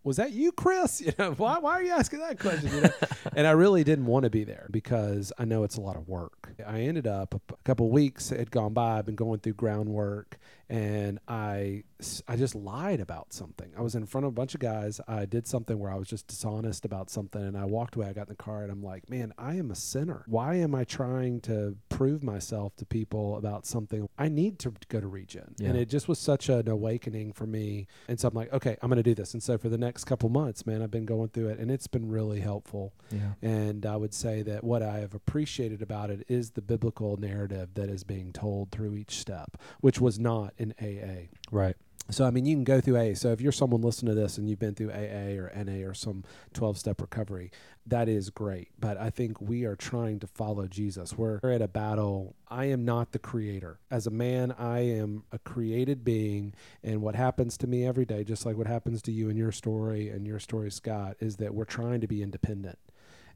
was 0.02 0.16
that 0.16 0.32
you, 0.32 0.52
Chris? 0.52 1.00
You 1.10 1.12
know, 1.18 1.32
why, 1.32 1.58
why 1.58 1.72
are 1.72 1.82
you 1.82 1.92
asking 1.92 2.20
that 2.20 2.38
question? 2.38 2.70
You 2.72 2.80
know? 2.82 2.90
and 3.36 3.46
I 3.46 3.52
really 3.52 3.84
didn't 3.84 4.06
want 4.06 4.24
to 4.24 4.30
be 4.30 4.44
there 4.44 4.68
because 4.70 5.32
I 5.38 5.44
know 5.44 5.64
it's 5.64 5.76
a 5.76 5.80
lot 5.80 5.96
of 5.96 6.08
work. 6.08 6.52
I 6.66 6.80
ended 6.82 7.06
up 7.06 7.34
a 7.34 7.40
couple 7.64 7.86
of 7.86 7.92
weeks 7.92 8.30
had 8.30 8.50
gone 8.50 8.72
by. 8.72 8.98
I've 8.98 9.06
been 9.06 9.16
going 9.16 9.40
through 9.40 9.54
groundwork, 9.54 10.38
and 10.70 11.18
I, 11.26 11.82
I 12.28 12.36
just 12.36 12.54
lied 12.54 13.00
about 13.00 13.32
something. 13.32 13.72
I 13.76 13.82
was 13.82 13.96
in 13.96 14.06
front 14.06 14.24
of 14.24 14.28
a 14.28 14.32
bunch 14.32 14.54
of 14.54 14.60
guys. 14.60 15.00
I 15.08 15.26
did 15.26 15.48
something 15.48 15.76
where 15.80 15.90
I 15.90 15.96
was 15.96 16.06
just 16.06 16.28
dishonest 16.28 16.84
about 16.84 17.10
something, 17.10 17.42
and 17.42 17.58
I 17.58 17.64
walked 17.64 17.96
away. 17.96 18.06
I 18.06 18.12
got 18.12 18.28
in 18.28 18.28
the 18.28 18.36
car, 18.36 18.62
and 18.62 18.70
I'm 18.70 18.82
like, 18.82 19.10
man, 19.10 19.34
I 19.36 19.56
am 19.56 19.72
a 19.72 19.74
sinner. 19.74 20.22
Why 20.28 20.54
am 20.54 20.72
I 20.76 20.84
trying 20.84 21.40
to 21.42 21.76
prove 21.88 22.22
myself 22.22 22.76
to 22.76 22.86
people 22.86 23.36
about 23.36 23.66
something? 23.66 24.08
I 24.16 24.28
need 24.28 24.60
to 24.60 24.72
go 24.88 25.00
to 25.00 25.08
Regen, 25.08 25.56
and 25.60 25.76
it 25.76 25.88
just 25.88 26.06
was 26.06 26.20
such 26.20 26.48
an 26.48 26.68
awakening 26.68 27.32
for 27.32 27.46
me. 27.46 27.88
And 28.06 28.20
so 28.20 28.28
I'm 28.28 28.34
like, 28.34 28.52
okay, 28.52 28.76
I'm 28.80 28.88
going 28.88 28.98
to 28.98 29.02
do 29.02 29.16
this. 29.16 29.34
And 29.34 29.42
so 29.42 29.58
for 29.58 29.68
the 29.68 29.78
next 29.78 30.04
couple 30.04 30.28
months, 30.28 30.66
man, 30.66 30.82
I've 30.82 30.90
been 30.92 31.04
going 31.04 31.30
through 31.30 31.48
it, 31.48 31.58
and 31.58 31.68
it's 31.68 31.88
been 31.88 32.08
really 32.08 32.38
helpful. 32.38 32.94
Yeah. 33.10 33.32
And 33.42 33.84
I 33.84 33.96
would 33.96 34.14
say 34.14 34.42
that 34.42 34.62
what 34.62 34.84
I 34.84 35.00
have 35.00 35.14
appreciated 35.14 35.82
about 35.82 36.10
it 36.10 36.24
is 36.28 36.52
the 36.52 36.62
biblical 36.62 37.16
narrative 37.16 37.74
that 37.74 37.88
is 37.88 38.04
being 38.04 38.32
told 38.32 38.70
through 38.70 38.94
each 38.94 39.18
step, 39.18 39.56
which 39.80 40.00
was 40.00 40.20
not 40.20 40.54
in 40.60 40.74
AA. 40.80 41.26
Right. 41.50 41.76
So, 42.10 42.24
I 42.24 42.30
mean, 42.30 42.44
you 42.44 42.56
can 42.56 42.64
go 42.64 42.80
through 42.80 42.96
AA. 42.96 43.14
So, 43.14 43.30
if 43.30 43.40
you're 43.40 43.52
someone 43.52 43.82
listening 43.82 44.14
to 44.14 44.20
this 44.20 44.36
and 44.36 44.48
you've 44.48 44.58
been 44.58 44.74
through 44.74 44.90
AA 44.90 45.38
or 45.38 45.52
NA 45.54 45.86
or 45.86 45.94
some 45.94 46.24
12 46.54 46.76
step 46.76 47.00
recovery, 47.00 47.52
that 47.86 48.08
is 48.08 48.30
great. 48.30 48.68
But 48.78 48.96
I 48.96 49.10
think 49.10 49.40
we 49.40 49.64
are 49.64 49.76
trying 49.76 50.18
to 50.20 50.26
follow 50.26 50.66
Jesus. 50.66 51.16
We're 51.16 51.38
at 51.44 51.62
a 51.62 51.68
battle. 51.68 52.34
I 52.48 52.64
am 52.64 52.84
not 52.84 53.12
the 53.12 53.20
creator. 53.20 53.78
As 53.92 54.08
a 54.08 54.10
man, 54.10 54.52
I 54.58 54.80
am 54.80 55.22
a 55.30 55.38
created 55.38 56.04
being. 56.04 56.54
And 56.82 57.00
what 57.00 57.14
happens 57.14 57.56
to 57.58 57.68
me 57.68 57.86
every 57.86 58.04
day, 58.04 58.24
just 58.24 58.44
like 58.44 58.56
what 58.56 58.66
happens 58.66 59.02
to 59.02 59.12
you 59.12 59.28
in 59.28 59.36
your 59.36 59.52
story 59.52 60.08
and 60.08 60.26
your 60.26 60.40
story, 60.40 60.70
Scott, 60.72 61.16
is 61.20 61.36
that 61.36 61.54
we're 61.54 61.64
trying 61.64 62.00
to 62.00 62.08
be 62.08 62.22
independent 62.22 62.78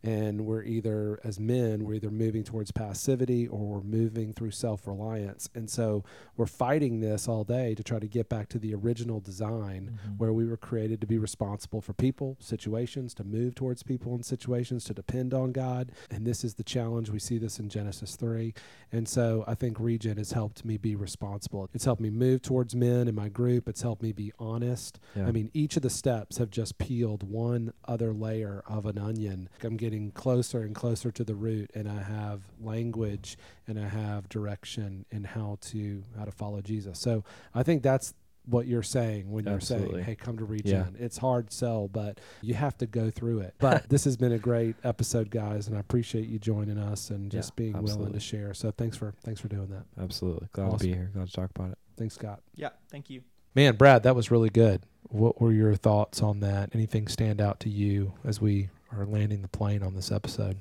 and 0.05 0.43
we're 0.45 0.63
either 0.63 1.19
as 1.25 1.41
men 1.41 1.85
we're 1.85 1.95
either 1.95 2.11
moving 2.11 2.45
towards 2.45 2.71
passivity 2.71 3.49
or 3.49 3.59
we're 3.59 3.81
moving 3.83 4.33
through 4.33 4.51
self-reliance. 4.51 5.49
And 5.55 5.69
so 5.71 6.05
we're 6.37 6.47
fighting 6.47 7.01
this 7.01 7.27
all 7.27 7.43
day 7.43 7.75
to 7.75 7.83
try 7.83 7.99
to 7.99 8.07
get 8.07 8.29
back 8.29 8.49
to 8.51 8.59
the 8.59 8.75
original 8.75 9.19
design 9.21 9.99
Mhm. 10.07 10.19
where 10.19 10.33
we 10.33 10.45
were 10.45 10.57
created 10.59 11.01
to 11.01 11.07
be 11.07 11.19
responsible 11.19 11.81
for 11.81 11.95
people 11.95 12.37
situations 12.39 13.15
to 13.15 13.25
move 13.25 13.55
towards 13.55 13.83
people 13.83 14.15
and 14.15 14.25
situations 14.25 14.85
to 14.85 14.95
depend 14.95 15.33
on 15.33 15.53
god. 15.53 15.91
And 16.11 16.27
this 16.27 16.45
is 16.45 16.55
the 16.55 16.63
challenge. 16.65 17.11
We 17.11 17.19
see 17.19 17.39
this 17.39 17.59
in 17.59 17.69
genesis 17.69 18.15
3 18.17 18.53
and 18.93 19.09
so 19.09 19.43
i 19.49 19.55
think 19.55 19.81
regen 19.81 20.19
has 20.19 20.33
helped 20.33 20.65
me 20.65 20.77
be 20.77 20.95
responsible. 20.95 21.69
It's 21.73 21.85
helped 21.87 22.03
me 22.03 22.11
move 22.11 22.43
towards 22.43 22.77
men 22.77 23.09
in 23.09 23.15
my 23.15 23.29
group. 23.29 23.69
It's 23.69 23.83
helped 23.83 24.03
me 24.03 24.13
be 24.13 24.33
honest. 24.39 24.99
Yeah. 25.17 25.27
I 25.27 25.33
mean, 25.33 25.51
each 25.55 25.77
of 25.77 25.83
the 25.83 25.91
steps 25.91 26.37
have 26.39 26.51
just 26.51 26.77
peeled 26.79 27.23
one 27.23 27.73
other 27.87 28.13
layer 28.13 28.63
of 28.67 28.85
an 28.87 28.99
onion. 28.99 29.49
I'm 29.63 29.77
getting 29.77 29.94
closer 30.13 30.63
and 30.63 30.75
closer 30.75 31.11
to 31.11 31.25
the 31.25 31.35
root, 31.35 31.71
and 31.75 31.89
I 31.89 32.03
have 32.03 32.43
language 32.61 33.37
and 33.67 33.79
I 33.79 33.89
have 33.89 34.29
direction 34.29 35.05
in 35.11 35.25
how 35.25 35.59
to 35.73 36.03
how 36.19 36.25
to 36.25 36.33
follow 36.33 36.61
Jesus. 36.61 36.99
So 36.99 37.25
I 37.55 37.63
think 37.63 37.83
that's 37.83 38.15
what 38.47 38.67
you're 38.67 38.83
saying 38.83 39.31
when 39.31 39.47
you're 39.47 39.55
Absolutely. 39.55 39.95
saying, 39.95 40.05
"Hey, 40.05 40.15
come 40.17 40.37
to 40.37 40.45
Regen." 40.45 40.97
It's 40.99 41.17
hard 41.17 41.51
sell, 41.53 41.89
but 41.89 42.21
you 42.43 42.53
have 42.55 42.77
to 42.79 42.87
go 42.87 43.11
through 43.11 43.41
it. 43.41 43.55
But 43.59 43.89
this 43.89 44.05
has 44.05 44.17
been 44.17 44.33
a 44.33 44.39
great 44.39 44.77
episode, 44.85 45.31
guys, 45.31 45.67
and 45.67 45.77
I 45.77 45.81
appreciate 45.81 46.29
you 46.29 46.39
joining 46.39 46.77
us 46.79 47.11
and 47.11 47.31
just 47.31 47.53
Yeah, 47.53 47.73
being 47.73 47.83
willing 47.83 48.13
to 48.13 48.21
share. 48.21 48.53
So 48.55 48.71
thanks 48.71 48.97
for 48.97 49.15
thanks 49.23 49.41
for 49.41 49.49
doing 49.49 49.69
that. 49.69 49.85
Absolutely. 50.03 50.49
Glad 50.53 50.79
to 50.79 50.85
be 50.85 50.93
here. 50.93 51.11
Glad 51.15 51.29
to 51.29 51.33
talk 51.33 51.51
about 51.55 51.71
it. 51.73 51.79
Thanks, 51.97 52.15
Scott. 52.17 52.41
Yeah, 52.55 52.71
thank 52.91 53.09
you. 53.09 53.23
Man, 53.55 53.77
Brad, 53.77 54.03
that 54.03 54.17
was 54.17 54.31
really 54.33 54.51
good. 54.51 54.83
What 55.09 55.41
were 55.41 55.53
your 55.53 55.77
thoughts 55.77 56.21
on 56.23 56.41
that? 56.41 56.71
Anything 56.75 57.07
stand 57.07 57.41
out 57.41 57.61
to 57.61 57.71
you 57.71 58.15
as 58.25 58.41
we 58.41 58.69
are 58.99 59.07
landing 59.07 59.43
the 59.43 59.49
plane 59.49 59.83
on 59.83 59.95
this 59.95 60.11
episode? 60.11 60.57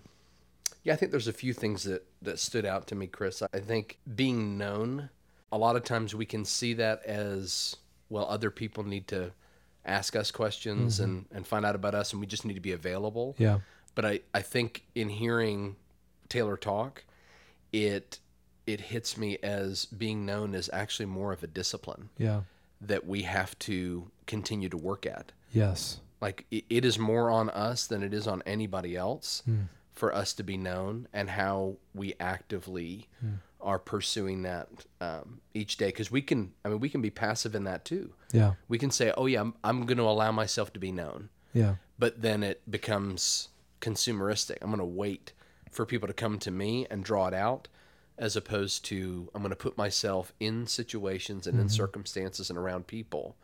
Yeah, 0.83 0.93
I 0.93 0.95
think 0.97 1.11
there's 1.11 1.27
a 1.27 1.33
few 1.33 1.53
things 1.53 1.83
that, 1.83 2.05
that 2.21 2.39
stood 2.39 2.65
out 2.65 2.87
to 2.87 2.95
me, 2.95 3.07
Chris. 3.07 3.41
I 3.53 3.59
think 3.59 3.99
being 4.15 4.57
known, 4.57 5.09
a 5.51 5.57
lot 5.57 5.75
of 5.75 5.83
times 5.83 6.13
we 6.13 6.25
can 6.25 6.43
see 6.43 6.73
that 6.73 7.03
as, 7.05 7.77
well, 8.09 8.25
other 8.29 8.51
people 8.51 8.83
need 8.83 9.07
to 9.09 9.31
ask 9.85 10.15
us 10.15 10.31
questions 10.31 10.95
mm-hmm. 10.95 11.03
and, 11.03 11.25
and 11.31 11.47
find 11.47 11.65
out 11.65 11.75
about 11.75 11.95
us, 11.95 12.11
and 12.11 12.19
we 12.19 12.27
just 12.27 12.45
need 12.45 12.55
to 12.55 12.59
be 12.59 12.73
available. 12.73 13.35
Yeah. 13.37 13.59
But 13.95 14.05
I, 14.05 14.19
I 14.33 14.41
think 14.41 14.83
in 14.95 15.09
hearing 15.09 15.75
Taylor 16.29 16.57
talk, 16.57 17.03
it 17.71 18.19
it 18.65 18.79
hits 18.79 19.17
me 19.17 19.37
as 19.43 19.85
being 19.85 20.25
known 20.25 20.55
is 20.55 20.69
actually 20.71 21.05
more 21.05 21.33
of 21.33 21.43
a 21.43 21.47
discipline 21.47 22.09
Yeah. 22.17 22.41
that 22.79 23.05
we 23.05 23.23
have 23.23 23.59
to 23.59 24.09
continue 24.25 24.69
to 24.69 24.77
work 24.77 25.05
at. 25.05 25.33
Yes. 25.51 25.99
Like 26.23 26.45
it, 26.51 26.63
it 26.69 26.83
is 26.85 26.97
more 26.97 27.27
on 27.39 27.49
us 27.49 27.85
than 27.87 28.01
it 28.07 28.13
is 28.13 28.27
on 28.27 28.41
anybody 28.45 28.95
else 28.95 29.41
Hmm. 29.45 29.63
for 29.91 30.09
us 30.21 30.33
to 30.33 30.43
be 30.43 30.57
known 30.57 31.07
and 31.13 31.29
how 31.41 31.77
we 31.93 32.07
actively 32.19 33.07
Hmm. 33.21 33.35
are 33.59 33.79
pursuing 33.79 34.41
that 34.43 34.67
um, 35.07 35.41
each 35.53 35.77
day. 35.77 35.87
Because 35.93 36.09
we 36.17 36.21
can, 36.21 36.53
I 36.63 36.69
mean, 36.69 36.79
we 36.79 36.89
can 36.89 37.01
be 37.01 37.09
passive 37.25 37.53
in 37.55 37.63
that 37.65 37.83
too. 37.85 38.05
Yeah. 38.39 38.51
We 38.67 38.77
can 38.77 38.91
say, 38.91 39.07
"Oh 39.17 39.27
yeah, 39.27 39.41
I'm, 39.41 39.53
I'm 39.63 39.85
going 39.85 39.97
to 40.03 40.03
allow 40.15 40.31
myself 40.31 40.71
to 40.73 40.79
be 40.79 40.91
known," 40.91 41.29
Yeah. 41.53 41.75
but 41.99 42.21
then 42.21 42.43
it 42.51 42.59
becomes 42.77 43.49
consumeristic. 43.81 44.57
I'm 44.61 44.69
going 44.69 44.79
to 44.79 44.85
wait 45.05 45.33
for 45.71 45.85
people 45.85 46.07
to 46.07 46.13
come 46.13 46.39
to 46.39 46.51
me 46.51 46.87
and 46.91 47.03
draw 47.03 47.27
it 47.27 47.33
out 47.33 47.67
as 48.17 48.35
opposed 48.35 48.85
to 48.85 49.29
I'm 49.33 49.41
going 49.41 49.49
to 49.59 49.65
put 49.67 49.77
myself 49.77 50.33
in 50.39 50.67
situations 50.67 51.47
and 51.47 51.59
in 51.59 51.67
circumstances 51.69 52.49
and 52.49 52.57
around 52.59 52.85
people 52.87 53.35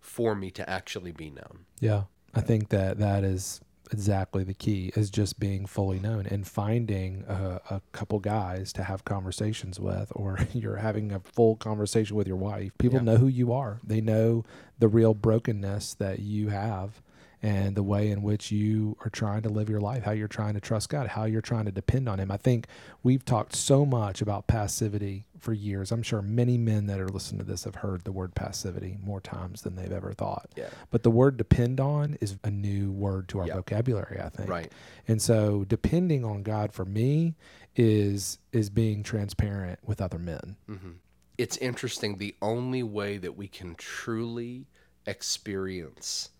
for 0.00 0.34
me 0.34 0.50
to 0.52 0.68
actually 0.68 1.12
be 1.12 1.28
known. 1.30 1.66
Yeah. 1.80 2.04
I 2.36 2.40
think 2.42 2.68
that 2.68 2.98
that 2.98 3.24
is 3.24 3.60
exactly 3.92 4.44
the 4.44 4.52
key 4.54 4.92
is 4.96 5.10
just 5.10 5.38
being 5.40 5.64
fully 5.64 5.98
known 6.00 6.26
and 6.26 6.46
finding 6.46 7.24
a, 7.28 7.60
a 7.70 7.80
couple 7.92 8.18
guys 8.18 8.72
to 8.74 8.82
have 8.82 9.04
conversations 9.04 9.78
with 9.80 10.10
or 10.14 10.38
you're 10.52 10.76
having 10.76 11.12
a 11.12 11.20
full 11.20 11.56
conversation 11.56 12.16
with 12.16 12.26
your 12.26 12.36
wife. 12.36 12.72
People 12.78 12.98
Yeah. 12.98 13.04
know 13.04 13.16
who 13.16 13.28
you 13.28 13.52
are. 13.52 13.78
They 13.84 14.00
know 14.00 14.44
the 14.78 14.88
real 14.88 15.14
brokenness 15.14 15.94
that 15.94 16.18
you 16.18 16.48
have 16.48 17.00
and 17.46 17.76
the 17.76 17.82
way 17.82 18.10
in 18.10 18.22
which 18.22 18.50
you 18.50 18.96
are 19.04 19.10
trying 19.10 19.42
to 19.42 19.48
live 19.48 19.68
your 19.70 19.80
life 19.80 20.02
how 20.02 20.10
you're 20.10 20.26
trying 20.40 20.54
to 20.54 20.60
trust 20.60 20.88
god 20.88 21.06
how 21.06 21.24
you're 21.24 21.40
trying 21.52 21.64
to 21.64 21.70
depend 21.72 22.08
on 22.08 22.18
him 22.18 22.30
i 22.30 22.36
think 22.36 22.66
we've 23.02 23.24
talked 23.24 23.54
so 23.54 23.86
much 23.86 24.20
about 24.20 24.46
passivity 24.46 25.24
for 25.38 25.52
years 25.52 25.92
i'm 25.92 26.02
sure 26.02 26.20
many 26.22 26.56
men 26.58 26.86
that 26.86 26.98
are 26.98 27.08
listening 27.08 27.38
to 27.38 27.44
this 27.44 27.64
have 27.64 27.76
heard 27.76 28.02
the 28.04 28.10
word 28.12 28.34
passivity 28.34 28.96
more 29.04 29.20
times 29.20 29.62
than 29.62 29.76
they've 29.76 29.92
ever 29.92 30.12
thought 30.12 30.48
Yeah. 30.56 30.70
but 30.90 31.02
the 31.04 31.10
word 31.10 31.36
depend 31.36 31.78
on 31.78 32.16
is 32.20 32.36
a 32.42 32.50
new 32.50 32.90
word 32.90 33.28
to 33.28 33.40
our 33.40 33.46
Yeah. 33.46 33.54
vocabulary, 33.54 34.20
I 34.20 34.28
think. 34.30 34.48
Right. 34.48 34.72
And 35.06 35.20
so 35.22 35.64
depending 35.68 36.24
on 36.24 36.42
God 36.42 36.72
for 36.72 36.84
me 36.84 37.34
is 37.76 38.38
is 38.52 38.70
being 38.70 39.02
transparent 39.02 39.78
with 39.86 40.00
other 40.00 40.18
men. 40.18 40.56
hmm 40.66 40.92
It's 41.38 41.58
interesting. 41.58 42.16
The 42.16 42.34
only 42.40 42.82
way 42.82 43.18
that 43.18 43.36
we 43.36 43.46
can 43.46 43.74
truly 43.74 44.66
experience 45.06 46.30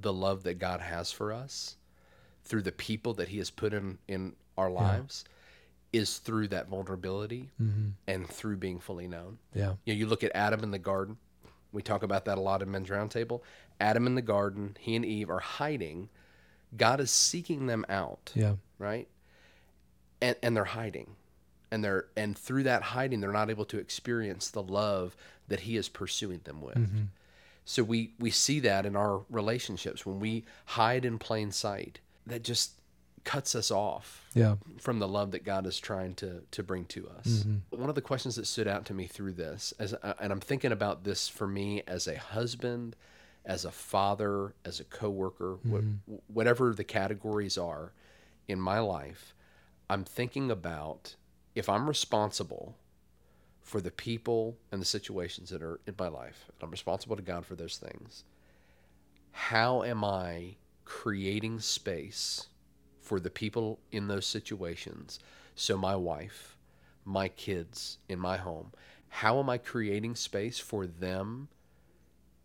the 0.00 0.12
love 0.12 0.44
that 0.44 0.58
God 0.58 0.80
has 0.80 1.10
for 1.12 1.32
us 1.32 1.76
through 2.44 2.62
the 2.62 2.72
people 2.72 3.14
that 3.14 3.28
He 3.28 3.38
has 3.38 3.50
put 3.50 3.72
in 3.74 3.98
in 4.08 4.34
our 4.56 4.70
lives 4.70 5.24
is 5.92 6.18
through 6.18 6.48
that 6.48 6.68
vulnerability 6.68 7.50
Mm-hmm. 7.60 7.88
and 8.06 8.28
through 8.28 8.56
being 8.58 8.78
fully 8.78 9.08
known. 9.08 9.38
Yeah. 9.54 9.74
You 9.84 9.94
know, 9.94 9.98
you 9.98 10.06
look 10.06 10.22
at 10.24 10.32
Adam 10.34 10.62
in 10.62 10.70
the 10.70 10.78
garden. 10.78 11.16
We 11.72 11.82
talk 11.82 12.02
about 12.02 12.24
that 12.26 12.38
a 12.38 12.40
lot 12.40 12.62
in 12.62 12.70
Men's 12.70 12.88
Roundtable. 12.88 13.40
Adam 13.80 14.06
in 14.06 14.14
the 14.14 14.22
garden, 14.22 14.76
he 14.80 14.96
and 14.96 15.04
Eve 15.04 15.30
are 15.30 15.38
hiding. 15.40 16.08
God 16.76 17.00
is 17.00 17.10
seeking 17.10 17.66
them 17.66 17.84
out 17.88 18.32
Yeah. 18.34 18.54
right? 18.78 19.08
And 20.20 20.36
and 20.42 20.56
they're 20.56 20.64
hiding. 20.64 21.16
And 21.70 21.84
they're 21.84 22.06
and 22.16 22.36
through 22.36 22.62
that 22.64 22.82
hiding 22.82 23.20
they're 23.20 23.32
not 23.32 23.50
able 23.50 23.66
to 23.66 23.78
experience 23.78 24.50
the 24.50 24.62
love 24.62 25.16
that 25.48 25.60
he 25.60 25.76
is 25.76 25.88
pursuing 25.88 26.40
them 26.44 26.60
with. 26.62 26.76
Mm-hmm. 26.76 27.02
So 27.70 27.82
we 27.82 28.14
we 28.18 28.30
see 28.30 28.60
that 28.60 28.86
in 28.86 28.96
our 28.96 29.24
relationships 29.28 30.06
when 30.06 30.20
we 30.20 30.44
hide 30.64 31.04
in 31.04 31.18
plain 31.18 31.50
sight. 31.52 32.00
That 32.26 32.42
just 32.42 32.72
cuts 33.24 33.54
us 33.54 33.70
off 33.70 34.26
Yeah. 34.34 34.56
from 34.78 35.00
the 35.00 35.08
love 35.08 35.32
that 35.32 35.44
God 35.44 35.66
is 35.66 35.78
trying 35.78 36.14
to 36.16 36.42
to 36.50 36.62
bring 36.62 36.86
to 36.86 37.08
us. 37.18 37.26
Mm-hmm. 37.44 37.78
One 37.80 37.88
of 37.90 37.94
the 37.94 38.00
questions 38.10 38.36
that 38.36 38.46
stood 38.46 38.66
out 38.68 38.86
to 38.86 38.94
me 38.94 39.06
through 39.06 39.32
this, 39.32 39.74
as 39.78 39.92
uh, 39.92 40.14
and 40.18 40.32
I'm 40.32 40.40
thinking 40.40 40.72
about 40.72 41.04
this 41.04 41.28
for 41.28 41.46
me 41.46 41.82
as 41.86 42.06
a 42.08 42.16
husband, 42.18 42.96
as 43.44 43.66
a 43.66 43.70
father, 43.70 44.54
as 44.64 44.80
a 44.80 44.84
coworker, 44.84 45.58
Mm-hmm. 45.66 46.14
wh- 46.14 46.30
whatever 46.36 46.72
the 46.74 46.84
categories 46.84 47.58
are 47.58 47.92
in 48.46 48.58
my 48.60 48.78
life, 48.78 49.34
I'm 49.90 50.04
thinking 50.04 50.50
about 50.50 51.16
if 51.54 51.68
I'm 51.68 51.86
responsible 51.86 52.76
for 53.68 53.82
the 53.82 53.90
people 53.90 54.56
and 54.72 54.80
the 54.80 54.86
situations 54.86 55.50
that 55.50 55.62
are 55.62 55.78
in 55.86 55.94
my 55.98 56.08
life, 56.08 56.46
and 56.48 56.62
I'm 56.62 56.70
responsible 56.70 57.16
to 57.16 57.22
God 57.22 57.44
for 57.44 57.54
those 57.54 57.76
things. 57.76 58.24
How 59.30 59.82
am 59.82 60.02
I 60.02 60.56
creating 60.86 61.60
space 61.60 62.46
for 63.02 63.20
the 63.20 63.28
people 63.28 63.78
in 63.92 64.08
those 64.08 64.24
situations? 64.24 65.18
So, 65.54 65.76
my 65.76 65.94
wife, 65.94 66.56
my 67.04 67.28
kids 67.28 67.98
in 68.08 68.18
my 68.18 68.38
home, 68.38 68.72
how 69.08 69.38
am 69.38 69.50
I 69.50 69.58
creating 69.58 70.16
space 70.16 70.58
for 70.58 70.86
them 70.86 71.48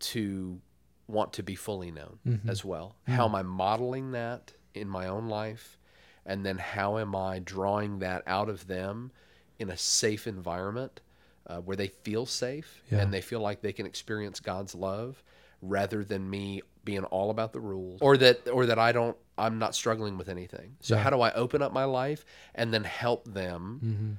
to 0.00 0.60
want 1.08 1.32
to 1.32 1.42
be 1.42 1.54
fully 1.54 1.90
known 1.90 2.18
mm-hmm. 2.26 2.50
as 2.50 2.66
well? 2.66 2.96
Mm-hmm. 3.04 3.14
How 3.14 3.24
am 3.24 3.34
I 3.34 3.42
modeling 3.42 4.10
that 4.10 4.52
in 4.74 4.90
my 4.90 5.06
own 5.06 5.28
life? 5.28 5.78
And 6.26 6.44
then 6.44 6.58
how 6.58 6.98
am 6.98 7.16
I 7.16 7.38
drawing 7.38 8.00
that 8.00 8.24
out 8.26 8.50
of 8.50 8.66
them 8.66 9.10
in 9.58 9.70
a 9.70 9.76
safe 9.78 10.26
environment 10.26 11.00
uh, 11.46 11.58
where 11.60 11.76
they 11.76 11.88
feel 11.88 12.26
safe 12.26 12.82
Yeah. 12.90 13.00
and 13.00 13.12
they 13.12 13.20
feel 13.20 13.40
like 13.40 13.60
they 13.60 13.72
can 13.72 13.86
experience 13.86 14.40
God's 14.40 14.74
love 14.74 15.22
rather 15.62 16.04
than 16.04 16.28
me 16.28 16.62
being 16.84 17.04
all 17.04 17.30
about 17.30 17.52
the 17.52 17.60
rules 17.60 17.98
or 18.02 18.16
that 18.18 18.48
or 18.48 18.66
that 18.66 18.78
I 18.78 18.92
don't 18.92 19.16
I'm 19.36 19.58
not 19.58 19.74
struggling 19.74 20.16
with 20.18 20.28
anything. 20.28 20.76
So 20.80 20.94
Yeah. 20.96 21.02
how 21.02 21.10
do 21.10 21.20
I 21.20 21.32
open 21.32 21.60
up 21.62 21.72
my 21.72 21.84
life 21.84 22.24
and 22.54 22.72
then 22.72 22.84
help 22.84 23.26
them 23.32 23.80
Mm-hmm. 23.84 24.12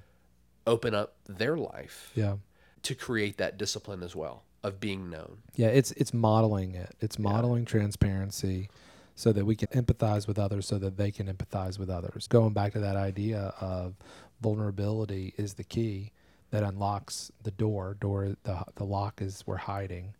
open 0.68 0.94
up 0.96 1.16
their 1.28 1.58
life 1.58 2.12
Yeah. 2.16 2.38
to 2.84 2.96
create 2.96 3.38
that 3.38 3.58
discipline 3.58 4.02
as 4.04 4.16
well 4.16 4.44
of 4.64 4.80
being 4.80 5.10
known. 5.10 5.44
Yeah, 5.56 5.68
it's 5.68 5.92
it's 5.92 6.14
modeling 6.14 6.74
it. 6.74 6.96
It's 7.00 7.20
modeling 7.20 7.66
transparency 7.66 8.70
so 9.16 9.32
that 9.32 9.46
we 9.46 9.56
can 9.56 9.68
empathize 9.70 10.28
with 10.28 10.38
others 10.40 10.66
so 10.68 10.78
that 10.80 10.98
they 10.98 11.12
can 11.12 11.28
empathize 11.32 11.78
with 11.80 11.90
others. 11.90 12.28
Going 12.28 12.54
back 12.54 12.74
to 12.74 12.80
that 12.80 12.96
idea 12.96 13.54
of 13.62 13.96
vulnerability 14.42 15.34
is 15.38 15.54
the 15.54 15.64
key 15.64 16.12
that 16.52 16.64
unlocks 16.64 17.32
the 17.44 17.52
door. 17.52 17.96
Door 18.00 18.36
the 18.44 18.64
the 18.76 18.86
lock 18.86 19.22
is 19.22 19.44
we're 19.46 19.58
hiding. 19.58 20.14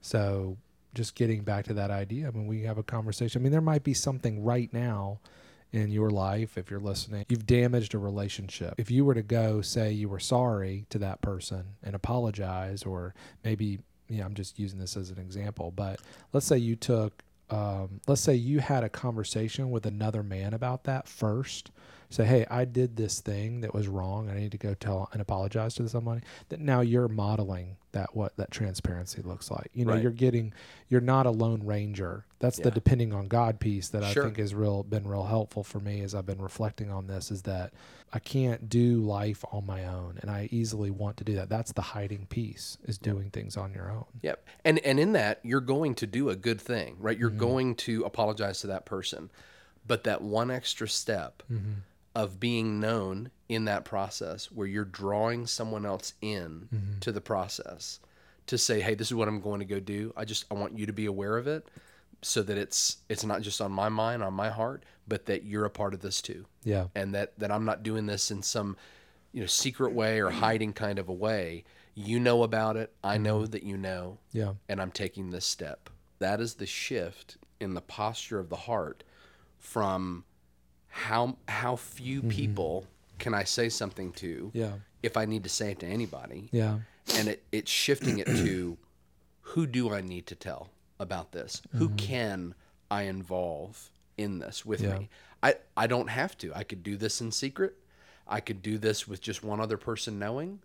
So 0.00 0.56
just 0.94 1.14
getting 1.14 1.42
back 1.42 1.64
to 1.66 1.74
that 1.74 1.90
idea, 1.90 2.28
I 2.28 2.30
mean 2.30 2.46
we 2.46 2.62
have 2.62 2.78
a 2.78 2.82
conversation. 2.82 3.40
I 3.40 3.42
mean 3.42 3.52
there 3.52 3.60
might 3.60 3.84
be 3.84 3.94
something 3.94 4.42
right 4.44 4.72
now 4.72 5.20
in 5.74 5.90
your 5.90 6.08
life 6.08 6.56
if 6.56 6.70
you're 6.70 6.78
listening 6.78 7.26
you've 7.28 7.46
damaged 7.46 7.94
a 7.94 7.98
relationship 7.98 8.74
if 8.78 8.92
you 8.92 9.04
were 9.04 9.12
to 9.12 9.24
go 9.24 9.60
say 9.60 9.90
you 9.90 10.08
were 10.08 10.20
sorry 10.20 10.86
to 10.88 10.98
that 10.98 11.20
person 11.20 11.64
and 11.82 11.96
apologize 11.96 12.84
or 12.84 13.12
maybe 13.42 13.80
yeah 14.08 14.24
i'm 14.24 14.34
just 14.34 14.56
using 14.56 14.78
this 14.78 14.96
as 14.96 15.10
an 15.10 15.18
example 15.18 15.72
but 15.74 15.98
let's 16.32 16.46
say 16.46 16.56
you 16.56 16.76
took 16.76 17.24
um, 17.50 18.00
let's 18.06 18.20
say 18.20 18.34
you 18.34 18.60
had 18.60 18.84
a 18.84 18.88
conversation 18.88 19.70
with 19.70 19.84
another 19.84 20.22
man 20.22 20.54
about 20.54 20.84
that 20.84 21.08
first 21.08 21.72
say 22.14 22.24
hey 22.24 22.46
i 22.50 22.64
did 22.64 22.96
this 22.96 23.20
thing 23.20 23.60
that 23.60 23.74
was 23.74 23.88
wrong 23.88 24.30
i 24.30 24.34
need 24.34 24.52
to 24.52 24.58
go 24.58 24.74
tell 24.74 25.08
and 25.12 25.20
apologize 25.20 25.74
to 25.74 25.88
somebody 25.88 26.20
that 26.48 26.60
now 26.60 26.80
you're 26.80 27.08
modeling 27.08 27.76
that 27.92 28.14
what 28.16 28.36
that 28.36 28.50
transparency 28.50 29.22
looks 29.22 29.50
like 29.50 29.70
you 29.72 29.84
know 29.84 29.92
Right. 29.92 30.02
you're 30.02 30.10
getting 30.10 30.52
you're 30.88 31.00
not 31.00 31.26
a 31.26 31.30
lone 31.30 31.64
ranger 31.64 32.24
that's 32.38 32.58
the 32.58 32.70
depending 32.70 33.12
on 33.12 33.28
god 33.28 33.60
piece 33.60 33.88
that 33.88 34.04
Sure. 34.12 34.24
i 34.24 34.26
think 34.26 34.38
has 34.38 34.54
real 34.54 34.82
been 34.82 35.06
real 35.06 35.24
helpful 35.24 35.62
for 35.62 35.80
me 35.80 36.00
as 36.02 36.14
i've 36.14 36.26
been 36.26 36.42
reflecting 36.42 36.90
on 36.90 37.06
this 37.06 37.30
is 37.30 37.42
that 37.42 37.72
i 38.12 38.18
can't 38.18 38.68
do 38.68 39.00
life 39.00 39.44
on 39.52 39.64
my 39.66 39.84
own 39.84 40.18
and 40.22 40.30
i 40.30 40.48
easily 40.50 40.90
want 40.90 41.16
to 41.16 41.24
do 41.24 41.34
that 41.34 41.48
that's 41.48 41.72
the 41.72 41.82
hiding 41.82 42.26
piece 42.26 42.78
is 42.84 42.98
doing 42.98 43.30
things 43.30 43.56
on 43.56 43.72
your 43.72 43.90
own 43.90 44.04
Yep. 44.22 44.46
And 44.64 44.78
and 44.80 44.98
in 44.98 45.12
that 45.12 45.40
you're 45.42 45.60
going 45.60 45.94
to 45.96 46.06
do 46.06 46.30
a 46.30 46.36
good 46.36 46.60
thing, 46.60 46.96
right? 46.98 47.18
You're 47.18 47.30
mm-hmm. 47.30 47.38
going 47.38 47.74
to 47.76 48.04
apologize 48.04 48.60
to 48.60 48.66
that 48.68 48.86
person. 48.86 49.30
But 49.86 50.04
that 50.04 50.22
one 50.22 50.50
extra 50.50 50.88
step 50.88 51.42
mm-hmm. 51.52 51.72
Of 52.14 52.38
being 52.40 52.80
known 52.80 53.30
in 53.48 53.64
that 53.66 53.84
process 53.84 54.50
where 54.50 54.66
you're 54.66 54.84
drawing 54.84 55.46
someone 55.46 55.84
else 55.84 56.14
in 56.20 56.68
mm-hmm. 56.72 56.98
to 57.00 57.12
the 57.12 57.20
process 57.20 58.00
to 58.46 58.58
say, 58.58 58.80
"Hey, 58.80 58.94
this 58.94 59.08
is 59.08 59.14
what 59.14 59.28
I'm 59.28 59.40
going 59.40 59.60
to 59.60 59.66
go 59.66 59.80
do. 59.80 60.12
I 60.16 60.24
just 60.24 60.44
I 60.50 60.54
want 60.54 60.78
you 60.78 60.86
to 60.86 60.92
be 60.92 61.06
aware 61.06 61.36
of 61.36 61.46
it." 61.46 61.68
So 62.22 62.42
that 62.42 62.56
it's 62.56 62.98
it's 63.08 63.24
not 63.24 63.42
just 63.42 63.60
on 63.60 63.72
my 63.72 63.88
mind, 63.88 64.22
on 64.22 64.32
my 64.32 64.48
heart, 64.48 64.84
but 65.06 65.26
that 65.26 65.44
you're 65.44 65.64
a 65.66 65.70
part 65.70 65.94
of 65.94 66.00
this 66.00 66.22
too 66.22 66.46
yeah 66.64 66.86
and 66.94 67.14
that 67.14 67.38
that 67.38 67.50
I'm 67.50 67.64
not 67.64 67.82
doing 67.82 68.06
this 68.06 68.30
in 68.30 68.42
some 68.42 68.76
you 69.32 69.40
know 69.40 69.46
secret 69.46 69.92
way 69.92 70.20
or 70.20 70.30
hiding 70.30 70.72
kind 70.72 70.98
of 70.98 71.08
a 71.08 71.12
way. 71.12 71.64
You 71.94 72.18
know 72.18 72.42
about 72.42 72.76
it. 72.76 72.92
I 73.04 73.18
know 73.18 73.40
mm-hmm. 73.40 73.50
that 73.52 73.62
you 73.62 73.76
know, 73.76 74.18
yeah 74.32 74.54
and 74.68 74.80
I'm 74.80 74.90
taking 74.90 75.30
this 75.30 75.44
step. 75.44 75.90
That 76.18 76.40
is 76.40 76.54
the 76.54 76.66
shift 76.66 77.36
in 77.60 77.74
the 77.74 77.80
posture 77.80 78.38
of 78.38 78.48
the 78.48 78.56
heart 78.56 79.04
from 79.58 80.24
how 80.94 81.36
how 81.48 81.74
few 81.74 82.20
mm-hmm. 82.20 82.28
people 82.28 82.86
can 83.18 83.34
I 83.34 83.42
say 83.44 83.68
something 83.68 84.12
to 84.12 84.52
yeah 84.54 84.72
if 85.02 85.16
I 85.16 85.24
need 85.24 85.42
to 85.42 85.50
say 85.50 85.72
it 85.72 85.80
to 85.80 85.86
anybody, 85.86 86.48
yeah 86.52 86.78
and 87.16 87.28
it, 87.28 87.42
it's 87.52 87.70
shifting 87.70 88.18
it 88.20 88.26
to 88.26 88.78
who 89.40 89.66
do 89.66 89.92
I 89.92 90.00
need 90.00 90.26
to 90.28 90.34
tell 90.34 90.70
about 90.98 91.32
this? 91.32 91.60
Who 91.72 91.88
mm-hmm. 91.88 91.96
can 91.96 92.54
I 92.90 93.02
involve 93.02 93.90
in 94.16 94.38
this 94.38 94.64
with 94.64 94.80
Yeah. 94.80 94.98
me? 94.98 95.08
I, 95.42 95.56
I 95.76 95.86
don't 95.86 96.08
have 96.08 96.38
to. 96.38 96.54
I 96.54 96.64
could 96.64 96.82
do 96.82 96.96
this 96.96 97.20
in 97.20 97.30
secret. 97.30 97.76
I 98.26 98.40
could 98.40 98.62
do 98.62 98.78
this 98.78 99.06
with 99.06 99.20
just 99.20 99.44
one 99.44 99.60
other 99.60 99.76
person 99.76 100.18
knowing. 100.18 100.60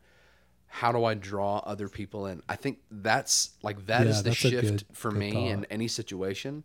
How 0.67 0.91
do 0.91 1.03
I 1.03 1.15
draw 1.15 1.57
other 1.57 1.89
people 1.89 2.25
in? 2.27 2.41
I 2.47 2.55
think 2.55 2.79
that's 2.89 3.51
like 3.63 3.87
that 3.87 4.07
is 4.07 4.17
Yeah, 4.17 4.21
the 4.21 4.35
shift 4.35 4.61
good- 4.61 4.85
for 4.93 5.11
good 5.11 5.19
me 5.19 5.49
in 5.49 5.65
any 5.69 5.87
situation 5.89 6.63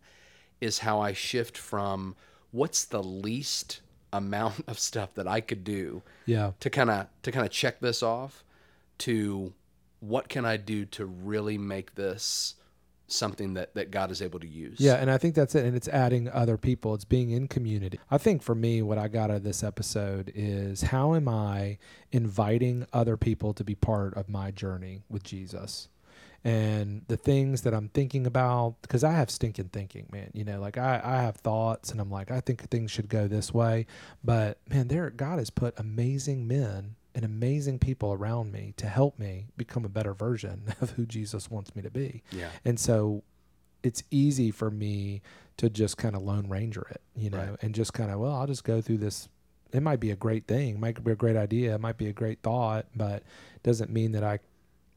is 0.61 0.79
how 0.79 1.01
I 1.01 1.11
shift 1.11 1.57
from 1.57 2.15
what's 2.55 2.85
the 2.85 3.03
least 3.03 3.81
amount 4.13 4.63
of 4.67 4.79
stuff 4.79 5.13
that 5.15 5.27
I 5.27 5.41
could 5.41 5.63
do 5.63 6.01
yeah 6.25 6.51
to 6.61 6.69
kind 6.69 6.89
of 6.89 7.07
to 7.23 7.31
kind 7.31 7.45
of 7.45 7.51
check 7.51 7.79
this 7.79 8.01
off 8.01 8.43
to 8.99 9.53
what 9.99 10.29
can 10.29 10.45
I 10.45 10.57
do 10.57 10.85
to 10.85 11.05
really 11.05 11.57
make 11.57 11.95
this 11.95 12.55
something 13.07 13.53
that, 13.53 13.73
that 13.75 13.91
God 13.91 14.11
is 14.11 14.21
able 14.21 14.39
to 14.39 14.47
use. 14.47 14.79
Yeah, 14.79 14.95
and 14.95 15.11
I 15.11 15.17
think 15.17 15.35
that's 15.35 15.55
it. 15.55 15.65
And 15.65 15.75
it's 15.75 15.87
adding 15.87 16.29
other 16.29 16.57
people. 16.57 16.93
It's 16.93 17.05
being 17.05 17.29
in 17.29 17.47
community. 17.47 17.99
I 18.09 18.17
think 18.17 18.41
for 18.41 18.55
me, 18.55 18.81
what 18.81 18.97
I 18.97 19.07
got 19.07 19.29
out 19.29 19.37
of 19.37 19.43
this 19.43 19.63
episode 19.63 20.31
is 20.33 20.81
how 20.81 21.13
am 21.13 21.27
I 21.27 21.77
inviting 22.11 22.87
other 22.93 23.17
people 23.17 23.53
to 23.53 23.63
be 23.63 23.75
part 23.75 24.15
of 24.15 24.29
my 24.29 24.51
journey 24.51 25.03
with 25.09 25.23
Jesus? 25.23 25.89
And 26.45 27.01
the 27.07 27.17
things 27.17 27.63
that 27.63 27.73
I'm 27.73 27.89
thinking 27.89 28.27
about, 28.27 28.75
because 28.83 29.03
I 29.03 29.13
have 29.13 29.31
stinking 29.31 29.69
thinking, 29.73 30.05
man. 30.11 30.29
You 30.33 30.43
know, 30.45 30.59
like 30.61 30.77
I, 30.77 31.01
I 31.03 31.21
have 31.23 31.37
thoughts 31.37 31.91
and 31.91 31.99
I'm 31.99 32.11
like, 32.11 32.29
I 32.29 32.39
think 32.39 32.69
things 32.69 32.91
should 32.91 33.09
go 33.09 33.27
this 33.27 33.51
way. 33.51 33.87
But 34.23 34.59
man, 34.69 34.87
there 34.87 35.09
God 35.09 35.39
has 35.39 35.49
put 35.49 35.73
amazing 35.79 36.47
men 36.47 36.95
and 37.15 37.25
amazing 37.25 37.79
people 37.79 38.13
around 38.13 38.51
me 38.51 38.73
to 38.77 38.85
help 38.87 39.17
me 39.17 39.47
become 39.57 39.85
a 39.85 39.89
better 39.89 40.13
version 40.13 40.65
of 40.81 40.91
who 40.91 41.05
Jesus 41.07 41.49
wants 41.49 41.75
me 41.75 41.81
to 41.81 41.89
be. 41.89 42.21
Yeah. 42.31 42.49
And 42.63 42.79
so 42.79 43.23
it's 43.81 44.03
easy 44.11 44.51
for 44.51 44.69
me 44.69 45.23
to 45.57 45.69
just 45.69 45.97
kind 45.97 46.15
of 46.15 46.21
lone 46.21 46.47
ranger 46.47 46.85
it, 46.91 47.01
you 47.15 47.29
know, 47.31 47.37
Right. 47.39 47.57
and 47.63 47.73
just 47.73 47.93
kind 47.93 48.11
of, 48.11 48.19
well, 48.19 48.33
I'll 48.33 48.47
just 48.47 48.63
go 48.65 48.81
through 48.81 48.97
this. 48.99 49.29
It 49.71 49.81
might 49.81 49.99
be 49.99 50.11
a 50.11 50.15
great 50.15 50.45
thing, 50.47 50.79
might 50.79 51.03
be 51.03 51.11
a 51.11 51.15
great 51.15 51.35
idea, 51.37 51.73
it 51.73 51.81
might 51.81 51.97
be 51.97 52.07
a 52.07 52.13
great 52.13 52.41
thought, 52.43 52.85
but 52.95 53.23
it 53.55 53.63
doesn't 53.63 53.89
mean 53.91 54.11
that 54.11 54.23
I, 54.23 54.39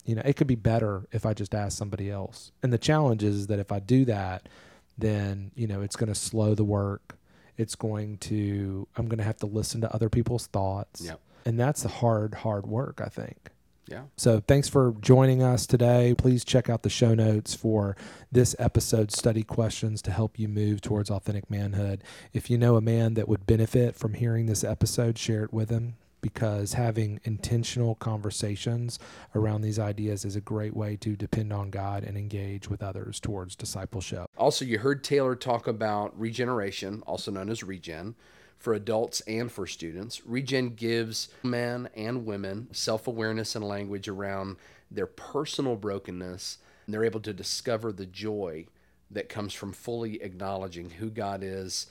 you 0.08 0.14
know, 0.14 0.22
it 0.24 0.36
could 0.36 0.46
be 0.46 0.54
better 0.54 1.06
if 1.12 1.26
I 1.26 1.34
just 1.34 1.54
ask 1.54 1.76
somebody 1.76 2.10
else. 2.10 2.50
And 2.62 2.72
the 2.72 2.78
challenge 2.78 3.22
is 3.22 3.48
that 3.48 3.58
if 3.58 3.70
I 3.70 3.78
do 3.78 4.06
that, 4.06 4.48
then, 4.96 5.50
you 5.54 5.66
know, 5.66 5.82
it's 5.82 5.96
going 5.96 6.08
to 6.08 6.14
slow 6.14 6.54
the 6.54 6.64
work. 6.64 7.18
It's 7.58 7.74
going 7.74 8.16
to, 8.18 8.88
I'm 8.96 9.06
going 9.06 9.18
to 9.18 9.24
have 9.24 9.36
to 9.40 9.46
listen 9.46 9.82
to 9.82 9.94
other 9.94 10.08
people's 10.08 10.46
thoughts. 10.46 11.02
Yep. 11.02 11.20
And 11.44 11.60
that's 11.60 11.82
the 11.82 11.90
hard, 11.90 12.36
hard 12.36 12.66
work, 12.66 13.02
I 13.04 13.10
think. 13.10 13.50
Yeah. 13.86 14.04
So 14.16 14.40
thanks 14.40 14.66
for 14.66 14.94
joining 14.98 15.42
us 15.42 15.66
today. 15.66 16.14
Please 16.16 16.42
check 16.42 16.70
out 16.70 16.84
the 16.84 16.90
show 16.90 17.14
notes 17.14 17.54
for 17.54 17.94
this 18.32 18.56
episode 18.58 19.12
study 19.12 19.42
questions 19.42 20.00
to 20.02 20.10
help 20.10 20.38
you 20.38 20.48
move 20.48 20.80
towards 20.80 21.10
authentic 21.10 21.50
manhood. 21.50 22.02
If 22.32 22.48
you 22.48 22.56
know 22.56 22.76
a 22.76 22.80
man 22.80 23.12
that 23.14 23.28
would 23.28 23.46
benefit 23.46 23.94
from 23.94 24.14
hearing 24.14 24.46
this 24.46 24.64
episode, 24.64 25.18
share 25.18 25.44
it 25.44 25.52
with 25.52 25.68
him 25.68 25.96
because 26.20 26.74
having 26.74 27.20
intentional 27.24 27.94
conversations 27.96 28.98
around 29.34 29.62
these 29.62 29.78
ideas 29.78 30.24
is 30.24 30.36
a 30.36 30.40
great 30.40 30.74
way 30.74 30.96
to 30.96 31.16
depend 31.16 31.52
on 31.52 31.70
God 31.70 32.04
and 32.04 32.16
engage 32.16 32.68
with 32.68 32.82
others 32.82 33.20
towards 33.20 33.56
discipleship. 33.56 34.26
Also, 34.36 34.64
you 34.64 34.78
heard 34.78 35.04
Taylor 35.04 35.34
talk 35.36 35.66
about 35.66 36.18
regeneration, 36.18 37.02
also 37.06 37.30
known 37.30 37.48
as 37.48 37.62
regen, 37.62 38.14
for 38.58 38.74
adults 38.74 39.20
and 39.22 39.50
for 39.50 39.66
students. 39.66 40.26
Regen 40.26 40.70
gives 40.70 41.28
men 41.42 41.88
and 41.96 42.26
women 42.26 42.68
self 42.72 43.06
awareness 43.06 43.54
and 43.54 43.64
language 43.64 44.08
around 44.08 44.56
their 44.90 45.06
personal 45.06 45.76
brokenness, 45.76 46.58
and 46.86 46.94
they're 46.94 47.04
able 47.04 47.20
to 47.20 47.32
discover 47.32 47.92
the 47.92 48.06
joy 48.06 48.66
that 49.10 49.28
comes 49.28 49.54
from 49.54 49.72
fully 49.72 50.22
acknowledging 50.22 50.90
who 50.90 51.08
God 51.10 51.42
is, 51.42 51.86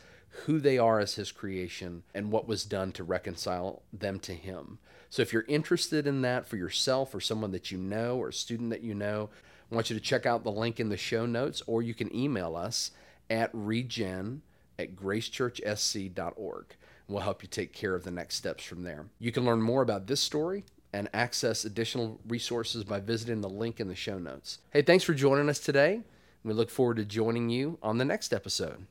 who 0.46 0.60
they 0.60 0.78
are 0.78 1.00
as 1.00 1.16
His 1.16 1.32
creation, 1.32 2.04
and 2.14 2.32
what 2.32 2.48
was 2.48 2.64
done 2.64 2.92
to 2.94 3.04
reconcile 3.04 3.84
them 3.92 4.20
to 4.22 4.34
Him. 4.34 4.80
So, 5.10 5.22
if 5.22 5.32
you're 5.32 5.46
interested 5.48 6.06
in 6.06 6.22
that 6.22 6.48
for 6.48 6.58
yourself 6.58 7.16
or 7.16 7.20
someone 7.20 7.52
that 7.52 7.72
you 7.72 7.78
know 7.78 8.18
or 8.18 8.30
a 8.30 8.34
student 8.34 8.70
that 8.72 8.84
you 8.84 8.94
know, 8.94 9.30
I 9.72 9.76
want 9.76 9.90
you 9.90 9.96
to 9.96 10.02
check 10.02 10.26
out 10.26 10.44
the 10.44 10.52
link 10.52 10.80
in 10.80 10.90
the 10.90 10.98
show 10.98 11.26
notes, 11.26 11.62
or 11.68 11.82
you 11.82 11.94
can 11.94 12.14
email 12.16 12.56
us 12.56 12.92
at 13.30 13.50
regen 13.54 14.42
at 14.80 14.96
gracechurchsc.org. 14.96 16.66
We'll 17.08 17.22
help 17.22 17.42
you 17.42 17.50
take 17.50 17.74
care 17.74 17.96
of 17.96 18.04
the 18.04 18.12
next 18.12 18.36
steps 18.36 18.64
from 18.64 18.84
there. 18.84 19.06
You 19.20 19.32
can 19.32 19.46
learn 19.46 19.62
more 19.62 19.82
about 19.82 20.08
this 20.08 20.20
story 20.20 20.66
and 20.94 21.10
access 21.14 21.64
additional 21.64 22.20
resources 22.28 22.84
by 22.84 23.00
visiting 23.00 23.42
the 23.42 23.50
link 23.50 23.80
in 23.80 23.88
the 23.88 23.96
show 23.96 24.18
notes. 24.18 24.60
Hey, 24.72 24.82
thanks 24.82 25.04
for 25.04 25.14
joining 25.14 25.50
us 25.50 25.60
today. 25.60 26.02
We 26.44 26.54
look 26.54 26.70
forward 26.70 26.98
to 26.98 27.06
joining 27.06 27.50
you 27.50 27.78
on 27.82 27.98
the 27.98 28.06
next 28.06 28.34
episode. 28.34 28.88